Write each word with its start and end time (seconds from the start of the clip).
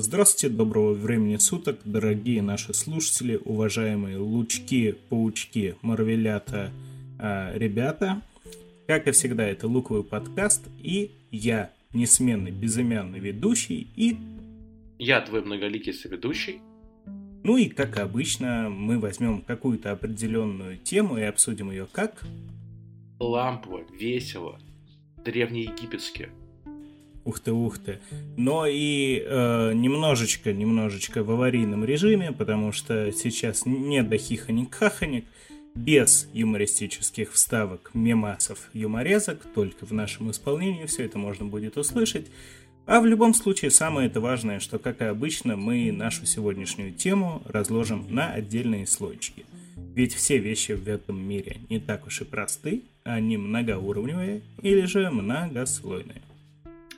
Здравствуйте, 0.00 0.54
доброго 0.54 0.94
времени 0.94 1.36
суток, 1.36 1.80
дорогие 1.84 2.40
наши 2.40 2.72
слушатели, 2.72 3.38
уважаемые 3.44 4.16
лучки, 4.16 4.92
паучки, 5.10 5.76
марвелята, 5.82 6.72
э, 7.18 7.58
ребята. 7.58 8.22
Как 8.86 9.06
и 9.06 9.10
всегда, 9.10 9.44
это 9.44 9.68
Луковый 9.68 10.02
подкаст, 10.02 10.66
и 10.80 11.10
я, 11.30 11.72
несменный 11.92 12.52
безымянный 12.52 13.18
ведущий, 13.18 13.88
и... 13.94 14.16
Я 14.98 15.20
твой 15.20 15.42
многоликий 15.42 15.92
соведущий. 15.92 16.60
Ну 17.44 17.58
и, 17.58 17.68
как 17.68 17.98
обычно, 17.98 18.70
мы 18.70 18.98
возьмем 18.98 19.42
какую-то 19.42 19.90
определенную 19.90 20.78
тему 20.78 21.18
и 21.18 21.22
обсудим 21.22 21.70
ее 21.70 21.86
как... 21.90 22.22
Лампово, 23.18 23.82
весело, 23.92 24.58
древнеегипетски. 25.24 26.30
Ух 27.24 27.38
ты, 27.40 27.52
ух 27.52 27.78
ты. 27.78 28.00
Но 28.36 28.66
и 28.66 29.22
э, 29.24 29.72
немножечко, 29.74 30.52
немножечко 30.52 31.22
в 31.22 31.30
аварийном 31.30 31.84
режиме, 31.84 32.32
потому 32.32 32.72
что 32.72 33.12
сейчас 33.12 33.64
не 33.64 34.02
до 34.02 34.16
хихоник-хахоник, 34.16 35.24
без 35.74 36.28
юмористических 36.32 37.32
вставок, 37.32 37.90
мемасов, 37.94 38.68
юморезок, 38.74 39.40
только 39.54 39.86
в 39.86 39.92
нашем 39.92 40.30
исполнении 40.30 40.86
все 40.86 41.04
это 41.04 41.18
можно 41.18 41.46
будет 41.46 41.78
услышать. 41.78 42.26
А 42.84 43.00
в 43.00 43.06
любом 43.06 43.32
случае, 43.32 43.70
самое 43.70 44.08
это 44.08 44.20
важное, 44.20 44.58
что, 44.58 44.78
как 44.78 45.00
и 45.00 45.04
обычно, 45.04 45.56
мы 45.56 45.92
нашу 45.92 46.26
сегодняшнюю 46.26 46.92
тему 46.92 47.42
разложим 47.46 48.06
на 48.10 48.32
отдельные 48.32 48.86
слойчики. 48.86 49.46
Ведь 49.94 50.14
все 50.14 50.38
вещи 50.38 50.72
в 50.72 50.88
этом 50.88 51.22
мире 51.22 51.58
не 51.70 51.78
так 51.78 52.06
уж 52.06 52.22
и 52.22 52.24
просты, 52.24 52.82
они 53.04 53.36
многоуровневые 53.36 54.42
или 54.62 54.84
же 54.86 55.10
многослойные. 55.10 56.22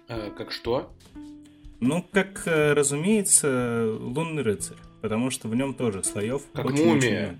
Э, 0.08 0.30
как 0.36 0.52
что? 0.52 0.91
Ну, 1.80 2.05
как, 2.12 2.42
э, 2.47 2.72
разумеется, 2.72 3.86
лунный 3.98 4.42
рыцарь, 4.42 4.78
потому 5.00 5.30
что 5.30 5.48
в 5.48 5.55
нем 5.55 5.74
тоже 5.74 6.05
слоев 6.05 6.42
как 6.52 6.66
очень, 6.66 6.86
мумия. 6.86 6.96
Очень 6.96 7.27
много. 7.27 7.38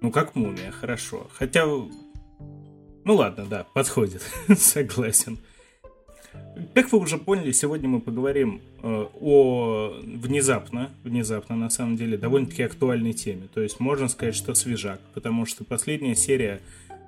Ну, 0.00 0.10
как 0.12 0.34
мумия, 0.34 0.70
хорошо. 0.70 1.28
Хотя, 1.32 1.66
ну 1.66 3.14
ладно, 3.14 3.46
да, 3.46 3.66
подходит, 3.74 4.22
согласен. 4.56 5.38
Как 6.74 6.92
вы 6.92 6.98
уже 6.98 7.18
поняли, 7.18 7.52
сегодня 7.52 7.88
мы 7.88 8.00
поговорим 8.00 8.60
э, 8.82 9.06
о 9.20 9.94
внезапно, 10.02 10.90
внезапно 11.02 11.56
на 11.56 11.70
самом 11.70 11.96
деле, 11.96 12.16
довольно-таки 12.16 12.62
актуальной 12.62 13.12
теме. 13.12 13.48
То 13.52 13.60
есть 13.60 13.80
можно 13.80 14.08
сказать, 14.08 14.34
что 14.34 14.54
свежак, 14.54 15.00
потому 15.14 15.46
что 15.46 15.64
последняя 15.64 16.14
серия 16.14 16.60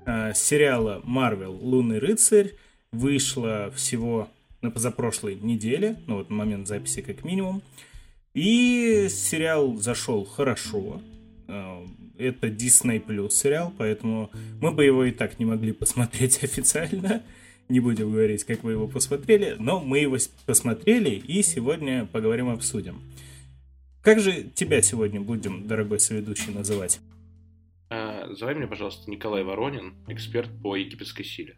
э, 0.04 0.32
сериала 0.34 1.00
Marvel 1.04 1.58
«Лунный 1.60 1.98
рыцарь» 1.98 2.54
вышла 2.92 3.70
всего 3.74 4.28
на 4.62 4.70
позапрошлой 4.70 5.36
неделе, 5.36 5.96
ну 6.06 6.16
вот 6.16 6.30
момент 6.30 6.68
записи 6.68 7.02
как 7.02 7.24
минимум. 7.24 7.62
И 8.34 9.08
сериал 9.08 9.76
зашел 9.76 10.24
хорошо. 10.24 11.00
Э, 11.48 11.84
это 12.18 12.48
Disney 12.48 13.04
Plus 13.04 13.30
сериал, 13.30 13.72
поэтому 13.76 14.30
мы 14.60 14.72
бы 14.72 14.84
его 14.84 15.04
и 15.04 15.10
так 15.10 15.38
не 15.38 15.44
могли 15.44 15.72
посмотреть 15.72 16.38
официально. 16.44 17.22
Не 17.68 17.80
будем 17.80 18.12
говорить, 18.12 18.44
как 18.44 18.62
вы 18.62 18.72
его 18.72 18.86
посмотрели, 18.86 19.56
но 19.58 19.80
мы 19.80 19.98
его 19.98 20.16
посмотрели 20.44 21.10
и 21.10 21.42
сегодня 21.42 22.06
поговорим, 22.06 22.48
обсудим. 22.48 23.00
Как 24.02 24.20
же 24.20 24.44
тебя 24.54 24.82
сегодня 24.82 25.20
будем, 25.20 25.66
дорогой 25.66 25.98
соведущий, 25.98 26.52
называть? 26.52 27.00
А, 27.90 28.26
называй 28.28 28.54
меня, 28.54 28.68
пожалуйста, 28.68 29.10
Николай 29.10 29.42
Воронин, 29.42 29.94
эксперт 30.06 30.48
по 30.62 30.76
египетской 30.76 31.24
силе. 31.24 31.56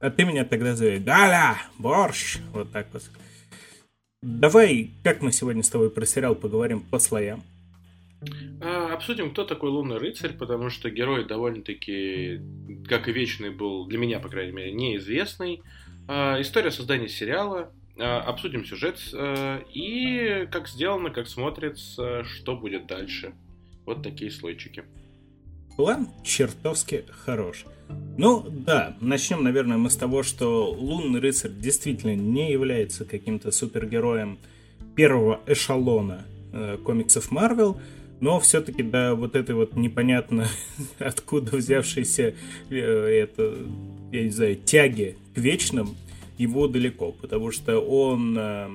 А 0.00 0.10
ты 0.10 0.24
меня 0.24 0.46
тогда 0.46 0.74
зови 0.74 0.98
Галя, 0.98 1.58
борщ. 1.78 2.38
Вот 2.52 2.72
так 2.72 2.88
вот. 2.92 3.02
Давай, 4.22 4.90
как 5.04 5.20
мы 5.20 5.30
сегодня 5.30 5.62
с 5.62 5.68
тобой 5.68 5.90
про 5.90 6.06
сериал 6.06 6.34
поговорим 6.34 6.80
по 6.80 6.98
слоям. 6.98 7.42
А, 8.62 8.94
обсудим, 8.94 9.30
кто 9.30 9.44
такой 9.44 9.68
Лунный 9.68 9.98
рыцарь, 9.98 10.32
потому 10.32 10.70
что 10.70 10.90
герой 10.90 11.26
довольно-таки, 11.26 12.40
как 12.88 13.08
и 13.08 13.12
вечный, 13.12 13.50
был 13.50 13.86
для 13.86 13.98
меня, 13.98 14.20
по 14.20 14.30
крайней 14.30 14.52
мере, 14.52 14.72
неизвестный. 14.72 15.62
А, 16.08 16.40
история 16.40 16.70
создания 16.70 17.08
сериала. 17.08 17.70
А, 17.98 18.22
обсудим 18.22 18.64
сюжет 18.64 18.98
а, 19.12 19.62
и 19.72 20.46
как 20.50 20.68
сделано, 20.68 21.10
как 21.10 21.28
смотрится, 21.28 22.24
что 22.24 22.56
будет 22.56 22.86
дальше. 22.86 23.34
Вот 23.84 24.02
такие 24.02 24.30
слойчики. 24.30 24.84
План 25.80 26.08
чертовски 26.22 27.04
хорош. 27.24 27.64
Ну 28.18 28.44
да, 28.50 28.98
начнем, 29.00 29.42
наверное, 29.42 29.78
мы 29.78 29.88
с 29.88 29.96
того, 29.96 30.22
что 30.22 30.70
Лунный 30.70 31.20
рыцарь 31.20 31.52
действительно 31.52 32.14
не 32.14 32.52
является 32.52 33.06
каким-то 33.06 33.50
супергероем 33.50 34.38
первого 34.94 35.40
эшелона 35.46 36.26
э, 36.52 36.76
комиксов 36.84 37.30
Марвел, 37.30 37.80
но 38.20 38.38
все-таки 38.40 38.82
до 38.82 39.14
вот 39.14 39.34
этой 39.34 39.54
вот 39.54 39.74
непонятно 39.74 40.48
откуда 40.98 41.56
взявшейся 41.56 42.34
э, 42.68 42.76
это, 42.76 43.56
я 44.12 44.24
не 44.24 44.30
знаю, 44.30 44.56
тяги 44.56 45.16
к 45.34 45.38
вечным 45.38 45.96
его 46.36 46.68
далеко, 46.68 47.12
потому 47.12 47.52
что 47.52 47.80
он 47.80 48.36
э, 48.38 48.68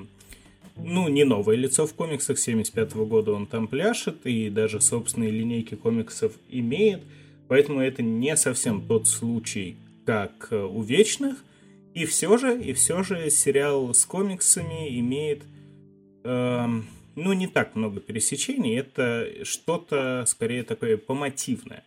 ну, 0.77 1.07
не 1.07 1.23
новое 1.23 1.55
лицо 1.55 1.85
в 1.85 1.93
комиксах, 1.93 2.39
75 2.39 2.93
-го 2.93 3.05
года 3.05 3.31
он 3.31 3.45
там 3.45 3.67
пляшет, 3.67 4.25
и 4.25 4.49
даже 4.49 4.81
собственные 4.81 5.31
линейки 5.31 5.75
комиксов 5.75 6.33
имеет– 6.49 7.01
Поэтому 7.47 7.79
это 7.79 8.01
не 8.01 8.35
совсем 8.37 8.81
тот 8.81 9.07
случай, 9.07 9.77
как 10.05 10.47
э, 10.51 10.63
у 10.63 10.81
Вечных. 10.81 11.43
И 11.93 12.05
все 12.05 12.37
же, 12.37 12.59
и 12.59 12.73
все 12.73 13.03
же 13.03 13.29
сериал 13.29 13.93
с 13.93 14.05
комиксами 14.05 14.99
имеет, 14.99 15.43
э, 16.23 16.67
ну, 17.15 17.33
не 17.33 17.47
так 17.47 17.75
много 17.75 17.99
пересечений. 17.99 18.77
Это 18.77 19.27
что-то, 19.43 20.25
скорее, 20.27 20.63
такое 20.63 20.97
помотивное. 20.97 21.83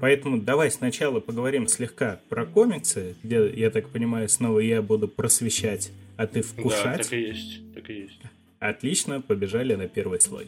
Поэтому 0.00 0.40
давай 0.40 0.70
сначала 0.70 1.20
поговорим 1.20 1.68
слегка 1.68 2.20
про 2.28 2.46
комиксы, 2.46 3.14
где, 3.22 3.48
я 3.54 3.70
так 3.70 3.88
понимаю, 3.90 4.28
снова 4.28 4.58
я 4.58 4.82
буду 4.82 5.06
просвещать, 5.06 5.92
а 6.16 6.26
ты 6.26 6.42
вкушать. 6.42 6.84
Да, 6.84 6.96
так 6.98 7.12
и 7.12 7.20
есть, 7.20 7.74
так 7.74 7.90
и 7.90 7.94
есть. 7.94 8.20
Отлично, 8.58 9.20
побежали 9.20 9.74
на 9.74 9.88
первый 9.88 10.20
слой. 10.20 10.46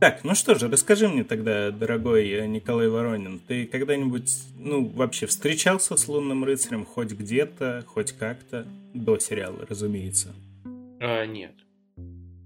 Так, 0.00 0.24
ну 0.24 0.34
что 0.34 0.54
же, 0.54 0.68
расскажи 0.68 1.08
мне 1.08 1.24
тогда, 1.24 1.70
дорогой 1.70 2.26
э, 2.30 2.46
Николай 2.46 2.88
Воронин, 2.88 3.38
ты 3.38 3.66
когда-нибудь, 3.66 4.32
ну, 4.56 4.86
вообще 4.86 5.26
встречался 5.26 5.94
с 5.94 6.08
Лунным 6.08 6.42
рыцарем 6.42 6.86
хоть 6.86 7.12
где-то, 7.12 7.84
хоть 7.86 8.12
как-то, 8.12 8.66
до 8.94 9.18
сериала, 9.18 9.66
разумеется? 9.68 10.34
А, 11.00 11.26
нет. 11.26 11.52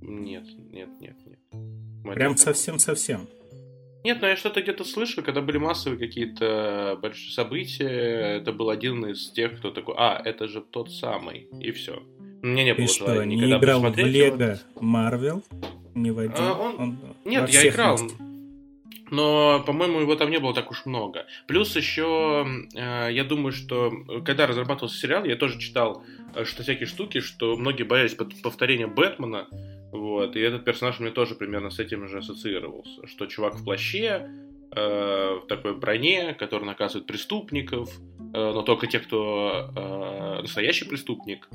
Нет, 0.00 0.44
нет, 0.72 0.88
нет, 1.00 1.16
нет. 1.24 2.14
Прям 2.14 2.36
совсем-совсем? 2.36 3.28
Нет, 4.04 4.20
но 4.20 4.28
я 4.28 4.36
что-то 4.36 4.60
где-то 4.60 4.84
слышал, 4.84 5.22
когда 5.22 5.40
были 5.40 5.56
массовые 5.56 5.98
какие-то 5.98 6.98
большие 7.00 7.32
события, 7.32 8.36
это 8.36 8.52
был 8.52 8.68
один 8.68 9.06
из 9.06 9.30
тех, 9.30 9.58
кто 9.58 9.70
такой, 9.70 9.94
а, 9.96 10.20
это 10.22 10.46
же 10.46 10.60
тот 10.60 10.92
самый, 10.92 11.48
и 11.58 11.72
все. 11.72 12.02
Мне 12.42 12.64
не 12.64 12.74
было 12.74 12.86
Ты 12.86 12.92
что, 12.92 13.24
не 13.24 13.36
играл 13.36 13.80
в 13.80 13.96
Лего 13.96 14.58
Марвел? 14.78 15.42
не 15.94 16.10
в 16.10 16.18
один. 16.18 16.34
А, 16.36 16.52
он... 16.52 16.74
Он 16.78 16.98
Нет, 17.24 17.48
я 17.48 17.68
играл. 17.68 17.96
Есть. 17.96 18.14
Но, 19.10 19.62
по-моему, 19.64 20.00
его 20.00 20.16
там 20.16 20.30
не 20.30 20.38
было 20.38 20.54
так 20.54 20.70
уж 20.70 20.86
много. 20.86 21.26
Плюс 21.46 21.76
еще, 21.76 22.46
э, 22.74 23.08
я 23.12 23.24
думаю, 23.24 23.52
что 23.52 23.92
когда 24.24 24.46
разрабатывался 24.46 24.98
сериал, 24.98 25.24
я 25.24 25.36
тоже 25.36 25.58
читал, 25.58 26.02
э, 26.34 26.44
что 26.44 26.62
всякие 26.62 26.86
штуки, 26.86 27.20
что 27.20 27.56
многие 27.56 27.84
боялись 27.84 28.16
повторения 28.42 28.86
Бэтмена. 28.86 29.46
Вот, 29.94 30.34
и 30.34 30.40
этот 30.40 30.64
персонаж 30.64 30.98
мне 30.98 31.10
тоже 31.10 31.36
примерно 31.36 31.70
с 31.70 31.78
этим 31.78 32.08
же 32.08 32.18
ассоциировался. 32.18 33.06
Что 33.06 33.26
чувак 33.26 33.54
в 33.54 33.64
плаще, 33.64 34.28
э, 34.74 35.38
в 35.40 35.46
такой 35.46 35.76
броне, 35.76 36.34
который 36.34 36.64
наказывает 36.64 37.06
преступников, 37.06 37.88
э, 38.18 38.32
но 38.32 38.62
только 38.62 38.88
те, 38.88 38.98
кто 38.98 39.70
э, 39.76 40.42
настоящий 40.42 40.84
преступник 40.84 41.48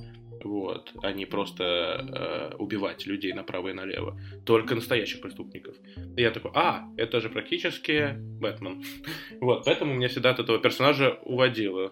вот, 0.43 0.93
а 1.03 1.11
не 1.11 1.25
просто 1.25 1.63
э, 1.63 2.55
убивать 2.57 3.05
людей 3.05 3.33
направо 3.33 3.69
и 3.69 3.73
налево, 3.73 4.17
только 4.45 4.73
настоящих 4.73 5.19
преступников. 5.21 5.75
И 6.15 6.21
я 6.21 6.31
такой, 6.31 6.51
а, 6.53 6.87
это 6.95 7.19
же 7.19 7.29
практически 7.29 8.15
Бэтмен. 8.39 8.83
вот, 9.41 9.65
поэтому 9.65 9.95
меня 9.95 10.07
всегда 10.07 10.29
от 10.29 10.39
этого 10.39 10.59
персонажа 10.59 11.19
уводило. 11.23 11.91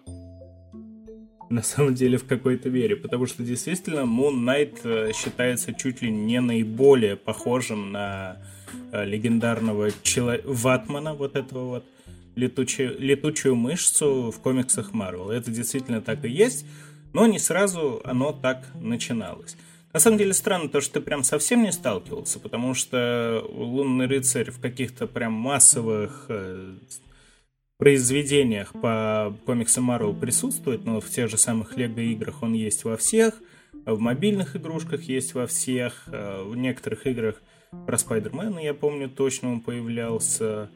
На 1.50 1.62
самом 1.62 1.94
деле 1.94 2.18
в 2.18 2.26
какой-то 2.26 2.68
мере, 2.68 2.96
потому 2.96 3.26
что 3.26 3.42
действительно 3.42 4.00
Moon 4.00 4.34
Knight 4.44 4.80
э, 4.84 5.12
считается 5.14 5.72
чуть 5.72 6.02
ли 6.02 6.10
не 6.10 6.40
наиболее 6.40 7.16
похожим 7.16 7.90
на 7.90 8.36
э, 8.92 9.04
легендарного 9.06 9.90
чело... 10.02 10.34
Ватмана, 10.44 11.14
вот 11.14 11.36
этого 11.36 11.64
вот 11.64 11.84
летучую, 12.36 13.00
летучую 13.00 13.56
мышцу 13.56 14.30
в 14.30 14.40
комиксах 14.40 14.92
Марвел. 14.92 15.30
Это 15.30 15.50
действительно 15.50 16.02
так 16.02 16.24
и 16.24 16.28
есть. 16.28 16.66
Но 17.14 17.26
не 17.26 17.38
сразу 17.38 18.02
оно 18.04 18.32
так 18.32 18.66
начиналось. 18.74 19.56
На 19.94 20.00
самом 20.00 20.18
деле 20.18 20.34
странно 20.34 20.68
то, 20.68 20.82
что 20.82 20.94
ты 20.94 21.00
прям 21.00 21.24
совсем 21.24 21.62
не 21.62 21.72
сталкивался, 21.72 22.38
потому 22.38 22.74
что 22.74 23.42
«Лунный 23.50 24.06
рыцарь» 24.06 24.50
в 24.50 24.60
каких-то 24.60 25.06
прям 25.06 25.32
массовых 25.32 26.26
э, 26.28 26.74
произведениях 27.78 28.72
по 28.72 29.34
комиксам 29.46 29.84
Марвел 29.84 30.14
присутствует, 30.14 30.84
но 30.84 31.00
в 31.00 31.08
тех 31.08 31.30
же 31.30 31.38
самых 31.38 31.76
Лего 31.76 32.00
играх 32.00 32.42
он 32.42 32.52
есть 32.52 32.84
во 32.84 32.96
всех. 32.96 33.40
В 33.86 33.98
мобильных 33.98 34.56
игрушках 34.56 35.02
есть 35.04 35.34
во 35.34 35.46
всех, 35.46 36.04
в 36.06 36.54
некоторых 36.56 37.06
играх 37.06 37.40
про 37.86 37.96
Спайдермена, 37.96 38.58
я 38.58 38.74
помню, 38.74 39.08
точно 39.08 39.52
он 39.52 39.60
появлялся. 39.60 40.70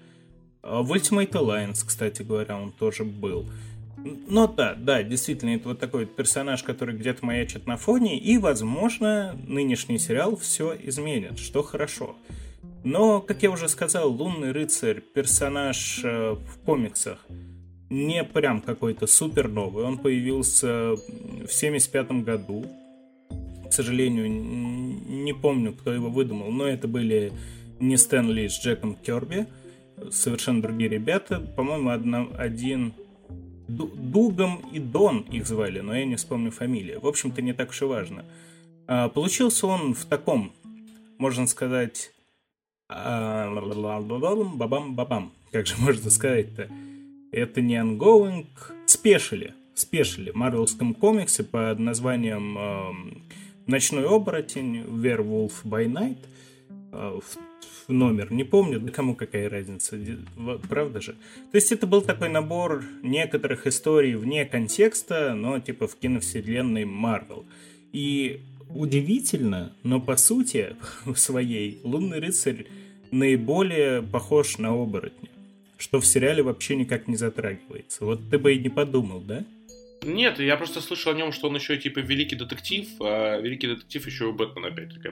В 0.63 0.93
Ultimate 0.93 1.33
Alliance, 1.33 1.85
кстати 1.85 2.23
говоря, 2.23 2.57
он 2.57 2.71
тоже 2.71 3.05
был. 3.05 3.51
Но 4.29 4.47
да, 4.47 4.75
да, 4.75 5.03
действительно, 5.03 5.51
это 5.51 5.71
вот 5.71 5.79
такой 5.79 6.07
персонаж, 6.07 6.63
который 6.63 6.97
где-то 6.97 7.25
маячит 7.25 7.67
на 7.67 7.77
фоне, 7.77 8.19
и, 8.19 8.39
возможно, 8.39 9.37
нынешний 9.47 9.99
сериал 9.99 10.37
все 10.37 10.77
изменит, 10.83 11.39
что 11.39 11.63
хорошо. 11.63 12.17
Но, 12.85 13.21
как 13.21 13.43
я 13.43 13.51
уже 13.51 13.69
сказал, 13.69 14.11
Лунный 14.11 14.53
рыцарь 14.53 15.01
персонаж 15.01 16.01
э, 16.03 16.33
в 16.35 16.59
комиксах 16.65 17.25
не 17.91 18.25
прям 18.25 18.63
какой-то 18.63 19.07
супер 19.07 19.49
новый. 19.49 19.85
Он 19.85 19.99
появился 19.99 20.95
в 20.95 21.49
75 21.51 22.25
году. 22.25 22.67
К 23.69 23.73
сожалению, 23.73 24.29
не 24.29 25.33
помню, 25.35 25.73
кто 25.73 25.93
его 25.93 26.09
выдумал, 26.09 26.51
но 26.51 26.67
это 26.67 26.89
были 26.89 27.33
не 27.81 27.97
Стэн 27.97 28.31
Ли 28.31 28.49
с 28.49 28.59
Джеком 28.59 28.97
Керби, 28.97 29.47
совершенно 30.11 30.63
другие 30.63 30.89
ребята. 30.89 31.41
По-моему, 31.41 31.91
одна, 31.91 32.27
один 32.37 32.95
Дугом 33.69 34.63
и 34.73 34.79
Дон 34.79 35.21
их 35.31 35.47
звали, 35.47 35.81
но 35.81 35.95
я 35.95 36.05
не 36.05 36.17
вспомню 36.17 36.51
фамилию. 36.51 37.01
В 37.01 37.07
общем-то, 37.07 37.43
не 37.43 37.53
так 37.53 37.71
уж 37.71 37.83
и 37.83 37.85
важно. 37.85 38.25
А, 38.87 39.09
получился 39.09 39.67
он 39.67 39.95
в 39.95 40.05
таком, 40.07 40.53
можно 41.19 41.47
сказать, 41.47 42.13
бабам-бабам. 44.57 45.33
Как 45.51 45.67
же 45.67 45.75
можно 45.79 46.11
сказать-то? 46.11 46.69
Это 47.31 47.61
не 47.61 47.77
ongoing, 47.77 48.47
спешили. 48.87 49.55
Спешили 49.75 50.31
в 50.31 50.35
марвелском 50.35 50.95
комиксе 50.95 51.45
под 51.45 51.79
названием 51.79 52.59
э, 52.59 52.93
«Ночной 53.67 54.07
оборотень», 54.07 54.83
«Werewolf 54.83 55.53
by 55.65 55.87
Night». 55.87 56.19
Э, 56.93 57.19
в 57.89 57.93
номер, 57.93 58.33
не 58.33 58.45
помню, 58.45 58.81
да 58.81 58.91
кому 58.93 59.15
какая 59.15 59.49
разница, 59.49 59.99
правда 60.69 61.01
же? 61.01 61.13
То 61.51 61.57
есть 61.57 61.73
это 61.73 61.87
был 61.87 62.03
такой 62.03 62.29
набор 62.29 62.85
некоторых 63.03 63.67
историй 63.67 64.15
вне 64.15 64.45
контекста, 64.45 65.35
но 65.35 65.59
типа 65.59 65.89
в 65.89 65.97
киновселенной 65.97 66.85
Марвел. 66.85 67.45
И 67.93 68.41
удивительно, 68.71 69.73
но 69.83 70.01
по 70.01 70.17
сути 70.17 70.77
своей 71.17 71.81
Лунный 71.83 72.21
рыцарь 72.21 72.67
наиболее 73.13 74.03
похож 74.03 74.59
на 74.59 74.71
оборотня, 74.71 75.29
что 75.79 76.01
в 76.01 76.07
сериале 76.07 76.43
вообще 76.43 76.75
никак 76.75 77.07
не 77.07 77.17
затрагивается. 77.17 78.05
Вот 78.05 78.21
ты 78.31 78.39
бы 78.39 78.55
и 78.55 78.59
не 78.59 78.71
подумал, 78.71 79.21
да? 79.21 79.45
Нет, 80.05 80.41
я 80.41 80.57
просто 80.57 80.81
слышал 80.81 81.13
о 81.13 81.15
нем, 81.15 81.31
что 81.31 81.49
он 81.49 81.55
еще 81.55 81.77
типа 81.77 82.01
великий 82.01 82.35
детектив, 82.35 82.89
а 83.01 83.39
великий 83.41 83.69
детектив 83.69 84.05
еще 84.07 84.25
у 84.27 84.33
Бэтмена 84.33 84.69
опять-таки. 84.69 85.11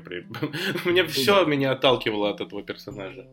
Мне 0.85 1.05
все 1.05 1.44
меня 1.44 1.73
отталкивало 1.73 2.31
от 2.31 2.41
этого 2.41 2.62
персонажа. 2.62 3.26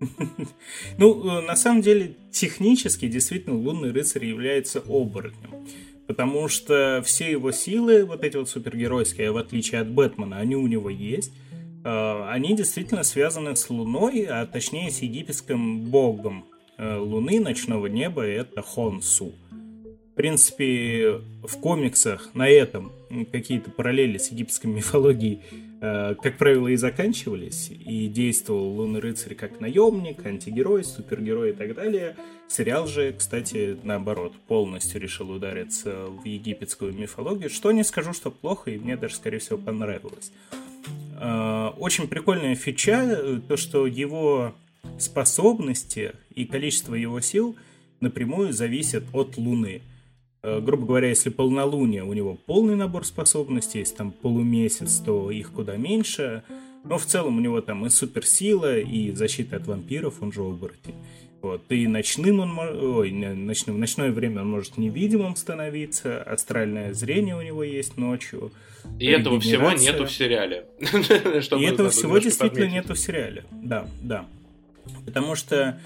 Ну, 0.98 1.40
на 1.40 1.56
самом 1.56 1.80
деле, 1.80 2.16
технически, 2.30 3.08
действительно, 3.08 3.56
Лунный 3.56 3.92
рыцарь 3.92 4.26
является 4.26 4.80
оборотнем. 4.80 5.66
Потому 6.06 6.48
что 6.48 7.02
все 7.04 7.30
его 7.30 7.50
силы, 7.50 8.04
вот 8.04 8.24
эти 8.24 8.36
вот 8.36 8.50
супергеройские, 8.50 9.32
в 9.32 9.38
отличие 9.38 9.80
от 9.80 9.88
Бэтмена, 9.88 10.36
они 10.36 10.54
у 10.56 10.66
него 10.66 10.90
есть. 10.90 11.32
А, 11.84 12.30
они 12.30 12.56
действительно 12.56 13.04
связаны 13.04 13.54
с 13.54 13.68
Луной, 13.68 14.24
а 14.24 14.46
точнее 14.46 14.90
с 14.90 15.00
египетским 15.00 15.82
богом 15.82 16.46
э, 16.78 16.96
Луны, 16.96 17.38
ночного 17.40 17.86
неба, 17.86 18.22
это 18.22 18.62
Хонсу. 18.62 19.34
В 20.12 20.16
принципе, 20.16 21.20
в 21.42 21.58
комиксах 21.60 22.34
на 22.34 22.48
этом 22.48 22.92
какие-то 23.30 23.70
параллели 23.70 24.16
с 24.16 24.30
египетской 24.30 24.66
мифологией, 24.68 25.42
э, 25.82 26.14
как 26.22 26.38
правило, 26.38 26.68
и 26.68 26.76
заканчивались, 26.76 27.70
и 27.70 28.08
действовал 28.08 28.76
Лунный 28.76 29.00
рыцарь 29.00 29.34
как 29.34 29.60
наемник, 29.60 30.24
антигерой, 30.24 30.84
супергерой 30.84 31.50
и 31.50 31.52
так 31.52 31.74
далее. 31.74 32.16
Сериал 32.48 32.86
же, 32.86 33.12
кстати, 33.12 33.76
наоборот, 33.82 34.32
полностью 34.48 35.02
решил 35.02 35.30
удариться 35.30 36.06
в 36.06 36.24
египетскую 36.24 36.94
мифологию, 36.94 37.50
что 37.50 37.72
не 37.72 37.84
скажу, 37.84 38.14
что 38.14 38.30
плохо, 38.30 38.70
и 38.70 38.78
мне 38.78 38.96
даже, 38.96 39.16
скорее 39.16 39.38
всего, 39.38 39.58
понравилось. 39.58 40.32
Э, 41.18 41.70
очень 41.78 42.08
прикольная 42.08 42.54
фича, 42.54 43.02
э, 43.02 43.40
то, 43.46 43.56
что 43.56 43.86
его 43.86 44.54
способности 44.98 46.12
и 46.34 46.44
количество 46.44 46.94
его 46.94 47.20
сил 47.20 47.56
напрямую 48.00 48.52
зависят 48.52 49.04
от 49.12 49.36
Луны– 49.36 49.82
Э, 50.44 50.60
грубо 50.60 50.84
говоря, 50.84 51.08
если 51.08 51.30
полнолуние, 51.30 52.04
у 52.04 52.12
него 52.12 52.34
полный 52.34 52.76
набор 52.76 53.06
способностей, 53.06 53.78
если 53.78 53.96
там 53.96 54.12
полумесяц, 54.12 54.98
то 54.98 55.30
их 55.30 55.52
куда 55.52 55.78
меньше. 55.78 56.42
Но 56.84 56.98
в 56.98 57.06
целом 57.06 57.38
у 57.38 57.40
него 57.40 57.62
там 57.62 57.86
и 57.86 57.88
суперсила, 57.88 58.78
и 58.78 59.10
защита 59.12 59.56
от 59.56 59.66
вампиров, 59.66 60.20
он 60.20 60.32
же 60.32 60.42
оборотень. 60.42 60.96
Вот. 61.44 61.60
И 61.68 61.86
ночным 61.86 62.40
он 62.40 62.58
ой, 62.58 63.10
ночным, 63.10 63.76
в 63.76 63.78
ночное 63.78 64.10
время 64.10 64.40
он 64.40 64.48
может 64.48 64.78
невидимым 64.78 65.36
становиться, 65.36 66.22
астральное 66.22 66.94
зрение 66.94 67.36
у 67.36 67.42
него 67.42 67.62
есть 67.62 67.98
ночью. 67.98 68.50
И 68.98 69.04
этого 69.08 69.38
всего 69.40 69.70
нету 69.72 70.06
в 70.06 70.10
сериале. 70.10 70.64
И 70.80 71.64
этого 71.64 71.90
всего 71.90 72.16
действительно 72.16 72.64
нету 72.64 72.94
в 72.94 72.98
сериале. 72.98 73.44
Да, 73.50 73.86
да. 74.00 74.24
Потому 75.04 75.34
что 75.34 75.78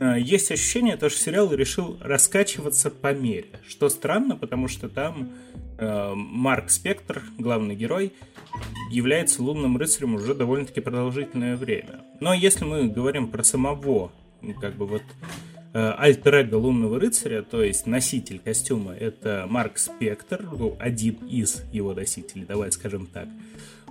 Э, 0.00 0.16
есть 0.18 0.50
ощущение, 0.50 0.96
то, 0.96 1.08
что 1.08 1.20
сериал 1.20 1.52
решил 1.52 1.96
раскачиваться 2.00 2.90
по 2.90 3.12
мере. 3.12 3.46
Что 3.66 3.88
странно, 3.88 4.36
потому 4.36 4.68
что 4.68 4.88
там 4.88 5.30
э, 5.78 6.12
Марк 6.14 6.70
Спектр, 6.70 7.22
главный 7.38 7.76
герой, 7.76 8.12
является 8.90 9.42
лунным 9.42 9.76
рыцарем 9.76 10.14
уже 10.14 10.34
довольно-таки 10.34 10.80
продолжительное 10.80 11.56
время. 11.56 12.02
Но 12.20 12.34
если 12.34 12.64
мы 12.64 12.88
говорим 12.88 13.28
про 13.28 13.42
самого, 13.42 14.12
как 14.52 14.74
бы 14.74 14.86
вот 14.86 15.02
э, 15.72 15.94
альтер 15.96 16.54
лунного 16.54 17.00
рыцаря, 17.00 17.42
то 17.42 17.62
есть 17.62 17.86
носитель 17.86 18.38
костюма, 18.38 18.94
это 18.94 19.46
Марк 19.48 19.78
Спектр, 19.78 20.46
ну, 20.52 20.76
один 20.78 21.14
из 21.26 21.62
его 21.72 21.94
носителей, 21.94 22.44
давай 22.44 22.70
скажем 22.72 23.06
так. 23.06 23.28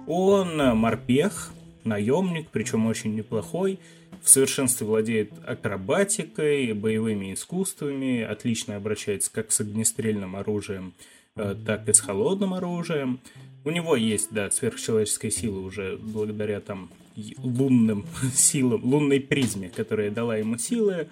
Он 0.05 0.57
морпех, 0.77 1.53
наемник, 1.83 2.49
причем 2.51 2.85
очень 2.85 3.15
неплохой, 3.15 3.79
в 4.23 4.29
совершенстве 4.29 4.87
владеет 4.87 5.31
акробатикой, 5.45 6.73
боевыми 6.73 7.33
искусствами, 7.33 8.21
отлично 8.21 8.77
обращается 8.77 9.31
как 9.31 9.51
с 9.51 9.59
огнестрельным 9.59 10.35
оружием, 10.35 10.93
э, 11.35 11.55
так 11.65 11.87
и 11.89 11.93
с 11.93 11.99
холодным 11.99 12.53
оружием. 12.53 13.19
У 13.65 13.69
него 13.69 13.95
есть, 13.95 14.29
да, 14.31 14.49
сверхчеловеческая 14.49 15.31
сила 15.31 15.59
уже 15.59 15.97
благодаря 15.97 16.61
там 16.61 16.89
лунным 17.37 18.05
силам, 18.33 18.83
лунной 18.83 19.19
призме, 19.19 19.69
которая 19.69 20.11
дала 20.11 20.37
ему 20.37 20.57
силы, 20.57 21.09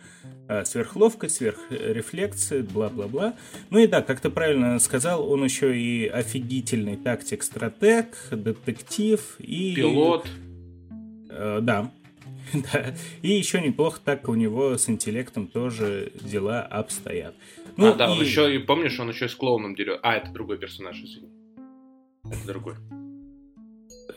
э, 0.48 0.66
сверхловкость, 0.66 1.36
сверхрефлексы, 1.36 2.64
бла-бла-бла. 2.64 3.36
Ну 3.70 3.80
и 3.80 3.88
да, 3.88 4.02
как 4.02 4.20
ты 4.20 4.30
правильно 4.30 4.80
сказал, 4.80 5.30
он 5.30 5.44
еще 5.44 5.78
и 5.78 6.08
офигительный 6.08 6.98
тактик-стратег, 6.98 8.16
детектив 8.32 9.36
и... 9.40 9.76
Пилот. 9.76 10.28
Э, 11.30 11.60
да, 11.62 11.92
да. 12.54 12.94
И 13.22 13.30
еще 13.30 13.62
неплохо 13.62 14.00
так 14.04 14.28
у 14.30 14.36
него 14.36 14.78
с 14.78 14.90
интеллектом 14.90 15.48
тоже 15.48 16.12
дела 16.22 16.62
обстоят. 16.62 17.36
Ну, 17.78 17.88
а, 17.88 17.94
да, 17.94 18.08
и... 18.08 18.10
он 18.10 18.22
еще, 18.22 18.54
и 18.54 18.60
помнишь, 18.60 19.00
он 19.00 19.10
еще 19.10 19.28
с 19.28 19.36
клоуном 19.36 19.76
дерет. 19.76 20.00
А, 20.04 20.16
это 20.16 20.32
другой 20.32 20.58
персонаж, 20.58 21.02
извини. 21.02 21.30
Это 22.26 22.48
другой. 22.48 22.76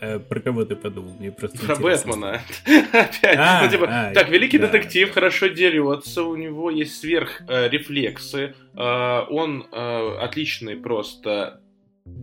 Э, 0.01 0.19
про 0.19 0.41
кого 0.41 0.65
ты 0.65 0.77
подумал? 0.77 1.15
Мне 1.19 1.31
просто 1.31 1.59
Про 1.59 1.77
Бэтмена. 1.77 2.41
Опять. 2.93 3.39
А, 3.39 3.63
ну, 3.65 3.71
типа, 3.71 3.87
а, 3.89 4.13
так, 4.13 4.29
великий 4.29 4.59
да. 4.59 4.67
детектив 4.67 5.11
хорошо 5.13 5.49
дерется, 5.49 6.25
у 6.25 6.37
него 6.37 6.71
есть 6.71 6.99
сверхрефлексы, 7.01 8.39
э, 8.39 8.53
э, 8.77 9.21
он 9.31 9.67
э, 9.71 10.17
отличный 10.21 10.77
просто 10.77 11.61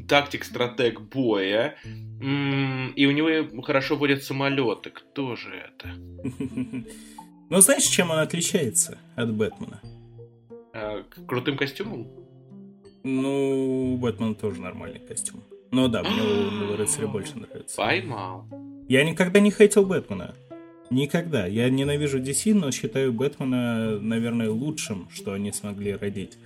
тактик-стратег 0.08 1.02
боя, 1.02 1.76
и 1.84 3.06
у 3.08 3.12
него 3.12 3.62
хорошо 3.64 3.96
водят 3.96 4.24
самолеты. 4.24 4.92
Кто 4.92 5.36
же 5.36 5.50
это? 5.56 5.90
Ну, 7.50 7.60
знаешь, 7.60 7.84
чем 7.84 8.12
он 8.12 8.20
отличается 8.20 8.98
от 9.18 9.34
Бэтмена? 9.34 9.82
Крутым 11.28 11.58
костюмом? 11.58 12.08
Ну, 13.04 13.98
Бэтмен 13.98 14.36
тоже 14.36 14.62
нормальный 14.62 15.00
костюм. 15.00 15.44
Ну 15.72 15.88
да, 15.88 16.04
мне 16.04 16.22
у 16.74 16.76
рыцаря 16.76 17.08
больше 17.08 17.38
нравится. 17.38 17.78
Поймал. 17.78 18.46
Я 18.88 19.04
никогда 19.04 19.40
не 19.40 19.52
хейтил 19.52 19.86
Бэтмена. 19.86 20.36
Никогда. 20.90 21.48
Я 21.48 21.70
ненавижу 21.70 22.20
DC, 22.20 22.54
но 22.54 22.72
считаю 22.72 23.14
Бэтмена, 23.14 24.00
наверное, 24.00 24.50
лучшим, 24.50 25.08
что 25.14 25.32
они 25.34 25.54
смогли 25.54 25.96
родить. 25.96 26.38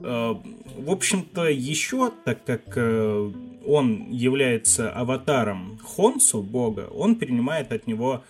Э, 0.00 0.34
в 0.76 0.90
общем-то, 0.90 1.48
еще, 1.48 2.12
так 2.24 2.44
как 2.44 2.62
э, 2.76 3.32
он 3.66 4.10
является 4.10 4.92
аватаром 4.92 5.78
Хонсу, 5.82 6.42
бога, 6.42 6.88
он 6.92 7.16
перенимает 7.16 7.72
от 7.72 7.88
него, 7.88 8.22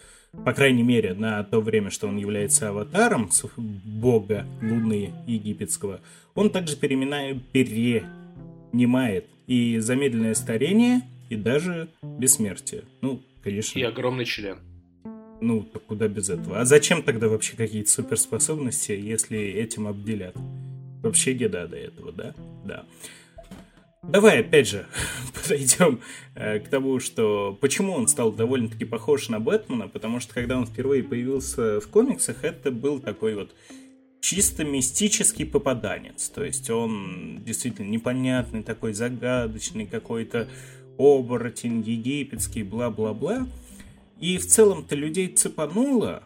по 0.45 0.52
крайней 0.54 0.83
мере, 0.83 1.12
на 1.12 1.43
то 1.45 1.61
время, 1.61 1.90
что 1.90 2.09
он 2.09 2.16
является 2.16 2.71
аватаром 2.71 3.31
бога 3.57 4.47
Луны 4.62 5.12
египетского, 5.26 6.00
он 6.35 6.49
также 6.50 6.76
перенимает 6.76 7.37
и 9.46 9.78
замедленное 9.78 10.34
старение, 10.34 11.02
и 11.30 11.36
даже 11.36 11.88
бессмертие. 12.02 12.84
Ну, 13.00 13.22
конечно. 13.42 13.78
И 13.78 13.82
огромный 13.82 14.24
член. 14.24 14.58
Ну, 15.40 15.62
то 15.62 15.78
куда 15.78 16.08
без 16.08 16.30
этого? 16.30 16.60
А 16.60 16.64
зачем 16.64 17.02
тогда 17.02 17.28
вообще 17.28 17.56
какие-то 17.56 17.90
суперспособности, 17.90 18.92
если 18.92 19.38
этим 19.38 19.86
обделят? 19.86 20.36
Вообще 21.02 21.32
еда 21.32 21.66
до 21.66 21.76
этого, 21.76 22.12
да? 22.12 22.34
Да. 22.64 22.84
Давай, 24.02 24.40
опять 24.40 24.68
же, 24.68 24.86
подойдем 25.34 26.00
э, 26.34 26.60
к 26.60 26.68
тому, 26.68 27.00
что 27.00 27.56
почему 27.60 27.92
он 27.92 28.06
стал 28.06 28.32
довольно-таки 28.32 28.84
похож 28.84 29.28
на 29.28 29.40
Бэтмена, 29.40 29.88
потому 29.88 30.20
что 30.20 30.34
когда 30.34 30.58
он 30.58 30.66
впервые 30.66 31.02
появился 31.02 31.80
в 31.80 31.88
комиксах, 31.88 32.44
это 32.44 32.70
был 32.70 33.00
такой 33.00 33.34
вот 33.34 33.54
чисто 34.25 34.64
мистический 34.64 35.45
попаданец. 35.45 36.31
То 36.31 36.43
есть 36.43 36.71
он 36.71 37.43
действительно 37.45 37.90
непонятный, 37.90 38.62
такой 38.62 38.95
загадочный, 38.95 39.85
какой-то 39.85 40.49
оборотень 40.97 41.83
египетский, 41.83 42.62
бла-бла-бла. 42.62 43.47
И 44.21 44.38
в 44.38 44.47
целом-то 44.47 44.97
людей 44.97 45.28
цепануло, 45.28 46.23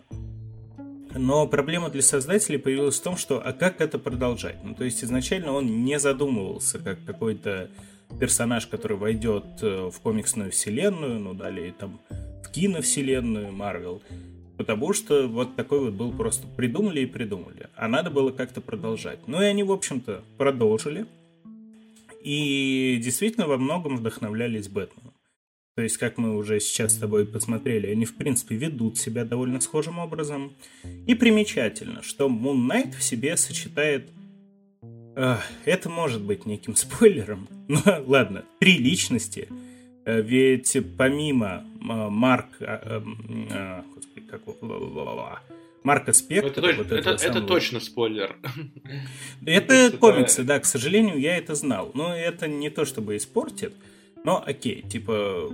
но 1.12 1.48
проблема 1.48 1.90
для 1.90 2.02
создателей 2.02 2.58
появилась 2.58 3.00
в 3.00 3.02
том, 3.02 3.16
что 3.16 3.44
а 3.44 3.52
как 3.52 3.80
это 3.80 3.98
продолжать? 3.98 4.62
Ну, 4.62 4.76
то 4.76 4.84
есть 4.84 5.02
изначально 5.02 5.52
он 5.52 5.84
не 5.84 5.98
задумывался 5.98 6.78
как 6.78 7.04
какой-то 7.04 7.68
персонаж, 8.20 8.68
который 8.68 8.96
войдет 8.96 9.44
э, 9.62 9.90
в 9.92 9.98
комиксную 10.00 10.52
вселенную, 10.52 11.18
ну, 11.18 11.34
далее 11.34 11.74
там 11.76 12.00
в 12.44 12.50
киновселенную 12.52 13.50
Марвел, 13.50 14.02
потому 14.58 14.92
что 14.92 15.28
вот 15.28 15.56
такой 15.56 15.78
вот 15.80 15.94
был 15.94 16.12
просто 16.12 16.46
придумали 16.48 17.00
и 17.00 17.06
придумали, 17.06 17.70
а 17.76 17.88
надо 17.88 18.10
было 18.10 18.30
как-то 18.30 18.60
продолжать. 18.60 19.20
Ну 19.26 19.40
и 19.40 19.46
они, 19.46 19.62
в 19.62 19.72
общем-то, 19.72 20.22
продолжили, 20.36 21.06
и 22.22 23.00
действительно 23.02 23.46
во 23.46 23.56
многом 23.56 23.96
вдохновлялись 23.96 24.68
Бэтменом. 24.68 25.14
То 25.76 25.82
есть, 25.82 25.96
как 25.96 26.18
мы 26.18 26.36
уже 26.36 26.58
сейчас 26.58 26.96
с 26.96 26.98
тобой 26.98 27.24
посмотрели, 27.24 27.86
они, 27.86 28.04
в 28.04 28.16
принципе, 28.16 28.56
ведут 28.56 28.98
себя 28.98 29.24
довольно 29.24 29.60
схожим 29.60 30.00
образом. 30.00 30.52
И 31.06 31.14
примечательно, 31.14 32.02
что 32.02 32.26
Moon 32.28 32.68
Knight 32.68 32.96
в 32.96 33.02
себе 33.04 33.36
сочетает... 33.36 34.10
Э, 35.14 35.36
это 35.66 35.88
может 35.88 36.20
быть 36.20 36.46
неким 36.46 36.74
спойлером, 36.74 37.46
но 37.68 38.02
ладно, 38.08 38.44
три 38.58 38.78
личности. 38.78 39.46
Э, 40.04 40.20
ведь 40.20 40.76
помимо 40.96 41.64
э, 41.80 42.08
Марк... 42.10 42.48
Как... 44.30 44.40
Марка 45.82 46.12
Спектра. 46.12 46.70
Это, 46.70 46.76
вот 46.76 46.92
это, 46.92 47.10
это 47.10 47.40
точно 47.40 47.80
спойлер. 47.80 48.36
Это 49.46 49.96
комиксы, 49.96 50.42
да, 50.42 50.58
к 50.58 50.64
сожалению, 50.64 51.18
я 51.18 51.36
это 51.36 51.54
знал. 51.54 51.90
Но 51.94 52.14
это 52.14 52.48
не 52.48 52.68
то, 52.68 52.84
чтобы 52.84 53.16
испортит. 53.16 53.72
Но 54.24 54.42
окей, 54.44 54.82
типа, 54.82 55.52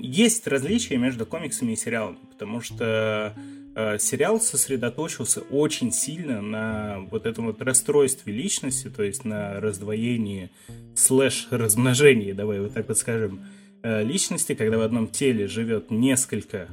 есть 0.00 0.46
различия 0.46 0.96
между 0.96 1.26
комиксами 1.26 1.72
и 1.72 1.76
сериалами, 1.76 2.18
потому 2.30 2.60
что 2.60 3.34
э, 3.74 3.98
сериал 3.98 4.40
сосредоточился 4.40 5.40
очень 5.40 5.90
сильно 5.90 6.40
на 6.40 7.00
вот 7.10 7.26
этом 7.26 7.46
вот 7.46 7.62
расстройстве 7.62 8.32
личности, 8.32 8.88
то 8.88 9.02
есть 9.02 9.24
на 9.24 9.60
раздвоении 9.60 10.50
слэш 10.94 11.48
размножении, 11.50 12.32
давай 12.32 12.60
вот 12.60 12.74
так 12.74 12.86
вот 12.86 12.98
скажем, 12.98 13.46
э, 13.82 14.04
личности, 14.04 14.54
когда 14.54 14.78
в 14.78 14.82
одном 14.82 15.08
теле 15.08 15.48
живет 15.48 15.90
несколько 15.90 16.68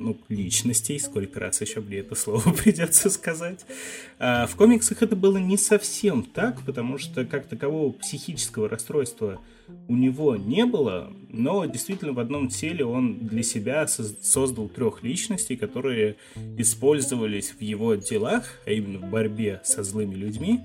ну, 0.00 0.16
личностей, 0.28 0.98
сколько 0.98 1.40
раз 1.40 1.60
еще 1.60 1.80
мне 1.80 1.98
это 1.98 2.14
слово 2.14 2.50
придется 2.64 3.10
сказать. 3.10 3.64
А 4.18 4.46
в 4.46 4.56
комиксах 4.56 5.02
это 5.02 5.16
было 5.16 5.38
не 5.38 5.56
совсем 5.56 6.22
так, 6.22 6.64
потому 6.64 6.98
что 6.98 7.24
как 7.24 7.46
такового 7.46 7.92
психического 7.92 8.68
расстройства 8.68 9.40
у 9.88 9.94
него 9.94 10.36
не 10.36 10.66
было, 10.66 11.12
но 11.28 11.64
действительно 11.64 12.12
в 12.12 12.18
одном 12.18 12.48
теле 12.48 12.84
он 12.84 13.18
для 13.18 13.42
себя 13.42 13.86
создал 13.86 14.68
трех 14.68 15.02
личностей, 15.02 15.56
которые 15.56 16.16
использовались 16.56 17.50
в 17.50 17.60
его 17.60 17.94
делах, 17.94 18.44
а 18.66 18.70
именно 18.70 18.98
в 18.98 19.10
борьбе 19.10 19.60
со 19.64 19.82
злыми 19.82 20.14
людьми, 20.14 20.60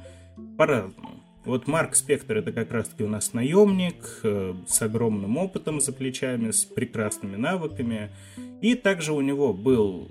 по-разному. 0.57 1.24
Вот 1.45 1.67
Марк 1.67 1.95
Спектр 1.95 2.37
это 2.37 2.51
как 2.51 2.71
раз-таки 2.71 3.03
у 3.03 3.07
нас 3.07 3.33
наемник 3.33 4.21
э, 4.23 4.55
с 4.67 4.81
огромным 4.81 5.37
опытом 5.37 5.79
за 5.79 5.93
плечами, 5.93 6.49
с 6.49 6.65
прекрасными 6.65 7.35
навыками. 7.35 8.09
И 8.61 8.73
также 8.73 9.13
у 9.13 9.21
него 9.21 9.53
был 9.53 10.09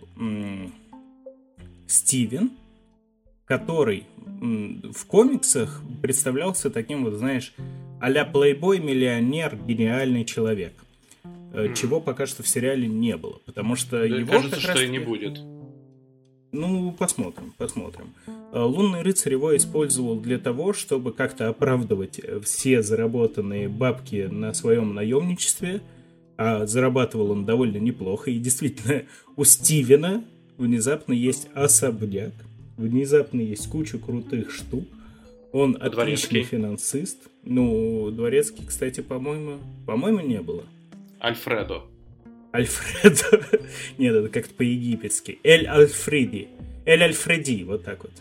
Стивен, 1.89 2.53
который 3.47 4.07
в 4.17 5.07
комиксах 5.07 5.83
представлялся 6.03 6.71
таким 6.71 7.05
вот, 7.05 7.15
знаешь, 7.15 7.53
а-ля 8.01 8.25
плейбой, 8.25 8.79
миллионер, 8.79 9.57
гениальный 9.57 10.25
человек. 10.25 10.73
Mm. 11.53 11.75
Чего 11.75 12.01
пока 12.01 12.27
что 12.27 12.43
в 12.43 12.49
сериале 12.49 12.87
не 12.89 13.17
было, 13.17 13.41
потому 13.45 13.77
что 13.77 13.99
да, 13.99 14.05
его 14.05 14.33
кажется, 14.33 14.61
что 14.61 14.83
и 14.83 14.89
не 14.89 14.99
будет. 14.99 15.41
Ну, 16.55 16.93
посмотрим, 16.93 17.53
посмотрим. 17.59 18.15
Э, 18.53 18.61
Лунный 18.61 19.03
рыцарь 19.03 19.33
его 19.33 19.57
использовал 19.57 20.21
для 20.21 20.39
того, 20.39 20.73
чтобы 20.73 21.13
как-то 21.13 21.49
оправдывать 21.49 22.21
все 22.45 22.81
заработанные 22.81 23.69
бабки 23.69 24.29
на 24.31 24.55
своем 24.55 24.95
наемничестве, 24.95 25.83
а 26.37 26.65
зарабатывал 26.65 27.33
он 27.33 27.45
довольно 27.45 27.79
неплохо. 27.79 28.31
И 28.31 28.39
действительно, 28.39 29.03
у 29.35 29.43
Стивена 29.43 30.25
внезапно 30.57 31.13
есть 31.13 31.49
особняк, 31.55 32.33
внезапно 32.77 33.41
есть 33.41 33.69
куча 33.69 33.99
крутых 33.99 34.53
штук. 34.53 34.85
Он 35.51 35.77
а 35.81 35.87
отличный 35.87 36.45
финансист. 36.45 37.19
Ну, 37.43 38.13
дворецкий, 38.13 38.65
кстати, 38.65 39.01
по-моему, 39.01 39.59
по-моему, 39.87 40.21
не 40.21 40.41
было. 40.41 40.63
Альфредо. 41.21 41.83
Альфредо. 42.55 43.45
Нет, 43.99 44.15
это 44.15 44.29
как-то 44.29 44.55
по-египетски. 44.55 45.41
Эль 45.43 45.67
Альфреди. 45.67 46.49
Эль 46.87 47.03
Альфреди, 47.03 47.65
вот 47.65 47.85
так 47.85 48.05
вот. 48.05 48.13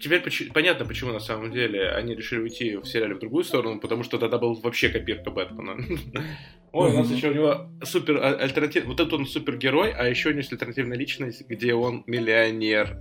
Теперь 0.00 0.22
понятно, 0.52 0.84
почему 0.84 1.12
на 1.12 1.20
самом 1.20 1.52
деле 1.52 1.90
они 1.90 2.14
решили 2.14 2.40
уйти 2.40 2.76
в 2.76 2.84
сериале 2.84 3.14
в 3.14 3.18
другую 3.18 3.44
сторону, 3.44 3.80
потому 3.80 4.04
что 4.04 4.18
тогда 4.18 4.38
был 4.38 4.54
вообще 4.54 4.88
копирка 4.88 5.30
Бэтмена. 5.30 5.76
Ой, 6.72 6.90
у 6.90 6.98
нас 6.98 7.10
еще 7.10 7.30
у 7.30 7.34
него 7.34 7.68
супер 7.82 8.18
а, 8.18 8.34
альтернатив... 8.34 8.84
Вот 8.84 9.00
этот 9.00 9.12
он 9.14 9.26
супергерой, 9.26 9.92
а 9.92 10.08
еще 10.08 10.28
у 10.28 10.32
него 10.32 10.40
есть 10.40 10.52
альтернативная 10.52 10.96
личность, 10.96 11.44
где 11.48 11.74
он 11.74 12.04
миллионер. 12.06 12.98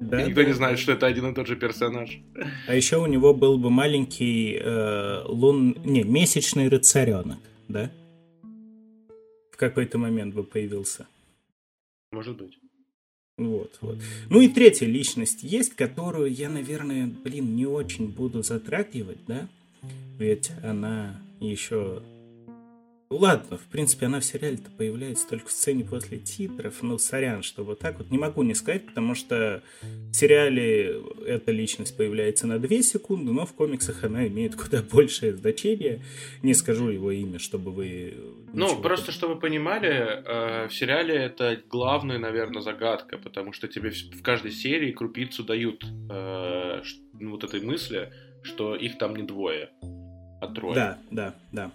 Да, 0.00 0.22
и 0.22 0.28
никто 0.28 0.42
да, 0.42 0.46
не 0.46 0.52
знает, 0.52 0.78
что 0.78 0.92
это 0.92 1.06
один 1.06 1.30
и 1.30 1.34
тот 1.34 1.46
же 1.46 1.56
персонаж. 1.56 2.18
А 2.68 2.74
еще 2.74 2.96
у 2.98 3.06
него 3.06 3.34
был 3.34 3.58
бы 3.58 3.70
маленький 3.70 4.58
э, 4.60 5.22
лун... 5.26 5.76
Не, 5.84 6.04
месячный 6.04 6.68
рыцаренок, 6.68 7.38
да? 7.68 7.90
В 9.54 9.56
какой-то 9.56 9.98
момент 9.98 10.34
бы 10.34 10.42
появился. 10.42 11.06
Может 12.10 12.36
быть. 12.38 12.58
Вот, 13.38 13.78
вот. 13.80 13.98
Ну 14.28 14.40
и 14.40 14.48
третья 14.48 14.86
личность 14.86 15.44
есть, 15.44 15.76
которую 15.76 16.32
я, 16.32 16.50
наверное, 16.50 17.06
блин, 17.06 17.54
не 17.54 17.64
очень 17.64 18.08
буду 18.08 18.42
затрагивать, 18.42 19.24
да? 19.28 19.48
Ведь 20.18 20.50
она 20.64 21.20
еще 21.38 22.02
ну 23.10 23.16
ладно, 23.18 23.58
в 23.58 23.66
принципе, 23.66 24.06
она 24.06 24.20
в 24.20 24.24
сериале-то 24.24 24.70
появляется 24.70 25.28
только 25.28 25.48
в 25.48 25.52
сцене 25.52 25.84
после 25.84 26.18
титров. 26.18 26.82
Ну, 26.82 26.98
сорян, 26.98 27.42
что 27.42 27.62
вот 27.62 27.78
так 27.78 27.98
вот 27.98 28.10
не 28.10 28.18
могу 28.18 28.42
не 28.42 28.54
сказать, 28.54 28.86
потому 28.86 29.14
что 29.14 29.62
в 29.82 30.14
сериале 30.14 31.00
эта 31.26 31.52
личность 31.52 31.96
появляется 31.96 32.46
на 32.46 32.58
2 32.58 32.82
секунды, 32.82 33.32
но 33.32 33.46
в 33.46 33.52
комиксах 33.52 34.04
она 34.04 34.26
имеет 34.26 34.56
куда 34.56 34.82
большее 34.82 35.36
значение. 35.36 36.02
Не 36.42 36.54
скажу 36.54 36.88
его 36.88 37.10
имя, 37.10 37.38
чтобы 37.38 37.70
вы... 37.70 38.14
Ну, 38.52 38.80
просто 38.80 39.12
чтобы 39.12 39.34
вы 39.34 39.40
понимали, 39.40 39.88
э, 39.88 40.68
в 40.68 40.74
сериале 40.74 41.14
это 41.14 41.60
главная, 41.68 42.18
наверное, 42.18 42.62
загадка, 42.62 43.18
потому 43.18 43.52
что 43.52 43.68
тебе 43.68 43.90
в 43.90 44.22
каждой 44.22 44.50
серии 44.50 44.92
крупицу 44.92 45.44
дают 45.44 45.84
э, 46.10 46.82
вот 47.12 47.44
этой 47.44 47.60
мысли, 47.60 48.12
что 48.42 48.74
их 48.74 48.98
там 48.98 49.14
не 49.14 49.22
двое, 49.22 49.70
а 50.40 50.48
трое. 50.48 50.74
Да, 50.74 50.98
да, 51.10 51.34
да. 51.52 51.70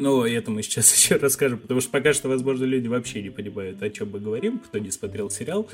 Ну, 0.00 0.24
это 0.24 0.52
мы 0.52 0.62
сейчас 0.62 0.94
еще 0.96 1.16
расскажем, 1.16 1.58
потому 1.58 1.80
что 1.80 1.90
пока 1.90 2.12
что, 2.12 2.28
возможно, 2.28 2.64
люди 2.64 2.86
вообще 2.86 3.20
не 3.20 3.30
понимают, 3.30 3.82
о 3.82 3.90
чем 3.90 4.10
мы 4.12 4.20
говорим, 4.20 4.60
кто 4.60 4.78
не 4.78 4.92
смотрел 4.92 5.28
сериал. 5.28 5.68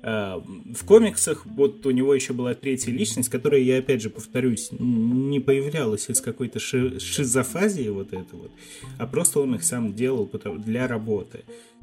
А, 0.00 0.38
в 0.38 0.84
комиксах 0.86 1.44
вот 1.44 1.84
у 1.84 1.90
него 1.90 2.14
еще 2.14 2.34
была 2.34 2.54
третья 2.54 2.92
личность, 2.92 3.30
которая, 3.30 3.60
я 3.60 3.78
опять 3.78 4.00
же 4.00 4.10
повторюсь, 4.10 4.68
не 4.70 5.40
появлялась 5.40 6.08
из 6.08 6.20
какой-то 6.20 6.60
ши- 6.60 7.00
шизофазии 7.00 7.88
вот 7.88 8.12
это 8.12 8.36
вот, 8.36 8.52
а 8.96 9.08
просто 9.08 9.40
он 9.40 9.56
их 9.56 9.64
сам 9.64 9.92
делал 9.92 10.30
для 10.58 10.86
работы. 10.86 11.40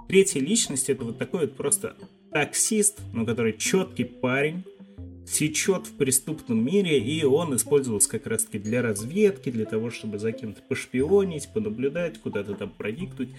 Третья 0.08 0.40
личность 0.40 0.90
это 0.90 1.04
вот 1.04 1.18
такой 1.18 1.42
вот 1.42 1.58
просто 1.58 1.98
таксист, 2.32 3.02
ну, 3.12 3.26
который 3.26 3.58
четкий 3.58 4.06
парень, 4.06 4.64
сечет 5.26 5.88
в 5.88 5.94
преступном 5.94 6.64
мире, 6.64 7.00
и 7.00 7.24
он 7.24 7.56
использовался 7.56 8.10
как 8.10 8.28
раз-таки 8.28 8.60
для 8.60 8.82
разведки, 8.82 9.50
для 9.52 9.66
того, 9.66 9.90
чтобы 9.90 10.20
за 10.20 10.32
кем-то 10.32 10.62
пошпионить, 10.68 11.50
понаблюдать, 11.54 12.20
куда-то 12.20 12.56
там 12.56 12.70
проникнуть. 12.70 13.30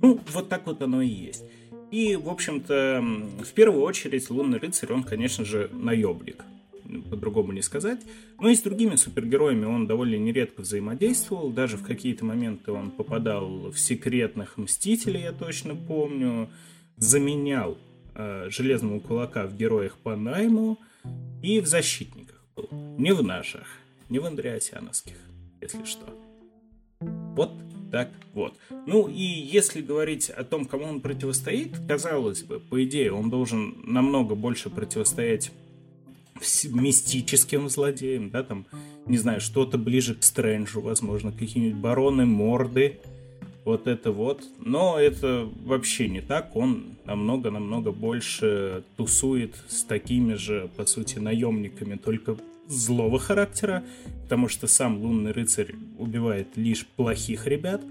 Ну, 0.00 0.20
вот 0.32 0.48
так 0.48 0.66
вот 0.66 0.82
оно 0.82 1.02
и 1.02 1.08
есть. 1.08 1.44
И, 1.90 2.16
в 2.16 2.28
общем-то, 2.28 3.02
в 3.44 3.52
первую 3.52 3.82
очередь, 3.82 4.28
Лунный 4.30 4.58
рыцарь, 4.58 4.92
он, 4.92 5.02
конечно 5.02 5.44
же, 5.44 5.70
наемник. 5.72 6.44
по-другому 7.10 7.52
не 7.52 7.62
сказать. 7.62 8.00
Но 8.40 8.50
и 8.50 8.54
с 8.54 8.60
другими 8.60 8.96
супергероями 8.96 9.64
он 9.64 9.86
довольно 9.86 10.16
нередко 10.16 10.62
взаимодействовал. 10.62 11.50
Даже 11.50 11.76
в 11.76 11.82
какие-то 11.82 12.24
моменты 12.24 12.72
он 12.72 12.90
попадал 12.90 13.70
в 13.70 13.78
секретных 13.78 14.58
Мстителей, 14.58 15.22
я 15.22 15.32
точно 15.32 15.74
помню. 15.74 16.50
Заменял 16.96 17.78
э, 18.14 18.48
Железного 18.50 19.00
Кулака 19.00 19.46
в 19.46 19.56
Героях 19.56 19.96
по 19.98 20.16
найму 20.16 20.78
и 21.42 21.60
в 21.60 21.66
Защитниках 21.66 22.44
был. 22.56 22.68
Не 22.98 23.12
в 23.12 23.22
наших, 23.22 23.66
не 24.08 24.18
в 24.18 24.26
Андреасяновских, 24.26 25.16
если 25.60 25.84
что. 25.84 26.06
Вот 27.00 27.52
так 27.90 28.10
вот. 28.34 28.54
Ну 28.86 29.08
и 29.08 29.22
если 29.22 29.80
говорить 29.80 30.30
о 30.30 30.44
том, 30.44 30.66
кому 30.66 30.84
он 30.84 31.00
противостоит, 31.00 31.76
казалось 31.86 32.42
бы, 32.42 32.60
по 32.60 32.82
идее, 32.84 33.12
он 33.12 33.30
должен 33.30 33.76
намного 33.84 34.34
больше 34.34 34.70
противостоять 34.70 35.52
мистическим 36.70 37.68
злодеям, 37.68 38.30
да, 38.30 38.42
там, 38.42 38.66
не 39.06 39.18
знаю, 39.18 39.40
что-то 39.40 39.76
ближе 39.78 40.14
к 40.14 40.22
Стрэнджу, 40.22 40.80
возможно, 40.80 41.32
какие-нибудь 41.32 41.80
бароны 41.80 42.26
морды, 42.26 43.00
вот 43.68 43.86
это 43.86 44.12
вот. 44.12 44.44
Но 44.58 44.98
это 44.98 45.46
вообще 45.64 46.08
не 46.08 46.22
так, 46.22 46.56
он 46.56 46.96
намного-намного 47.04 47.92
больше 47.92 48.82
тусует 48.96 49.54
с 49.68 49.84
такими 49.84 50.34
же, 50.34 50.70
по 50.76 50.86
сути, 50.86 51.18
наемниками, 51.18 51.96
только 51.96 52.38
злого 52.66 53.18
характера, 53.18 53.84
потому 54.22 54.48
что 54.48 54.66
сам 54.66 55.02
лунный 55.02 55.32
рыцарь 55.32 55.74
убивает 55.98 56.48
лишь 56.56 56.86
плохих 56.86 57.46
ребят, 57.46 57.82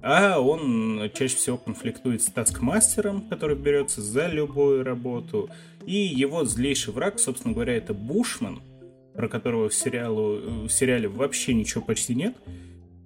а 0.00 0.38
он 0.38 1.10
чаще 1.12 1.36
всего 1.36 1.56
конфликтует 1.58 2.22
с 2.22 2.26
таскмастером, 2.26 3.22
который 3.22 3.56
берется 3.56 4.00
за 4.00 4.28
любую 4.28 4.84
работу, 4.84 5.50
и 5.86 5.96
его 5.96 6.44
злейший 6.44 6.94
враг, 6.94 7.18
собственно 7.18 7.52
говоря, 7.52 7.74
это 7.76 7.94
Бушман, 7.94 8.60
про 9.14 9.28
которого 9.28 9.68
в, 9.68 9.74
сериалу, 9.74 10.66
в 10.66 10.70
сериале 10.70 11.08
вообще 11.08 11.52
ничего 11.52 11.82
почти 11.82 12.14
нет, 12.14 12.36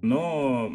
но 0.05 0.71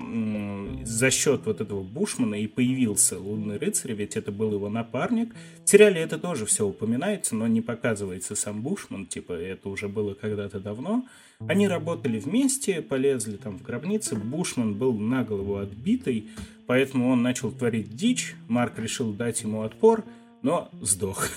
за 0.85 1.11
счет 1.11 1.43
вот 1.45 1.61
этого 1.61 1.83
Бушмана 1.83 2.35
и 2.35 2.49
появился 2.49 3.19
Лунный 3.19 3.59
рыцарь, 3.59 3.93
ведь 3.93 4.17
это 4.17 4.33
был 4.33 4.53
его 4.53 4.69
напарник. 4.69 5.33
В 5.65 5.69
сериале 5.69 6.01
это 6.01 6.19
тоже 6.19 6.47
все 6.47 6.67
упоминается, 6.67 7.37
но 7.37 7.47
не 7.47 7.61
показывается 7.61 8.35
сам 8.35 8.61
Бушман, 8.61 9.07
типа 9.07 9.33
это 9.33 9.69
уже 9.69 9.89
было 9.89 10.15
когда-то 10.15 10.59
давно. 10.59 11.07
Они 11.47 11.69
работали 11.69 12.19
вместе, 12.19 12.83
полезли 12.83 13.37
там 13.37 13.59
в 13.59 13.63
гробницы, 13.63 14.17
Бушман 14.17 14.75
был 14.75 14.95
на 14.95 15.23
голову 15.23 15.57
отбитый, 15.59 16.29
поэтому 16.67 17.09
он 17.09 17.23
начал 17.23 17.53
творить 17.53 17.95
дичь, 17.95 18.35
Марк 18.49 18.79
решил 18.79 19.13
дать 19.13 19.43
ему 19.43 19.63
отпор, 19.63 20.05
но 20.43 20.71
сдох. 20.83 21.29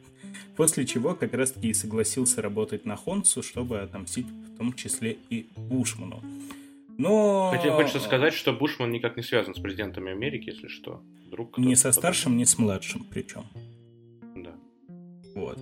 После 0.56 0.84
чего 0.84 1.14
как 1.14 1.32
раз-таки 1.32 1.68
и 1.68 1.74
согласился 1.74 2.42
работать 2.42 2.86
на 2.86 2.96
Хонсу, 2.96 3.42
чтобы 3.42 3.80
отомстить 3.80 4.26
в 4.26 4.56
том 4.56 4.72
числе 4.72 5.18
и 5.30 5.46
Бушману. 5.56 6.22
Но... 6.98 7.50
Хотя 7.52 7.72
хочется 7.72 8.00
сказать, 8.00 8.32
что 8.32 8.52
Бушман 8.52 8.90
никак 8.90 9.16
не 9.16 9.22
связан 9.22 9.54
с 9.54 9.58
президентами 9.58 10.12
Америки, 10.12 10.50
если 10.50 10.68
что. 10.68 11.02
Вдруг 11.26 11.58
не 11.58 11.76
со 11.76 11.92
старшим, 11.92 12.36
не 12.36 12.46
с 12.46 12.58
младшим 12.58 13.06
причем. 13.10 13.44
Да. 14.34 14.54
Вот. 15.34 15.58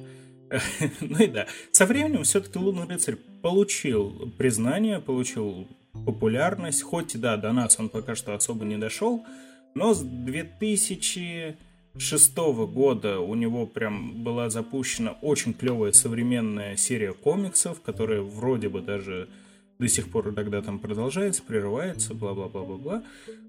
ну 1.00 1.18
и 1.18 1.26
да. 1.26 1.46
Со 1.72 1.86
временем 1.86 2.22
все-таки 2.22 2.58
Лунный 2.58 2.86
рыцарь 2.86 3.16
получил 3.42 4.32
признание, 4.38 5.00
получил 5.00 5.66
популярность. 6.06 6.82
Хоть, 6.82 7.20
да, 7.20 7.36
до 7.36 7.52
нас 7.52 7.78
он 7.80 7.88
пока 7.88 8.14
что 8.14 8.34
особо 8.34 8.64
не 8.64 8.76
дошел. 8.76 9.24
Но 9.74 9.92
с 9.92 10.02
2006 10.02 12.36
года 12.36 13.18
у 13.18 13.34
него 13.34 13.66
прям 13.66 14.22
была 14.22 14.50
запущена 14.50 15.16
очень 15.20 15.54
клевая 15.54 15.92
современная 15.92 16.76
серия 16.76 17.12
комиксов, 17.12 17.80
которая 17.80 18.20
вроде 18.20 18.68
бы 18.68 18.80
даже 18.80 19.28
до 19.78 19.88
сих 19.88 20.10
пор 20.10 20.30
иногда 20.30 20.62
там 20.62 20.78
продолжается, 20.78 21.42
прерывается, 21.42 22.14
бла-бла-бла-бла-бла. 22.14 23.02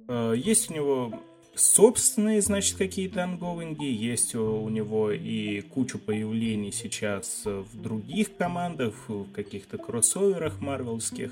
А, 0.08 0.34
есть 0.34 0.72
у 0.72 0.74
него 0.74 1.24
собственные, 1.56 2.42
значит, 2.42 2.78
какие-то 2.78 3.24
ангоинги, 3.24 3.86
есть 3.86 4.36
у 4.36 4.68
него 4.70 5.12
и 5.12 5.62
кучу 5.62 5.98
появлений 5.98 6.72
сейчас 6.72 7.44
в 7.46 7.82
других 7.82 8.36
командах, 8.36 8.94
в 9.08 9.32
каких-то 9.32 9.78
кроссоверах 9.78 10.60
марвелских. 10.60 11.32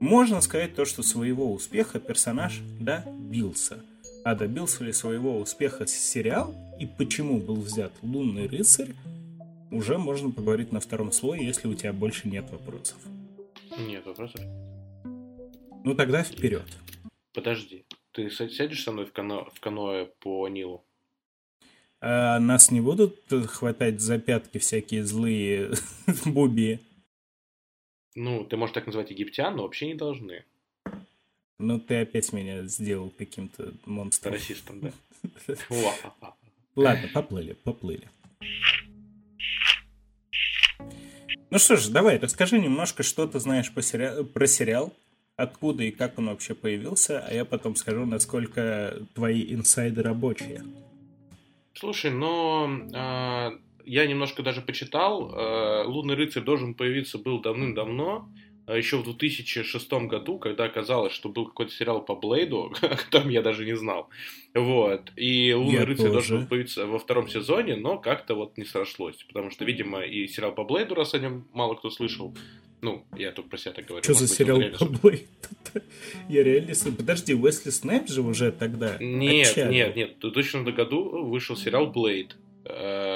Можно 0.00 0.40
сказать 0.40 0.74
то, 0.74 0.84
что 0.84 1.02
своего 1.02 1.52
успеха 1.52 1.98
персонаж 1.98 2.60
добился. 2.78 3.82
А 4.24 4.34
добился 4.34 4.84
ли 4.84 4.92
своего 4.92 5.38
успеха 5.38 5.86
сериал 5.86 6.54
и 6.78 6.86
почему 6.86 7.38
был 7.38 7.56
взят 7.56 7.92
Лунный 8.02 8.46
рыцарь, 8.46 8.94
уже 9.70 9.98
можно 9.98 10.30
поговорить 10.30 10.72
на 10.72 10.80
втором 10.80 11.12
слое, 11.12 11.44
если 11.44 11.68
у 11.68 11.74
тебя 11.74 11.92
больше 11.92 12.28
нет 12.28 12.50
вопросов. 12.50 12.98
Нет 13.76 14.06
вопросов. 14.06 14.40
Ну 15.84 15.94
тогда 15.94 16.22
вперед. 16.22 16.64
Подожди, 17.32 17.84
ты 18.12 18.30
сядешь 18.30 18.82
со 18.82 18.92
мной 18.92 19.06
в, 19.06 19.12
кано... 19.12 19.48
в 19.54 19.60
каноэ 19.60 20.06
по 20.20 20.48
Нилу? 20.48 20.84
А 22.00 22.38
нас 22.38 22.70
не 22.70 22.80
будут 22.80 23.20
хватать 23.48 24.00
за 24.00 24.18
пятки 24.18 24.58
всякие 24.58 25.04
злые 25.04 25.72
буби? 26.24 26.80
Ну, 28.14 28.44
ты 28.44 28.56
можешь 28.56 28.74
так 28.74 28.86
называть 28.86 29.10
египтян, 29.10 29.56
но 29.56 29.62
вообще 29.62 29.86
не 29.88 29.94
должны. 29.94 30.44
Ну, 31.58 31.80
ты 31.80 32.02
опять 32.02 32.32
меня 32.32 32.64
сделал 32.64 33.10
каким-то 33.10 33.74
монстром. 33.84 34.34
Расистом, 34.34 34.80
да. 34.80 34.92
Ладно, 36.76 37.08
поплыли, 37.12 37.54
поплыли. 37.64 38.08
Ну 41.50 41.58
что 41.58 41.76
ж, 41.76 41.88
давай, 41.88 42.18
расскажи 42.18 42.58
немножко, 42.58 43.02
что 43.02 43.26
ты 43.26 43.40
знаешь 43.40 43.72
по 43.72 43.80
сери... 43.80 44.22
про 44.24 44.46
сериал, 44.46 44.92
откуда 45.36 45.84
и 45.84 45.90
как 45.90 46.18
он 46.18 46.26
вообще 46.26 46.54
появился, 46.54 47.24
а 47.26 47.32
я 47.32 47.46
потом 47.46 47.74
скажу, 47.74 48.04
насколько 48.04 48.98
твои 49.14 49.54
инсайды 49.54 50.02
рабочие. 50.02 50.62
Слушай, 51.72 52.10
но 52.10 52.68
э, 52.92 53.50
я 53.86 54.06
немножко 54.06 54.42
даже 54.42 54.60
почитал. 54.60 55.32
Э, 55.32 55.84
Лунный 55.86 56.16
рыцарь 56.16 56.42
должен 56.42 56.74
появиться 56.74 57.16
был 57.16 57.40
давным-давно. 57.40 58.28
Еще 58.76 58.98
в 58.98 59.04
2006 59.04 59.92
году, 59.92 60.38
когда 60.38 60.64
оказалось, 60.64 61.12
что 61.12 61.28
был 61.28 61.46
какой-то 61.46 61.72
сериал 61.72 62.02
по 62.04 62.14
Блейду, 62.14 62.74
о 62.82 62.96
котором 62.96 63.30
я 63.30 63.42
даже 63.42 63.64
не 63.64 63.76
знал. 63.76 64.08
Вот. 64.54 65.12
И 65.16 65.52
Лунный 65.52 65.72
я 65.72 65.84
рыцарь 65.86 66.06
тоже. 66.06 66.12
должен 66.12 66.40
был 66.40 66.46
появиться 66.48 66.86
во 66.86 66.98
втором 66.98 67.28
сезоне, 67.28 67.76
но 67.76 67.98
как-то 67.98 68.34
вот 68.34 68.56
не 68.58 68.64
сошлось. 68.64 69.24
Потому 69.24 69.50
что, 69.50 69.64
видимо, 69.64 70.00
и 70.00 70.26
сериал 70.26 70.52
по 70.52 70.64
Блейду, 70.64 70.94
раз 70.94 71.14
о 71.14 71.18
нем 71.18 71.46
мало 71.52 71.74
кто 71.74 71.90
слышал, 71.90 72.34
ну, 72.80 73.04
я 73.16 73.32
только 73.32 73.50
про 73.50 73.58
себя 73.58 73.72
так 73.72 73.86
говорю. 73.86 74.04
Что 74.04 74.14
за 74.14 74.28
сериал 74.28 74.60
по 74.78 74.84
Блейду? 74.84 75.26
Я 76.28 76.44
реально... 76.44 76.74
Подожди, 76.96 77.34
Уэсли 77.34 77.70
Снайп 77.70 78.08
же 78.08 78.22
уже 78.22 78.52
тогда 78.52 78.96
Нет, 79.00 79.56
нет, 79.56 79.96
нет. 79.96 80.16
В 80.18 80.20
2000 80.20 80.70
году 80.72 81.24
вышел 81.26 81.56
сериал 81.56 81.88
Блейд. 81.88 82.36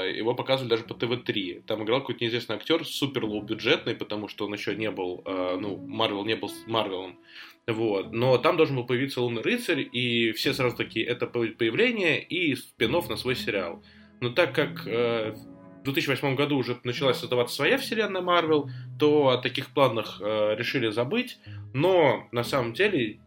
Его 0.04 0.34
показывали 0.34 0.70
даже 0.70 0.84
по 0.84 0.94
ТВ-3. 0.94 1.62
Там 1.66 1.84
играл 1.84 2.00
какой-то 2.00 2.24
неизвестный 2.24 2.56
актер, 2.56 2.84
супер 2.84 3.24
лоу-бюджетный, 3.24 3.94
потому 3.94 4.28
что 4.28 4.46
он 4.46 4.54
еще 4.54 4.74
не 4.74 4.90
был, 4.90 5.22
э, 5.24 5.56
ну, 5.60 5.76
Марвел 5.76 6.24
не 6.24 6.36
был 6.36 6.48
с 6.48 6.66
Марвелом. 6.66 7.18
Вот. 7.66 8.12
Но 8.12 8.38
там 8.38 8.56
должен 8.56 8.76
был 8.76 8.84
появиться 8.84 9.20
Лунный 9.20 9.42
рыцарь, 9.42 9.88
и 9.92 10.32
все 10.32 10.52
сразу 10.52 10.76
такие, 10.76 11.06
это 11.06 11.26
появление 11.26 12.22
и 12.22 12.54
спин 12.54 12.92
на 12.92 13.16
свой 13.16 13.36
сериал. 13.36 13.82
Но 14.20 14.30
так 14.30 14.54
как 14.54 14.86
э, 14.86 15.34
в 15.80 15.84
2008 15.84 16.36
году 16.36 16.56
уже 16.56 16.78
началась 16.84 17.18
создаваться 17.18 17.56
своя 17.56 17.76
вселенная 17.76 18.22
Марвел, 18.22 18.70
то 18.98 19.28
о 19.28 19.38
таких 19.38 19.74
планах 19.74 20.20
э, 20.20 20.54
решили 20.56 20.90
забыть. 20.90 21.38
Но 21.74 22.28
на 22.30 22.44
самом 22.44 22.72
деле 22.72 23.20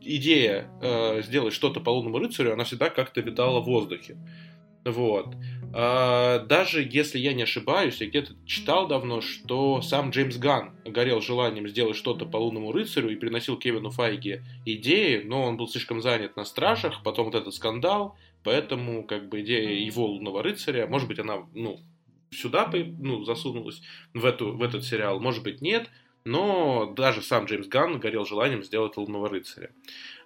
идея 0.00 0.70
э, 0.82 1.22
сделать 1.22 1.54
что-то 1.54 1.80
по 1.80 1.90
Лунному 1.90 2.18
рыцарю, 2.18 2.52
она 2.52 2.64
всегда 2.64 2.90
как-то 2.90 3.20
витала 3.20 3.60
в 3.60 3.64
воздухе. 3.64 4.16
Вот. 4.84 5.34
А, 5.72 6.40
даже 6.46 6.82
если 6.82 7.18
я 7.18 7.32
не 7.32 7.42
ошибаюсь, 7.42 8.00
я 8.00 8.08
где-то 8.08 8.32
читал 8.46 8.88
давно, 8.88 9.20
что 9.20 9.82
сам 9.82 10.10
Джеймс 10.10 10.36
Ган 10.36 10.74
горел 10.84 11.20
желанием 11.20 11.68
сделать 11.68 11.96
что-то 11.96 12.26
по 12.26 12.38
лунному 12.38 12.72
рыцарю 12.72 13.10
и 13.10 13.16
приносил 13.16 13.56
Кевину 13.56 13.90
Файге 13.90 14.44
идеи, 14.64 15.22
но 15.22 15.44
он 15.44 15.56
был 15.56 15.68
слишком 15.68 16.00
занят 16.00 16.36
на 16.36 16.44
стражах, 16.44 17.02
потом 17.02 17.26
вот 17.26 17.34
этот 17.34 17.54
скандал, 17.54 18.16
поэтому 18.42 19.04
как 19.04 19.28
бы 19.28 19.42
идея 19.42 19.70
его 19.70 20.06
лунного 20.06 20.42
рыцаря, 20.42 20.86
может 20.86 21.08
быть, 21.08 21.18
она, 21.18 21.46
ну, 21.54 21.78
сюда 22.30 22.70
ну, 22.72 23.24
засунулась 23.24 23.82
в, 24.14 24.24
эту, 24.24 24.52
в 24.52 24.62
этот 24.62 24.84
сериал, 24.84 25.20
может 25.20 25.42
быть, 25.42 25.60
нет, 25.60 25.88
но 26.24 26.92
даже 26.96 27.22
сам 27.22 27.46
Джеймс 27.46 27.66
Ганн 27.66 27.98
горел 27.98 28.26
желанием 28.26 28.62
сделать 28.62 28.96
лунного 28.96 29.28
рыцаря. 29.28 29.70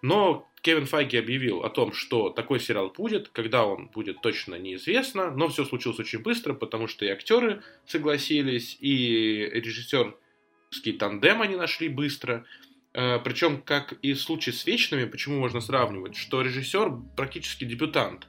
Но 0.03 0.49
Кевин 0.63 0.87
Файги 0.87 1.17
объявил 1.17 1.63
о 1.63 1.71
том, 1.71 1.93
что 1.93 2.31
такой 2.31 2.59
сериал 2.59 2.91
будет, 2.91 3.29
когда 3.29 3.65
он 3.67 3.89
будет 3.89 4.21
точно 4.23 4.57
неизвестно, 4.57 5.31
но 5.31 5.49
все 5.49 5.65
случилось 5.65 5.99
очень 5.99 6.21
быстро, 6.21 6.55
потому 6.55 6.89
что 6.89 7.05
и 7.05 7.09
актеры 7.09 7.63
согласились, 7.87 8.77
и 8.81 9.49
режиссерский 9.53 10.93
тандем 10.99 11.43
они 11.43 11.57
нашли 11.57 11.89
быстро. 11.89 12.45
Э, 12.93 13.19
Причем, 13.19 13.63
как 13.63 13.93
и 14.03 14.15
в 14.15 14.21
случае 14.21 14.55
с 14.55 14.67
Вечными, 14.67 15.05
почему 15.05 15.39
можно 15.39 15.61
сравнивать, 15.61 16.17
что 16.17 16.43
режиссер 16.43 16.93
практически 17.17 17.65
дебютант. 17.65 18.27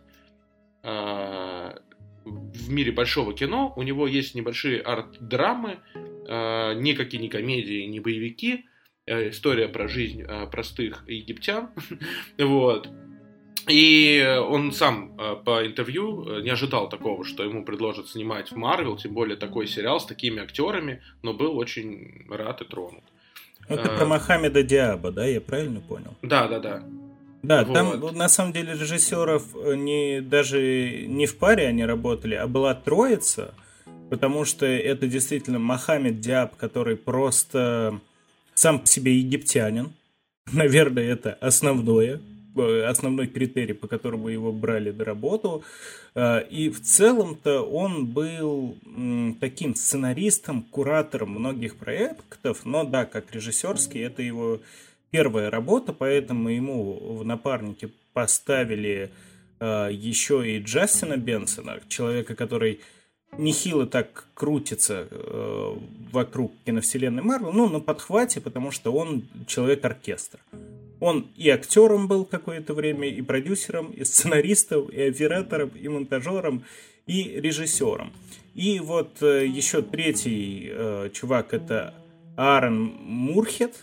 Э, 0.83 1.79
в 2.25 2.69
мире 2.69 2.91
большого 2.91 3.33
кино, 3.33 3.73
у 3.75 3.83
него 3.83 4.07
есть 4.07 4.35
небольшие 4.35 4.81
арт-драмы, 4.81 5.79
никакие 6.27 7.21
не 7.21 7.29
комедии, 7.29 7.85
не 7.85 7.99
боевики, 7.99 8.65
э, 9.05 9.29
история 9.29 9.67
про 9.67 9.87
жизнь 9.87 10.21
э, 10.21 10.47
простых 10.47 11.03
египтян, 11.07 11.69
вот. 12.37 12.89
И 13.67 14.23
он 14.47 14.71
сам 14.71 15.19
э, 15.19 15.35
по 15.43 15.65
интервью 15.65 16.23
э, 16.27 16.41
не 16.41 16.51
ожидал 16.51 16.87
такого, 16.87 17.25
что 17.25 17.43
ему 17.43 17.65
предложат 17.65 18.07
снимать 18.09 18.51
в 18.51 18.55
Марвел, 18.55 18.95
тем 18.95 19.13
более 19.13 19.37
такой 19.37 19.67
сериал 19.67 19.99
с 19.99 20.05
такими 20.05 20.41
актерами, 20.41 21.01
но 21.23 21.33
был 21.33 21.57
очень 21.57 22.25
рад 22.29 22.61
и 22.61 22.65
тронут. 22.65 23.03
Это 23.67 23.91
а... 23.91 23.97
про 23.97 24.05
Мохаммеда 24.05 24.61
Диаба, 24.61 25.11
да, 25.11 25.25
я 25.25 25.41
правильно 25.41 25.81
понял? 25.81 26.15
Да, 26.21 26.47
да, 26.47 26.59
да. 26.59 26.83
Да, 27.41 27.63
вот. 27.63 27.73
там 27.73 28.15
на 28.15 28.29
самом 28.29 28.53
деле 28.53 28.73
режиссеров 28.73 29.43
не, 29.75 30.21
даже 30.21 31.05
не 31.07 31.25
в 31.25 31.37
паре 31.37 31.67
они 31.67 31.85
работали, 31.85 32.35
а 32.35 32.47
была 32.47 32.73
троица, 32.73 33.53
потому 34.09 34.45
что 34.45 34.65
это 34.65 35.07
действительно 35.07 35.59
Мохаммед 35.59 36.19
Диаб, 36.19 36.55
который 36.55 36.95
просто 36.95 37.99
сам 38.53 38.79
по 38.79 38.87
себе 38.87 39.17
египтянин. 39.17 39.93
Наверное, 40.53 41.03
это 41.03 41.33
основное, 41.33 42.21
э, 42.55 42.83
основной 42.83 43.27
критерий, 43.27 43.73
по 43.73 43.87
которому 43.87 44.29
его 44.29 44.51
брали 44.51 44.91
на 44.91 45.03
работу. 45.03 45.63
Э, 46.13 46.41
и 46.49 46.69
в 46.69 46.81
целом-то 46.81 47.61
он 47.61 48.07
был 48.07 48.77
таким 49.39 49.75
сценаристом, 49.75 50.63
куратором 50.63 51.31
многих 51.31 51.75
проектов, 51.75 52.65
но 52.65 52.83
да, 52.83 53.05
как 53.05 53.33
режиссерский, 53.33 54.01
это 54.01 54.21
его 54.21 54.61
первая 55.11 55.49
работа, 55.49 55.93
поэтому 55.93 56.49
ему 56.49 57.17
в 57.17 57.25
напарнике 57.25 57.89
поставили 58.13 59.11
э, 59.59 59.89
еще 59.91 60.43
и 60.49 60.59
Джастина 60.59 61.17
Бенсона, 61.17 61.79
человека, 61.87 62.35
который 62.35 62.79
нехило 63.37 63.85
так 63.85 64.27
крутится 64.33 65.07
э, 65.09 65.75
вокруг 66.11 66.53
киновселенной 66.65 67.23
Марвел, 67.23 67.51
ну, 67.51 67.69
на 67.69 67.79
подхвате, 67.79 68.41
потому 68.41 68.71
что 68.71 68.91
он 68.91 69.23
человек-оркестр. 69.47 70.39
Он 70.99 71.27
и 71.35 71.49
актером 71.49 72.07
был 72.07 72.25
какое-то 72.25 72.73
время, 72.73 73.09
и 73.09 73.21
продюсером, 73.21 73.91
и 73.91 74.03
сценаристом, 74.03 74.87
и 74.87 75.01
оператором, 75.01 75.69
и 75.69 75.87
монтажером, 75.87 76.63
и 77.05 77.39
режиссером. 77.39 78.13
И 78.53 78.79
вот 78.79 79.21
э, 79.21 79.45
еще 79.45 79.81
третий 79.81 80.69
э, 80.71 81.09
чувак 81.13 81.53
это 81.53 81.93
Аарон 82.37 82.93
Мурхед, 83.03 83.75